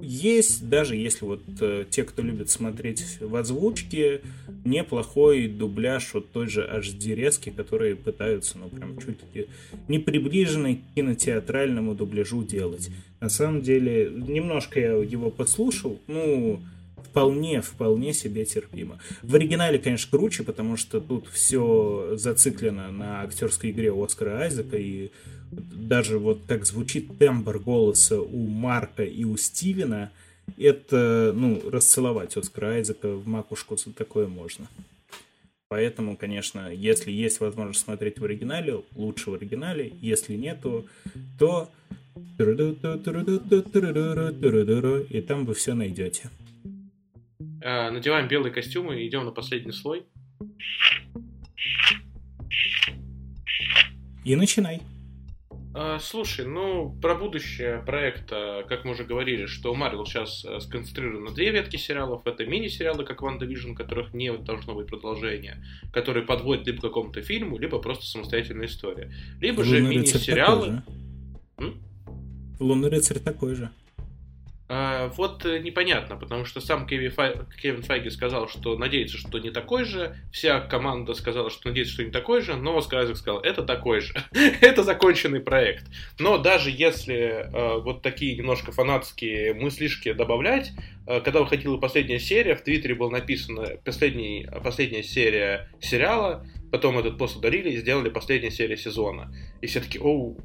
есть, 0.00 0.68
даже 0.68 0.96
если 0.96 1.24
вот 1.24 1.42
те, 1.90 2.02
кто 2.02 2.22
любит 2.22 2.50
смотреть 2.50 3.18
в 3.20 3.36
озвучке, 3.36 4.20
неплохой 4.64 5.46
дубляж 5.46 6.12
вот 6.14 6.32
той 6.32 6.48
же 6.48 6.62
HD 6.62 7.14
резки, 7.14 7.50
которые 7.50 7.94
пытаются, 7.94 8.58
ну, 8.58 8.68
прям 8.68 8.98
чуть 8.98 9.18
ли 9.32 9.46
не 9.86 10.00
приближенный 10.00 10.76
к 10.76 10.94
кинотеатральному 10.96 11.94
дубляжу 11.94 12.42
делать. 12.42 12.90
На 13.20 13.28
самом 13.28 13.62
деле, 13.62 14.10
немножко 14.10 14.80
я 14.80 14.92
его 14.94 15.30
подслушал, 15.30 16.00
ну, 16.08 16.60
вполне, 17.04 17.60
вполне 17.60 18.12
себе 18.12 18.44
терпимо. 18.44 18.98
В 19.22 19.34
оригинале, 19.34 19.78
конечно, 19.78 20.10
круче, 20.10 20.42
потому 20.42 20.76
что 20.76 21.00
тут 21.00 21.28
все 21.28 22.12
зациклено 22.16 22.90
на 22.90 23.22
актерской 23.22 23.70
игре 23.70 23.92
Оскара 23.92 24.40
Айзека, 24.40 24.76
и 24.76 25.10
даже 25.50 26.18
вот 26.18 26.40
как 26.46 26.64
звучит 26.66 27.18
тембр 27.18 27.58
голоса 27.58 28.20
у 28.20 28.46
Марка 28.46 29.04
и 29.04 29.24
у 29.24 29.36
Стивена, 29.36 30.10
это, 30.58 31.32
ну, 31.34 31.62
расцеловать 31.70 32.36
Оскара 32.36 32.74
Айзека 32.74 33.14
в 33.14 33.26
макушку 33.26 33.76
такое 33.96 34.26
можно. 34.26 34.66
Поэтому, 35.68 36.16
конечно, 36.18 36.70
если 36.70 37.10
есть 37.10 37.40
возможность 37.40 37.80
смотреть 37.80 38.18
в 38.18 38.24
оригинале, 38.24 38.82
лучше 38.94 39.30
в 39.30 39.34
оригинале. 39.34 39.94
Если 40.02 40.34
нету, 40.34 40.86
то 41.38 41.70
и 45.08 45.20
там 45.22 45.46
вы 45.46 45.54
все 45.54 45.72
найдете. 45.72 46.28
Э, 47.62 47.90
надеваем 47.90 48.26
белые 48.26 48.52
костюмы 48.52 49.00
и 49.00 49.08
идем 49.08 49.24
на 49.24 49.30
последний 49.30 49.72
слой. 49.72 50.04
И 54.24 54.34
начинай. 54.34 54.80
А, 55.74 55.98
слушай, 56.00 56.44
ну, 56.44 56.94
про 57.00 57.14
будущее 57.14 57.82
проекта, 57.86 58.64
как 58.68 58.84
мы 58.84 58.92
уже 58.92 59.04
говорили, 59.04 59.46
что 59.46 59.74
Marvel 59.74 60.04
сейчас 60.04 60.44
э, 60.44 60.60
сконцентрирован 60.60 61.24
на 61.24 61.30
две 61.30 61.50
ветки 61.50 61.76
сериалов. 61.76 62.26
Это 62.26 62.44
мини-сериалы, 62.44 63.04
как 63.04 63.22
WandaVision, 63.22 63.74
которых 63.74 64.12
не 64.12 64.36
должно 64.36 64.74
быть 64.74 64.88
продолжения, 64.88 65.64
которые 65.92 66.26
подводят 66.26 66.66
либо 66.66 66.78
к 66.78 66.82
какому-то 66.82 67.22
фильму, 67.22 67.58
либо 67.58 67.78
просто 67.78 68.04
самостоятельная 68.04 68.66
история. 68.66 69.12
Либо 69.40 69.60
Лунный 69.60 69.70
же 69.70 69.80
мини-сериалы... 69.80 70.82
Лунный 72.58 72.90
рыцарь 72.90 73.18
такой 73.18 73.54
же. 73.54 73.70
А, 74.74 75.08
вот 75.18 75.44
э, 75.44 75.58
непонятно, 75.58 76.16
потому 76.16 76.46
что 76.46 76.62
сам 76.62 76.86
Кевин, 76.86 77.10
Фай... 77.10 77.34
Кевин 77.60 77.82
Файги 77.82 78.08
сказал, 78.08 78.48
что 78.48 78.78
надеется, 78.78 79.18
что 79.18 79.38
не 79.38 79.50
такой 79.50 79.84
же, 79.84 80.16
вся 80.32 80.60
команда 80.60 81.12
сказала, 81.12 81.50
что 81.50 81.68
надеется, 81.68 81.92
что 81.92 82.04
не 82.04 82.10
такой 82.10 82.40
же, 82.40 82.56
но 82.56 82.78
Оскар 82.78 83.14
сказал, 83.14 83.40
это 83.40 83.64
такой 83.64 84.00
же, 84.00 84.14
это 84.32 84.82
законченный 84.82 85.40
проект. 85.40 85.84
Но 86.18 86.38
даже 86.38 86.70
если 86.70 87.14
э, 87.14 87.82
вот 87.82 88.00
такие 88.00 88.34
немножко 88.34 88.72
фанатские 88.72 89.52
мыслишки 89.52 90.14
добавлять, 90.14 90.72
э, 91.06 91.20
когда 91.20 91.40
выходила 91.40 91.76
последняя 91.76 92.18
серия, 92.18 92.56
в 92.56 92.64
Твиттере 92.64 92.94
было 92.94 93.10
написано 93.10 93.76
последний, 93.84 94.48
последняя 94.64 95.02
серия 95.02 95.68
сериала, 95.82 96.46
потом 96.70 96.98
этот 96.98 97.18
пост 97.18 97.36
ударили 97.36 97.72
и 97.72 97.76
сделали 97.76 98.08
последняя 98.08 98.50
серия 98.50 98.78
сезона. 98.78 99.36
И 99.60 99.66
все 99.66 99.80
таки 99.80 99.98
оу, 99.98 100.40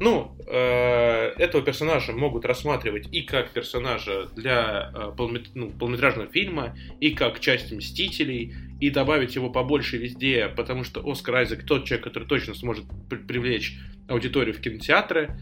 ну, 0.00 0.36
э, 0.46 1.32
этого 1.38 1.62
персонажа 1.62 2.12
могут 2.12 2.44
рассматривать 2.44 3.08
и 3.12 3.22
как 3.22 3.50
персонажа 3.50 4.28
для 4.36 4.92
э, 4.94 5.12
полмет, 5.16 5.50
ну, 5.54 5.70
полнометражного 5.70 6.30
фильма, 6.30 6.76
и 7.00 7.10
как 7.10 7.40
часть 7.40 7.72
Мстителей, 7.72 8.54
и 8.80 8.90
добавить 8.90 9.34
его 9.34 9.50
побольше 9.50 9.98
везде, 9.98 10.48
потому 10.56 10.84
что 10.84 11.02
Оскар 11.04 11.36
Айзек 11.36 11.64
тот 11.64 11.84
человек, 11.84 12.04
который 12.04 12.28
точно 12.28 12.54
сможет 12.54 12.84
при 13.08 13.16
привлечь 13.16 13.76
аудиторию 14.08 14.54
в 14.54 14.60
кинотеатры. 14.60 15.38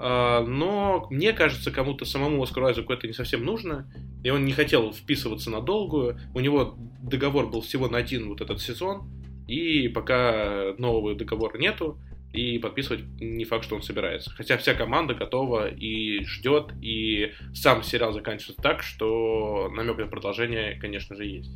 Э, 0.00 0.44
но 0.46 1.06
мне 1.10 1.32
кажется, 1.32 1.70
кому-то 1.70 2.04
самому 2.04 2.42
Оскару 2.42 2.66
Айзеку 2.66 2.92
это 2.92 3.06
не 3.06 3.12
совсем 3.12 3.44
нужно, 3.44 3.92
и 4.24 4.30
он 4.30 4.44
не 4.44 4.52
хотел 4.52 4.92
вписываться 4.92 5.50
на 5.50 5.60
долгую. 5.60 6.18
У 6.34 6.40
него 6.40 6.76
договор 7.02 7.48
был 7.48 7.62
всего 7.62 7.88
на 7.88 7.98
один 7.98 8.28
вот 8.28 8.40
этот 8.40 8.60
сезон, 8.60 9.08
и 9.46 9.88
пока 9.88 10.74
нового 10.78 11.14
договора 11.14 11.58
нету, 11.58 11.98
и 12.32 12.58
подписывать 12.58 13.04
не 13.20 13.44
факт, 13.44 13.64
что 13.64 13.76
он 13.76 13.82
собирается. 13.82 14.30
Хотя 14.30 14.58
вся 14.58 14.74
команда 14.74 15.14
готова 15.14 15.68
и 15.68 16.24
ждет, 16.24 16.72
и 16.82 17.32
сам 17.54 17.82
сериал 17.82 18.12
заканчивается 18.12 18.62
так, 18.62 18.82
что 18.82 19.70
намек 19.74 19.98
на 19.98 20.06
продолжение, 20.06 20.78
конечно 20.78 21.16
же, 21.16 21.24
есть. 21.24 21.50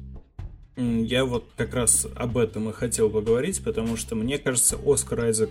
Я 0.77 1.27
вот 1.27 1.47
как 1.57 1.75
раз 1.75 2.07
об 2.17 2.39
этом 2.39 2.71
и 2.71 2.73
хотел 2.73 3.11
поговорить, 3.11 3.63
потому 3.63 3.97
что 3.97 4.15
мне 4.15 4.39
кажется, 4.39 4.79
Оскар 4.83 5.21
Айзек 5.21 5.51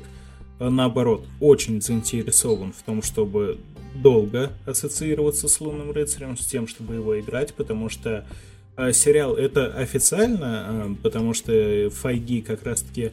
э, 0.60 0.68
наоборот 0.68 1.28
очень 1.40 1.80
заинтересован 1.80 2.74
в 2.74 2.82
том, 2.82 3.04
чтобы 3.04 3.60
долго 3.94 4.52
ассоциироваться 4.66 5.48
с 5.48 5.62
Лунным 5.62 5.92
рыцарем, 5.92 6.38
с 6.38 6.46
тем, 6.48 6.68
чтобы 6.68 6.96
его 6.96 7.20
играть, 7.20 7.54
потому 7.54 7.90
что 7.90 8.26
э, 8.78 8.92
сериал 8.94 9.36
это 9.36 9.68
официально, 9.68 10.66
э, 10.68 10.96
потому 11.04 11.36
что 11.36 11.92
Файги 11.92 12.42
как 12.42 12.64
раз-таки 12.64 13.12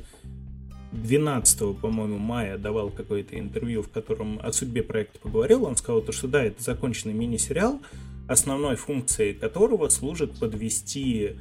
12, 0.92 1.78
по-моему, 1.80 2.18
мая 2.18 2.56
давал 2.58 2.90
какое-то 2.90 3.38
интервью, 3.38 3.82
в 3.82 3.90
котором 3.90 4.40
о 4.42 4.52
судьбе 4.52 4.82
проекта 4.82 5.18
поговорил. 5.18 5.64
Он 5.64 5.76
сказал, 5.76 6.00
то, 6.00 6.12
что 6.12 6.28
да, 6.28 6.42
это 6.42 6.62
законченный 6.62 7.14
мини-сериал, 7.14 7.80
основной 8.26 8.76
функцией 8.76 9.34
которого 9.34 9.88
служит 9.88 10.38
подвести 10.38 11.36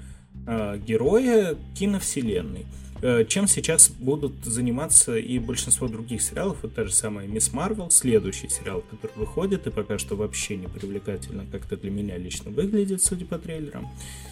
э, 0.48 0.78
героя 0.80 1.56
киновселенной. 1.78 2.66
Э, 3.02 3.26
чем 3.26 3.48
сейчас 3.48 3.90
будут 3.90 4.44
заниматься 4.44 5.18
и 5.18 5.38
большинство 5.40 5.88
других 5.88 6.22
сериалов, 6.22 6.58
вот 6.64 6.74
та 6.74 6.86
же 6.86 6.94
самая 6.94 7.28
Мисс 7.28 7.54
Марвел, 7.54 7.92
следующий 7.92 8.50
сериал, 8.50 8.84
который 8.90 9.12
выходит, 9.16 9.68
и 9.68 9.72
пока 9.72 10.00
что 10.00 10.16
вообще 10.16 10.58
не 10.58 10.68
привлекательно 10.68 11.46
как-то 11.52 11.78
для 11.78 11.92
меня 11.92 12.18
лично 12.18 12.50
выглядит, 12.50 13.04
судя 13.04 13.26
по 13.26 13.38
трейлерам. 13.38 13.88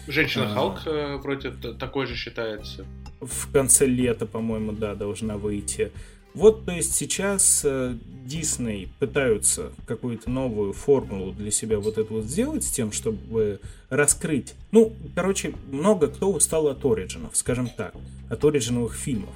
Женщина 0.08 0.50
а, 0.50 0.54
Халк 0.54 0.80
а, 0.86 1.18
вроде 1.18 1.50
такой 1.50 2.06
же 2.06 2.16
считается. 2.16 2.84
В 3.20 3.52
конце 3.52 3.86
лета, 3.86 4.26
по-моему, 4.26 4.72
да, 4.72 4.94
должна 4.94 5.36
выйти. 5.36 5.92
Вот, 6.36 6.66
то 6.66 6.72
есть 6.72 6.94
сейчас 6.94 7.66
Дисней 8.26 8.84
э, 8.84 8.88
пытаются 8.98 9.72
какую-то 9.86 10.28
новую 10.28 10.74
формулу 10.74 11.32
для 11.32 11.50
себя 11.50 11.78
вот 11.78 11.96
это 11.96 12.12
вот 12.12 12.24
сделать 12.24 12.62
с 12.62 12.70
тем, 12.70 12.92
чтобы 12.92 13.58
раскрыть. 13.88 14.52
Ну, 14.70 14.92
короче, 15.14 15.54
много 15.72 16.08
кто 16.08 16.30
устал 16.30 16.68
от 16.68 16.84
Ориджинов, 16.84 17.34
скажем 17.34 17.70
так, 17.74 17.94
от 18.28 18.44
Ориджиновых 18.44 18.94
фильмов. 18.94 19.30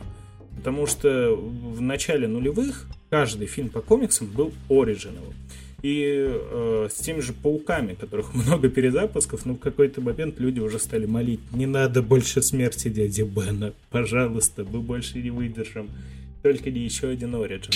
Потому 0.59 0.85
что 0.85 1.35
в 1.35 1.81
начале 1.81 2.29
нулевых 2.29 2.87
каждый 3.09 3.47
фильм 3.47 3.71
по 3.71 3.81
комиксам 3.81 4.27
был 4.27 4.53
Ориджиновым. 4.69 5.33
И 5.81 6.27
э, 6.29 6.89
с 6.95 7.01
теми 7.01 7.21
же 7.21 7.33
пауками, 7.33 7.95
которых 7.95 8.35
много 8.35 8.69
перезапусков, 8.69 9.47
ну 9.47 9.55
в 9.55 9.59
какой-то 9.59 10.03
момент 10.03 10.39
люди 10.39 10.61
уже 10.61 10.79
стали 10.79 11.07
молить, 11.07 11.41
не 11.53 11.65
надо 11.65 12.03
больше 12.03 12.43
смерти 12.43 12.91
дяди 12.91 13.23
Бена, 13.23 13.73
пожалуйста, 13.89 14.67
мы 14.71 14.81
больше 14.81 15.19
не 15.19 15.31
выдержим 15.31 15.89
только 16.43 16.71
не 16.71 16.81
еще 16.81 17.09
один 17.09 17.35
Origin. 17.35 17.75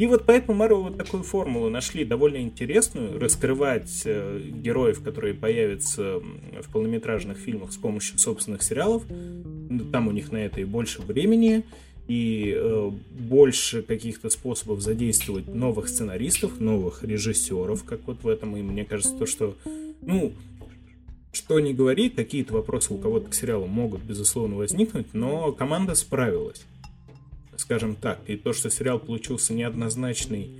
И 0.00 0.06
вот 0.06 0.24
поэтому 0.24 0.64
Marvel 0.64 0.82
вот 0.84 0.96
такую 0.96 1.22
формулу 1.22 1.68
нашли 1.68 2.06
довольно 2.06 2.38
интересную, 2.38 3.20
раскрывать 3.20 4.00
э, 4.06 4.40
героев, 4.50 5.02
которые 5.02 5.34
появятся 5.34 6.20
в 6.20 6.72
полнометражных 6.72 7.36
фильмах 7.36 7.70
с 7.70 7.76
помощью 7.76 8.18
собственных 8.18 8.62
сериалов. 8.62 9.02
Там 9.92 10.08
у 10.08 10.12
них 10.12 10.32
на 10.32 10.38
это 10.38 10.62
и 10.62 10.64
больше 10.64 11.02
времени, 11.02 11.64
и 12.08 12.54
э, 12.56 12.90
больше 13.10 13.82
каких-то 13.82 14.30
способов 14.30 14.80
задействовать 14.80 15.48
новых 15.48 15.86
сценаристов, 15.88 16.60
новых 16.60 17.04
режиссеров, 17.04 17.84
как 17.84 18.00
вот 18.06 18.22
в 18.22 18.28
этом. 18.28 18.56
И 18.56 18.62
мне 18.62 18.86
кажется, 18.86 19.14
то, 19.18 19.26
что, 19.26 19.54
ну, 20.00 20.32
что 21.30 21.60
не 21.60 21.74
говори, 21.74 22.08
какие-то 22.08 22.54
вопросы 22.54 22.94
у 22.94 22.96
кого-то 22.96 23.28
к 23.28 23.34
сериалу 23.34 23.66
могут, 23.66 24.00
безусловно, 24.00 24.56
возникнуть, 24.56 25.12
но 25.12 25.52
команда 25.52 25.94
справилась 25.94 26.64
скажем 27.60 27.94
так. 27.94 28.20
И 28.26 28.36
то, 28.36 28.52
что 28.52 28.70
сериал 28.70 28.98
получился 28.98 29.54
неоднозначный 29.54 30.50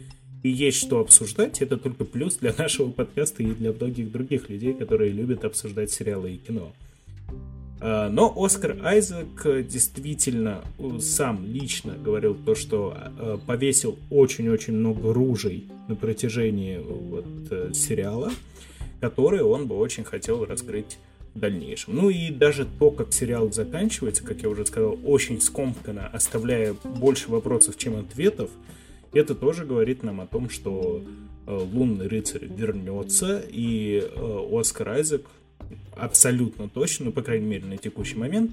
и 0.42 0.48
есть 0.48 0.78
что 0.78 1.01
обсуждать, 1.01 1.61
это 1.61 1.76
только 1.76 2.05
плюс 2.05 2.36
для 2.36 2.55
нашего 2.57 2.90
подкаста 2.90 3.42
и 3.42 3.53
для 3.53 3.72
многих 3.72 4.11
других 4.11 4.48
людей, 4.48 4.74
которые 4.74 5.11
любят 5.11 5.44
обсуждать 5.44 5.90
сериалы 5.90 6.32
и 6.32 6.38
кино. 6.38 6.72
А, 7.80 8.09
но 8.09 8.32
Оскар 8.36 8.78
Айзек 8.82 9.66
действительно 9.66 10.62
сам 11.01 11.44
лично 11.46 11.94
говорил 11.94 12.34
то, 12.34 12.55
что 12.55 12.94
а, 12.96 13.38
повесил 13.38 13.98
очень-очень 14.11 14.74
много 14.74 15.12
ружей 15.12 15.68
на 15.88 15.96
протяжении 15.96 16.78
вот, 16.78 17.26
э, 17.51 17.72
сериала, 17.74 18.30
которые 19.01 19.42
он 19.42 19.66
бы 19.66 19.76
очень 19.76 20.05
хотел 20.05 20.44
раскрыть 20.44 20.98
в 21.34 21.38
дальнейшем. 21.38 21.96
Ну 21.96 22.10
и 22.10 22.30
даже 22.30 22.66
то, 22.66 22.90
как 22.90 23.12
сериал 23.12 23.52
заканчивается, 23.52 24.24
как 24.24 24.42
я 24.42 24.48
уже 24.48 24.66
сказал, 24.66 24.98
очень 25.04 25.40
скомканно, 25.40 26.08
оставляя 26.08 26.74
больше 26.84 27.30
вопросов, 27.30 27.76
чем 27.76 27.96
ответов, 27.96 28.50
это 29.12 29.34
тоже 29.34 29.64
говорит 29.64 30.02
нам 30.02 30.20
о 30.20 30.26
том, 30.26 30.50
что 30.50 31.02
э, 31.46 31.52
лунный 31.72 32.08
рыцарь 32.08 32.46
вернется, 32.46 33.42
и 33.48 34.02
э, 34.02 34.48
Оскар 34.52 34.90
Айзек 34.90 35.26
абсолютно 35.96 36.68
точно, 36.68 37.06
ну, 37.06 37.12
по 37.12 37.22
крайней 37.22 37.46
мере, 37.46 37.64
на 37.64 37.76
текущий 37.76 38.16
момент, 38.16 38.52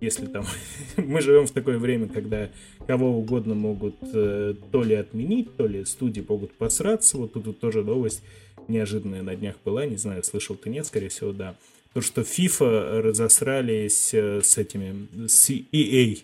если 0.00 0.26
там 0.26 0.44
мы 0.96 1.20
живем 1.20 1.46
в 1.46 1.52
такое 1.52 1.78
время, 1.78 2.08
когда 2.08 2.50
кого 2.86 3.18
угодно 3.18 3.54
могут 3.54 3.96
э, 4.02 4.54
то 4.70 4.82
ли 4.82 4.94
отменить, 4.94 5.56
то 5.56 5.66
ли 5.66 5.84
студии 5.84 6.24
могут 6.26 6.52
посраться. 6.54 7.16
Вот 7.16 7.32
тут, 7.32 7.44
тут 7.44 7.60
тоже 7.60 7.82
новость 7.82 8.22
неожиданная 8.68 9.22
на 9.22 9.34
днях 9.34 9.56
была, 9.64 9.86
не 9.86 9.96
знаю, 9.96 10.22
слышал 10.22 10.56
ты 10.56 10.70
нет, 10.70 10.86
скорее 10.86 11.08
всего, 11.08 11.32
да. 11.32 11.56
То, 11.96 12.02
что 12.02 12.20
FIFA 12.20 13.00
разосрались 13.00 14.12
э, 14.12 14.42
с 14.42 14.58
этими, 14.58 15.26
с 15.28 15.48
EA. 15.48 16.22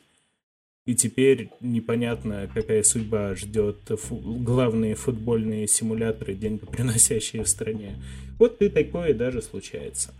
И 0.85 0.95
теперь 0.95 1.49
непонятно, 1.63 2.47
какая 2.53 2.83
судьба 2.83 3.35
ждет 3.37 3.79
фу- 3.89 4.21
главные 4.21 4.95
футбольные 4.97 5.67
симуляторы, 5.67 6.35
деньгоприносящие 6.35 7.43
в 7.45 7.49
стране. 7.49 7.97
Вот 8.39 8.61
и 8.61 8.69
такое 8.69 9.15
даже 9.15 9.41
случается. 9.41 10.13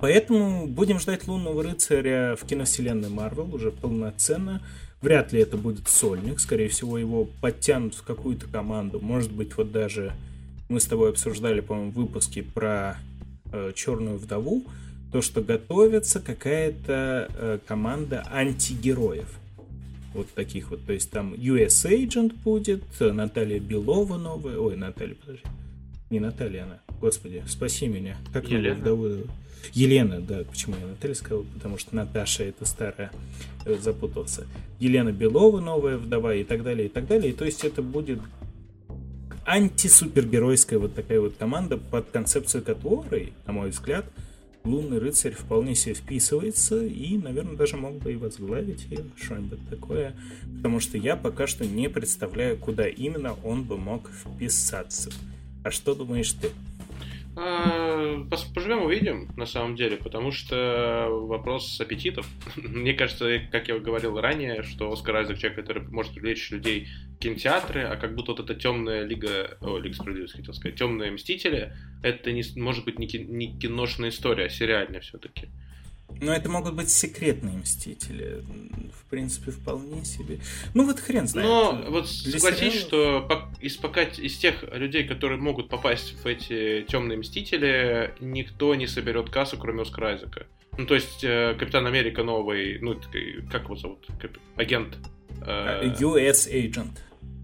Поэтому 0.00 0.66
будем 0.66 0.98
ждать 0.98 1.28
Лунного 1.28 1.62
рыцаря 1.62 2.34
в 2.34 2.44
киновселенной 2.44 3.08
Марвел 3.08 3.54
уже 3.54 3.70
полноценно. 3.70 4.66
Вряд 5.00 5.32
ли 5.32 5.42
это 5.42 5.58
будет 5.58 5.86
сольник, 5.86 6.40
скорее 6.40 6.70
всего 6.70 6.98
его 6.98 7.28
подтянут 7.40 7.94
в 7.94 8.02
какую-то 8.02 8.48
команду. 8.48 8.98
Может 9.00 9.30
быть, 9.30 9.56
вот 9.56 9.70
даже 9.70 10.12
мы 10.68 10.80
с 10.80 10.86
тобой 10.86 11.10
обсуждали, 11.10 11.60
по-моему, 11.60 11.92
выпуски 11.92 12.42
про 12.42 12.98
э, 13.52 13.72
Черную 13.74 14.18
вдову, 14.18 14.64
то, 15.12 15.22
что 15.22 15.40
готовится 15.42 16.20
какая-то 16.20 17.28
э, 17.34 17.58
команда 17.66 18.24
антигероев. 18.30 19.38
Вот 20.14 20.28
таких 20.34 20.70
вот. 20.70 20.84
То 20.86 20.92
есть 20.92 21.10
там 21.10 21.34
US 21.34 21.86
Agent 21.86 22.34
будет, 22.42 22.82
Наталья 23.00 23.60
Белова 23.60 24.18
новая. 24.18 24.58
Ой, 24.58 24.76
Наталья, 24.76 25.14
подожди. 25.14 25.42
Не 26.10 26.18
Наталья 26.18 26.64
она. 26.64 26.80
Господи, 27.00 27.44
спаси 27.46 27.86
меня. 27.86 28.16
Как 28.32 28.48
Елена. 28.48 28.74
вдову? 28.74 29.08
Елена, 29.72 30.20
да, 30.20 30.42
почему 30.50 30.74
я 30.80 30.86
Наталья 30.86 31.14
сказал? 31.14 31.44
Потому 31.54 31.78
что 31.78 31.94
Наташа 31.94 32.44
это 32.44 32.64
старая, 32.64 33.12
э, 33.66 33.76
запутался. 33.80 34.46
Елена 34.80 35.12
Белова, 35.12 35.60
новая 35.60 35.96
вдова 35.96 36.34
и 36.34 36.44
так 36.44 36.62
далее, 36.62 36.86
и 36.86 36.88
так 36.88 37.06
далее. 37.06 37.30
И 37.30 37.34
то 37.34 37.44
есть 37.44 37.64
это 37.64 37.82
будет 37.82 38.18
антисупергеройская 39.50 40.78
вот 40.78 40.94
такая 40.94 41.20
вот 41.20 41.34
команда, 41.36 41.76
под 41.76 42.10
концепцию 42.10 42.62
которой, 42.62 43.32
на 43.46 43.52
мой 43.52 43.70
взгляд, 43.70 44.06
Лунный 44.62 44.98
рыцарь 44.98 45.32
вполне 45.32 45.74
себе 45.74 45.94
вписывается 45.94 46.84
и, 46.84 47.16
наверное, 47.16 47.56
даже 47.56 47.78
мог 47.78 47.94
бы 47.94 48.12
и 48.12 48.16
возглавить 48.16 48.84
ее, 48.90 49.06
что-нибудь 49.16 49.66
такое, 49.70 50.14
потому 50.56 50.80
что 50.80 50.98
я 50.98 51.16
пока 51.16 51.46
что 51.46 51.64
не 51.64 51.88
представляю, 51.88 52.58
куда 52.58 52.86
именно 52.86 53.34
он 53.42 53.64
бы 53.64 53.78
мог 53.78 54.10
вписаться. 54.10 55.10
А 55.64 55.70
что 55.70 55.94
думаешь 55.94 56.32
ты? 56.32 56.50
А, 57.42 58.26
поживем, 58.54 58.82
увидим, 58.82 59.30
на 59.34 59.46
самом 59.46 59.74
деле, 59.74 59.96
потому 59.96 60.30
что 60.30 61.08
вопрос 61.10 61.80
аппетитов. 61.80 62.28
Мне 62.56 62.92
кажется, 62.92 63.40
как 63.50 63.68
я 63.68 63.78
говорил 63.78 64.20
ранее, 64.20 64.62
что 64.62 64.92
Оскар 64.92 65.16
Айзек 65.16 65.38
человек, 65.38 65.58
который 65.58 65.82
может 65.88 66.12
привлечь 66.12 66.50
людей 66.50 66.88
в 67.16 67.18
кинотеатры, 67.18 67.84
а 67.84 67.96
как 67.96 68.14
будто 68.14 68.32
вот 68.32 68.40
эта 68.40 68.54
темная 68.54 69.04
лига, 69.04 69.56
о, 69.62 69.78
Лига 69.78 69.94
Справедливости 69.94 70.36
хотел 70.36 70.52
сказать, 70.52 70.76
темные 70.76 71.12
мстители, 71.12 71.72
это 72.02 72.30
не, 72.30 72.42
может 72.56 72.84
быть 72.84 72.98
не, 72.98 73.06
киношная 73.06 74.10
история, 74.10 74.44
а 74.44 74.50
сериальная 74.50 75.00
все-таки. 75.00 75.48
Но 76.20 76.32
это 76.32 76.48
могут 76.48 76.74
быть 76.74 76.90
секретные 76.90 77.56
мстители. 77.58 78.44
В 78.92 79.08
принципе, 79.10 79.50
вполне 79.50 80.04
себе. 80.04 80.38
Ну 80.74 80.84
вот 80.84 81.00
хрен 81.00 81.26
знает. 81.26 81.48
Но 81.48 81.84
вот 81.90 82.08
согласись, 82.08 82.58
сериалов... 82.58 82.80
что 82.80 83.48
из, 83.60 83.76
пока 83.76 84.02
из 84.02 84.36
тех 84.38 84.64
людей, 84.72 85.04
которые 85.04 85.40
могут 85.40 85.68
попасть 85.68 86.14
в 86.22 86.26
эти 86.26 86.84
темные 86.88 87.18
мстители, 87.18 88.14
никто 88.20 88.74
не 88.74 88.86
соберет 88.86 89.30
кассу, 89.30 89.56
кроме 89.58 89.82
Оскара 89.82 90.08
Айзека. 90.08 90.46
Ну, 90.78 90.86
то 90.86 90.94
есть, 90.94 91.24
э, 91.24 91.54
Капитан 91.58 91.86
Америка 91.86 92.22
новый, 92.22 92.78
ну, 92.80 92.98
как 93.50 93.64
его 93.64 93.76
зовут? 93.76 94.06
Агент. 94.56 94.96
Э... 95.42 95.92
US 96.00 96.48
Agent. 96.50 96.92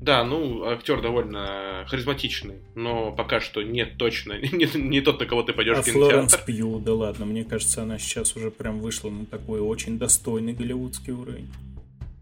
Да, 0.06 0.22
ну, 0.22 0.64
актер 0.64 1.02
довольно 1.02 1.84
харизматичный, 1.88 2.60
но 2.76 3.10
пока 3.10 3.40
что 3.40 3.64
нет 3.64 3.98
точно, 3.98 4.34
не, 4.38 4.68
не 4.78 5.00
тот, 5.00 5.18
на 5.18 5.26
кого 5.26 5.42
ты 5.42 5.52
пойдешь 5.52 5.78
а 5.78 5.82
в 5.82 5.84
кинотеатр. 5.84 6.12
Флоренс 6.12 6.36
Пью, 6.46 6.78
да 6.78 6.94
ладно, 6.94 7.26
мне 7.26 7.42
кажется, 7.42 7.82
она 7.82 7.98
сейчас 7.98 8.36
уже 8.36 8.52
прям 8.52 8.78
вышла 8.78 9.10
на 9.10 9.26
такой 9.26 9.58
очень 9.58 9.98
достойный 9.98 10.52
голливудский 10.52 11.12
уровень. 11.12 11.52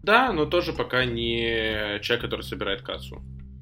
Да, 0.01 0.33
но 0.33 0.47
тоже 0.47 0.73
пока 0.73 1.05
не 1.05 1.99
человек, 2.01 2.23
который 2.23 2.41
собирает 2.41 2.81
кассу. 2.81 3.21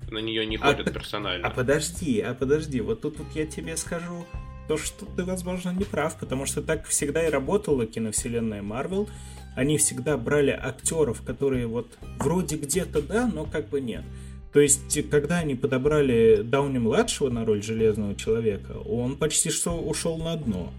На 0.10 0.20
нее 0.20 0.46
не 0.46 0.56
ходят 0.56 0.88
а, 0.88 0.92
персонально. 0.92 1.46
А 1.46 1.52
подожди, 1.52 2.22
а 2.22 2.34
подожди, 2.34 2.80
вот 2.80 3.02
тут 3.02 3.18
вот 3.18 3.28
я 3.36 3.46
тебе 3.46 3.76
скажу 3.76 4.26
то, 4.70 4.78
что 4.78 5.06
ты, 5.06 5.26
возможно, 5.26 5.72
не 5.72 5.84
прав, 5.84 6.18
потому 6.18 6.46
что 6.46 6.62
так 6.62 6.88
всегда 6.88 7.28
и 7.28 7.30
работала 7.30 7.86
киновселенная 7.86 8.62
Марвел 8.62 9.10
они 9.56 9.78
всегда 9.78 10.18
брали 10.18 10.52
актеров, 10.52 11.22
которые 11.22 11.68
вот 11.68 11.88
вроде 12.20 12.56
где-то 12.56 13.02
да, 13.02 13.28
но 13.28 13.46
как 13.46 13.70
бы 13.70 13.82
нет. 13.82 14.04
То 14.52 14.60
есть, 14.60 15.10
когда 15.10 15.40
они 15.40 15.56
подобрали 15.56 16.42
Дауни-младшего 16.44 17.30
на 17.30 17.44
роль 17.44 17.64
Железного 17.64 18.16
Человека, 18.16 18.74
он 18.86 19.18
почти 19.18 19.50
что 19.50 19.72
ушел 19.72 20.18
на 20.18 20.36
дно. 20.36 20.72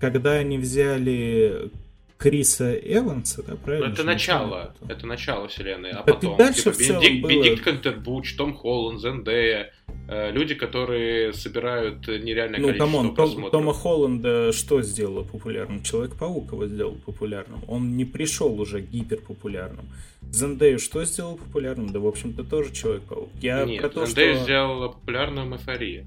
Когда 0.00 0.32
они 0.32 0.56
взяли 0.56 1.70
Криса 2.16 2.74
Эванса, 2.74 3.42
да, 3.42 3.56
правильно? 3.56 3.92
Это 3.92 4.04
начало, 4.04 4.74
это 4.88 5.06
начало 5.06 5.48
вселенной, 5.48 5.90
а 5.90 6.02
потом, 6.02 6.36
дальше 6.36 6.64
типа, 6.64 6.72
в 6.72 6.76
целом 6.76 7.00
Бенедикт, 7.00 7.22
было... 7.22 7.30
Бенедикт 7.30 7.64
Камбербэтч, 7.64 8.36
Том 8.36 8.54
Холланд, 8.54 9.00
Зендея, 9.00 9.72
люди, 10.10 10.54
которые 10.54 11.32
собирают 11.32 12.08
нереальное 12.08 12.58
ну, 12.58 12.66
количество 12.68 12.86
come 12.86 13.02
on, 13.02 13.14
просмотров. 13.14 13.50
Тома 13.52 13.72
Холланда 13.72 14.52
что 14.52 14.82
сделало 14.82 15.22
популярным? 15.22 15.82
Человек-паук 15.82 16.52
его 16.52 16.66
сделал 16.66 16.96
популярным. 17.06 17.60
Он 17.68 17.96
не 17.96 18.04
пришел 18.04 18.60
уже 18.60 18.80
гиперпопулярным. 18.80 19.86
Зендею 20.32 20.78
что 20.78 21.04
сделал 21.04 21.36
популярным? 21.36 21.90
Да, 21.90 22.00
в 22.00 22.06
общем-то, 22.06 22.44
тоже 22.44 22.72
Человек-паук. 22.72 23.30
Я 23.40 23.64
нет, 23.64 23.80
про 23.80 23.88
то, 23.88 24.06
Зендею 24.06 24.34
что... 24.34 24.44
сделала 24.44 24.88
популярным 24.88 25.54
Эйфория. 25.54 26.06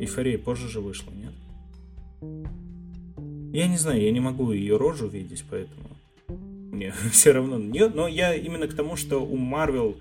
Эйфория 0.00 0.38
позже 0.38 0.68
же 0.68 0.80
вышла, 0.80 1.10
нет? 1.12 1.32
Я 3.52 3.68
не 3.68 3.76
знаю, 3.76 4.02
я 4.02 4.10
не 4.10 4.20
могу 4.20 4.52
ее 4.52 4.76
рожу 4.76 5.06
видеть, 5.06 5.44
поэтому 5.48 5.88
мне 6.76 6.92
все 7.12 7.32
равно 7.32 7.58
нет. 7.58 7.94
Но 7.94 8.06
я 8.08 8.34
именно 8.34 8.66
к 8.68 8.74
тому, 8.74 8.96
что 8.96 9.18
у 9.18 9.36
Марвел 9.36 9.96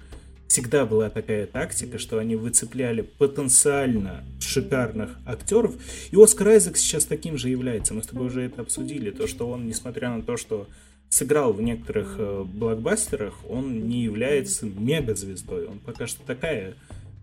всегда 0.48 0.86
была 0.86 1.10
такая 1.10 1.48
тактика, 1.48 1.98
что 1.98 2.18
они 2.18 2.36
выцепляли 2.36 3.02
потенциально 3.02 4.24
шикарных 4.40 5.18
актеров. 5.26 5.76
И 6.12 6.22
Оскар 6.22 6.50
Айзек 6.50 6.78
сейчас 6.78 7.06
таким 7.06 7.38
же 7.38 7.50
является. 7.50 7.94
Мы 7.94 8.04
с 8.04 8.08
тобой 8.08 8.28
уже 8.28 8.44
это 8.44 8.62
обсудили. 8.62 9.12
То, 9.12 9.28
что 9.28 9.50
он, 9.50 9.68
несмотря 9.68 10.10
на 10.10 10.22
то, 10.22 10.38
что 10.38 10.68
сыграл 11.10 11.54
в 11.54 11.62
некоторых 11.62 12.16
э, 12.18 12.44
блокбастерах, 12.44 13.34
он 13.50 13.88
не 13.88 14.04
является 14.04 14.66
мегазвездой. 14.66 15.66
Он 15.66 15.80
пока 15.80 16.08
что 16.08 16.26
такая 16.26 16.76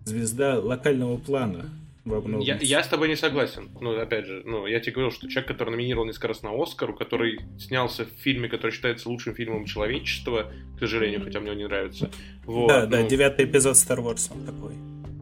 звезда 0.05 0.59
локального 0.59 1.17
плана 1.17 1.69
во 2.05 2.21
многом. 2.21 2.45
Я, 2.45 2.57
я 2.61 2.83
с 2.83 2.87
тобой 2.87 3.07
не 3.07 3.15
согласен. 3.15 3.69
Ну, 3.79 3.97
опять 3.99 4.25
же, 4.25 4.43
ну, 4.45 4.67
я 4.67 4.79
тебе 4.79 4.93
говорил, 4.93 5.11
что 5.11 5.27
человек, 5.29 5.47
который 5.47 5.71
номинировал 5.71 6.05
несколько 6.05 6.29
раз 6.29 6.41
на 6.43 6.51
Оскар, 6.51 6.93
который 6.93 7.39
снялся 7.57 8.05
в 8.05 8.09
фильме, 8.21 8.49
который 8.49 8.71
считается 8.71 9.09
лучшим 9.09 9.35
фильмом 9.35 9.65
человечества, 9.65 10.51
к 10.75 10.79
сожалению, 10.79 11.23
хотя 11.23 11.39
мне 11.39 11.51
он 11.51 11.57
не 11.57 11.67
нравится. 11.67 12.11
Вот, 12.45 12.67
да, 12.67 12.81
ну... 12.83 12.91
да, 12.91 13.03
девятый 13.03 13.45
эпизод 13.45 13.75
Star 13.75 13.99
Wars, 13.99 14.31
он 14.33 14.45
такой. 14.45 14.73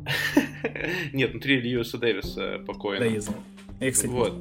Нет, 1.14 1.32
внутри 1.32 1.62
Льюиса 1.62 1.98
Дэвиса 1.98 2.60
покойно. 2.66 3.06
Да, 3.06 3.12
я 3.12 3.22
знаю. 3.22 3.44
Вот. 4.06 4.34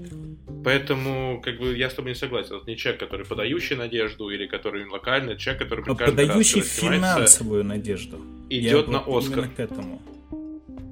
Поэтому, 0.64 1.40
как 1.42 1.58
бы, 1.58 1.76
я 1.76 1.88
с 1.88 1.94
тобой 1.94 2.10
не 2.10 2.14
согласен. 2.14 2.56
Это 2.56 2.66
не 2.66 2.76
человек, 2.76 3.00
который 3.00 3.24
подающий 3.24 3.76
надежду, 3.76 4.28
или 4.28 4.46
который 4.46 4.86
локальный, 4.86 5.36
человек, 5.38 5.62
который... 5.62 5.84
А 5.86 5.94
подающий 5.94 6.60
финансовую 6.60 7.64
надежду. 7.64 8.20
Идет 8.50 8.86
я 8.86 8.92
на 8.92 8.98
Оскар. 9.06 9.48
к 9.48 9.58
этому. 9.58 10.02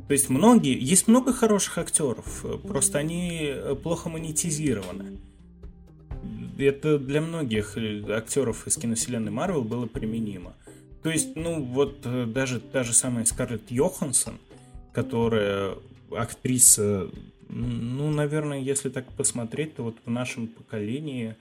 То 0.09 0.14
есть 0.14 0.30
многие, 0.30 0.76
есть 0.82 1.06
много 1.06 1.32
хороших 1.32 1.78
актеров, 1.78 2.44
просто 2.66 2.98
они 2.98 3.52
плохо 3.82 4.09
монетизированы. 4.09 5.18
Это 6.59 6.98
для 6.98 7.20
многих 7.20 7.76
актеров 8.09 8.66
из 8.66 8.76
киновселенной 8.76 9.30
Марвел 9.30 9.62
было 9.62 9.86
применимо. 9.86 10.55
То 11.02 11.10
есть, 11.10 11.36
ну 11.36 11.62
вот 11.62 12.01
э, 12.05 12.26
даже 12.26 12.59
та 12.59 12.82
же 12.82 12.93
самая 12.93 13.24
Скарлетт 13.24 13.70
Йоханссон, 13.70 14.39
которая 14.93 15.76
актриса, 16.10 17.09
ну, 17.48 18.10
наверное, 18.10 18.59
если 18.59 18.89
так 18.89 19.12
посмотреть, 19.12 19.76
то 19.76 19.85
вот 19.85 19.97
в 20.05 20.10
нашем 20.10 20.48
поколении 20.48 21.36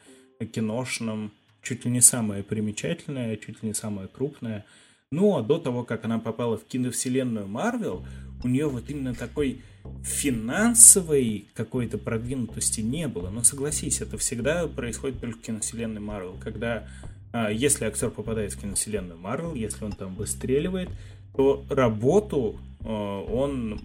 киношном 0.53 1.31
чуть 1.63 1.85
ли 1.85 1.91
не 1.91 2.01
самая 2.01 2.43
примечательная, 2.43 3.35
чуть 3.37 3.63
ли 3.63 3.69
не 3.69 3.73
самая 3.73 4.07
крупная. 4.07 4.65
Ну, 5.11 5.37
а 5.37 5.41
до 5.41 5.57
того, 5.57 5.83
как 5.83 6.05
она 6.05 6.19
попала 6.19 6.57
в 6.57 6.65
киновселенную 6.65 7.47
Марвел, 7.47 8.05
у 8.43 8.47
нее 8.47 8.67
вот 8.67 8.89
именно 8.89 9.13
такой 9.13 9.61
финансовой 10.03 11.47
какой-то 11.53 11.97
продвинутости 11.97 12.81
не 12.81 13.07
было. 13.07 13.29
Но 13.29 13.43
согласись, 13.43 14.01
это 14.01 14.17
всегда 14.17 14.67
происходит 14.67 15.19
только 15.19 15.37
в 15.37 15.41
киновселенной 15.41 16.01
Марвел, 16.01 16.35
когда 16.43 16.87
а, 17.31 17.51
если 17.51 17.85
актер 17.85 18.09
попадает 18.09 18.53
в 18.53 18.59
киновселенную 18.59 19.17
Марвел, 19.17 19.53
если 19.53 19.85
он 19.85 19.91
там 19.91 20.15
выстреливает, 20.15 20.89
то 21.35 21.63
работу 21.69 22.57
он 22.83 23.79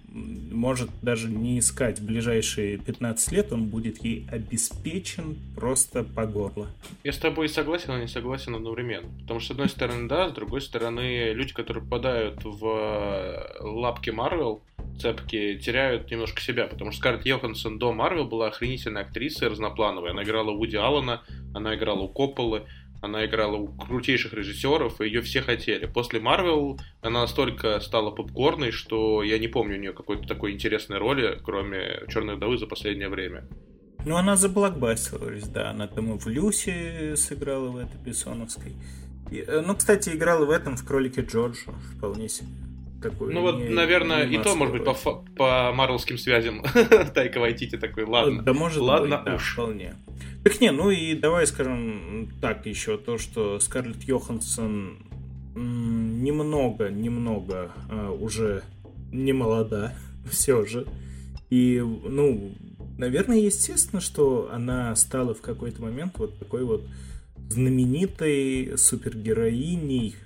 может 0.53 0.91
даже 1.01 1.29
не 1.29 1.59
искать 1.59 2.01
ближайшие 2.01 2.79
15 2.79 3.33
лет, 3.33 3.53
он 3.53 3.65
будет 3.67 4.05
ей 4.05 4.27
обеспечен 4.31 5.37
просто 5.57 6.05
по 6.05 6.27
горло. 6.27 6.69
Я 7.03 7.13
с 7.13 7.19
тобой 7.19 7.49
согласен, 7.49 7.89
но 7.89 7.99
не 7.99 8.09
согласен 8.09 8.55
одновременно. 8.55 9.09
Потому 9.23 9.41
что, 9.41 9.49
с 9.49 9.51
одной 9.53 9.69
стороны, 9.69 10.09
да, 10.09 10.29
с 10.29 10.33
другой 10.33 10.61
стороны, 10.61 11.33
люди, 11.33 11.53
которые 11.53 11.83
попадают 11.83 12.45
в 12.45 12.65
э, 12.65 13.63
лапки 13.63 14.11
Марвел, 14.11 14.63
цепки, 15.01 15.59
теряют 15.59 16.11
немножко 16.11 16.41
себя, 16.41 16.67
потому 16.67 16.93
что 16.93 17.01
Скарлетт 17.01 17.27
Йоханссон 17.27 17.79
до 17.79 17.93
Марвел 17.93 18.25
была 18.25 18.49
охренительной 18.49 19.03
актрисой 19.03 19.49
разноплановой. 19.49 20.11
Она 20.11 20.23
играла 20.23 20.53
Вуди 20.53 20.77
Аллена, 20.77 21.23
она 21.55 21.75
играла 21.75 22.01
у 22.01 22.09
Копполы, 22.09 22.67
она 23.03 23.27
играла 23.27 23.57
у 23.57 23.67
крутейших 23.67 24.33
режиссеров, 24.33 25.01
и 25.01 25.07
ее 25.07 25.21
все 25.21 25.43
хотели. 25.43 25.87
После 25.87 26.21
Марвел 26.21 26.81
она 27.01 27.23
настолько 27.23 27.79
стала 27.81 28.11
попкорной, 28.11 28.71
что 28.71 29.23
я 29.23 29.39
не 29.39 29.49
помню 29.49 29.77
у 29.77 29.81
нее 29.81 29.93
какой-то 29.93 30.27
такой 30.27 30.53
интересной 30.53 30.99
роли, 30.99 31.39
кроме 31.43 32.05
Черной 32.09 32.37
вдовы 32.37 32.59
за 32.59 32.67
последнее 32.67 33.09
время. 33.09 33.45
Ну, 34.07 34.17
она 34.17 34.37
заблокбастилась, 34.37 35.45
да. 35.49 35.71
Она 35.71 35.89
там 35.89 36.15
и 36.15 36.19
в 36.19 36.27
Люсе 36.27 37.15
сыграла 37.17 37.69
в 37.69 37.77
этой 37.77 38.01
Бессоновской. 38.01 38.73
Э, 39.31 39.63
ну, 39.67 39.75
кстати, 39.75 40.11
играла 40.11 40.45
в 40.45 40.51
этом 40.51 40.77
в 40.77 40.85
Кролике 40.87 41.23
Джорджа 41.23 41.73
вполне 41.97 42.29
себе. 42.29 42.49
Такой, 43.03 43.35
ну 43.35 43.41
вот, 43.41 43.59
не, 43.59 43.69
наверное, 43.69 44.27
не 44.27 44.37
и 44.37 44.39
то, 44.39 44.55
может 44.55 44.75
быть, 44.75 44.85
по, 44.85 44.95
по 45.37 45.73
марвелским 45.73 46.19
связям 46.19 46.63
Тайка 47.15 47.39
Вайтити 47.41 47.77
такой, 47.77 48.05
ладно. 48.05 48.43
Да, 48.43 48.53
может 48.53 48.81
ладно 48.81 49.17
быть, 49.19 49.25
да, 49.27 49.39
вполне. 49.39 49.97
Так 50.45 50.61
не, 50.61 50.71
ну 50.71 50.91
и 50.91 51.15
давай 51.15 51.47
скажем 51.47 52.31
так 52.41 52.67
еще, 52.67 52.99
то, 52.99 53.19
что 53.19 53.59
Скарлетт 53.61 54.05
Йоханссон 54.05 54.99
немного, 55.55 56.91
немного 56.91 57.73
э, 57.89 58.09
уже 58.09 58.63
не 59.11 59.33
молода, 59.33 59.95
все 60.31 60.65
же. 60.65 60.87
И, 61.51 61.81
ну, 61.81 62.53
наверное, 62.99 63.39
естественно, 63.39 64.01
что 64.01 64.51
она 64.53 64.97
стала 64.97 65.35
в 65.35 65.41
какой-то 65.41 65.83
момент 65.83 66.19
вот 66.19 66.39
такой 66.39 66.65
вот 66.65 66.87
знаменитой 67.51 68.79
супергероиней 68.79 70.17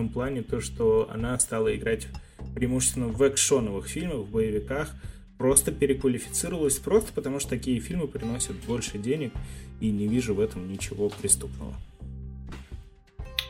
том 0.00 0.08
плане 0.08 0.42
то, 0.42 0.62
что 0.62 1.10
она 1.12 1.38
стала 1.38 1.76
играть 1.76 2.08
преимущественно 2.54 3.08
в 3.08 3.28
экшоновых 3.28 3.86
фильмах, 3.86 4.20
в 4.26 4.30
боевиках, 4.30 4.90
просто 5.36 5.72
переквалифицировалась 5.72 6.78
просто 6.78 7.12
потому, 7.12 7.38
что 7.38 7.50
такие 7.50 7.80
фильмы 7.80 8.08
приносят 8.08 8.56
больше 8.66 8.96
денег, 8.96 9.30
и 9.78 9.90
не 9.90 10.08
вижу 10.08 10.34
в 10.34 10.40
этом 10.40 10.72
ничего 10.72 11.10
преступного. 11.10 11.74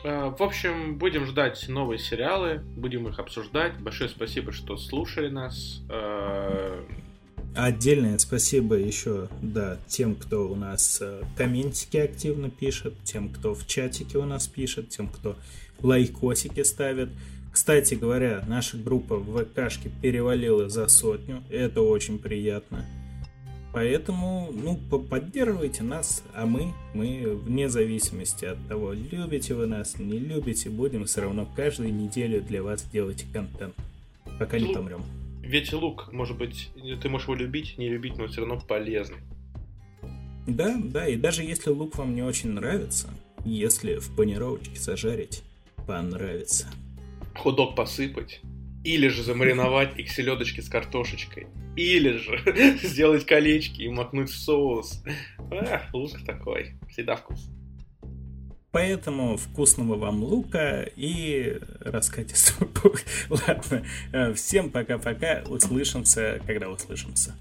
А, 0.03 0.31
в 0.31 0.43
общем, 0.43 0.97
будем 0.97 1.25
ждать 1.25 1.69
новые 1.69 1.99
сериалы, 1.99 2.61
будем 2.75 3.07
их 3.07 3.17
обсуждать. 3.19 3.79
Большое 3.79 4.09
спасибо, 4.09 4.51
что 4.51 4.75
слушали 4.75 5.29
нас. 5.29 5.81
А, 5.87 6.83
Отдельное 7.55 8.17
спасибо 8.17 8.75
еще, 8.75 9.27
да, 9.41 9.77
тем, 9.87 10.15
кто 10.15 10.49
у 10.49 10.55
нас 10.55 10.99
э, 11.01 11.21
комментики 11.35 11.97
активно 11.97 12.49
пишет, 12.49 12.93
тем, 13.03 13.27
кто 13.27 13.53
в 13.53 13.67
чатике 13.67 14.19
у 14.19 14.25
нас 14.25 14.47
пишет, 14.47 14.87
тем, 14.87 15.09
кто 15.09 15.35
лайкосики 15.83 16.63
ставит. 16.63 17.09
Кстати 17.51 17.95
говоря, 17.95 18.43
наша 18.47 18.77
группа 18.77 19.17
в 19.17 19.43
ВКшке 19.43 19.91
перевалила 20.01 20.69
за 20.69 20.87
сотню. 20.87 21.43
Это 21.49 21.81
очень 21.81 22.17
приятно. 22.17 22.85
Поэтому, 23.73 24.49
ну, 24.51 24.75
поддерживайте 24.75 25.83
нас, 25.83 26.23
а 26.33 26.45
мы, 26.45 26.73
мы 26.93 27.35
вне 27.35 27.69
зависимости 27.69 28.43
от 28.43 28.57
того, 28.67 28.91
любите 28.91 29.53
вы 29.53 29.65
нас, 29.65 29.97
не 29.97 30.19
любите, 30.19 30.69
будем 30.69 31.05
все 31.05 31.21
равно 31.21 31.47
каждую 31.55 31.93
неделю 31.93 32.41
для 32.41 32.63
вас 32.63 32.83
делать 32.83 33.25
контент, 33.31 33.73
пока 34.37 34.59
не 34.59 34.73
помрем. 34.73 35.03
Ведь 35.41 35.71
лук, 35.71 36.11
может 36.11 36.37
быть, 36.37 36.69
ты 37.01 37.07
можешь 37.07 37.27
его 37.27 37.35
любить, 37.35 37.77
не 37.77 37.87
любить, 37.87 38.17
но 38.17 38.27
все 38.27 38.41
равно 38.41 38.59
полезный. 38.59 39.19
Да, 40.47 40.77
да, 40.83 41.07
и 41.07 41.15
даже 41.15 41.43
если 41.43 41.69
лук 41.69 41.97
вам 41.97 42.13
не 42.13 42.23
очень 42.23 42.49
нравится, 42.51 43.09
если 43.45 43.99
в 43.99 44.13
панировочке 44.15 44.77
зажарить, 44.77 45.43
понравится 45.85 46.67
ходок 47.35 47.75
посыпать, 47.75 48.41
или 48.83 49.07
же 49.07 49.23
замариновать 49.23 49.97
их 49.97 50.11
селедочки 50.11 50.61
с 50.61 50.69
картошечкой, 50.69 51.47
или 51.75 52.17
же 52.17 52.77
сделать 52.83 53.25
колечки 53.25 53.81
и 53.81 53.89
макнуть 53.89 54.29
в 54.29 54.37
соус. 54.37 55.03
А, 55.51 55.83
лук 55.93 56.23
такой, 56.25 56.75
всегда 56.89 57.15
вкус. 57.15 57.49
Поэтому 58.71 59.35
вкусного 59.35 59.97
вам 59.97 60.23
лука 60.23 60.83
и 60.95 61.59
раскатистого 61.81 62.69
Ладно, 63.29 64.33
всем 64.33 64.69
пока-пока, 64.69 65.43
услышимся, 65.45 66.41
когда 66.47 66.69
услышимся. 66.69 67.35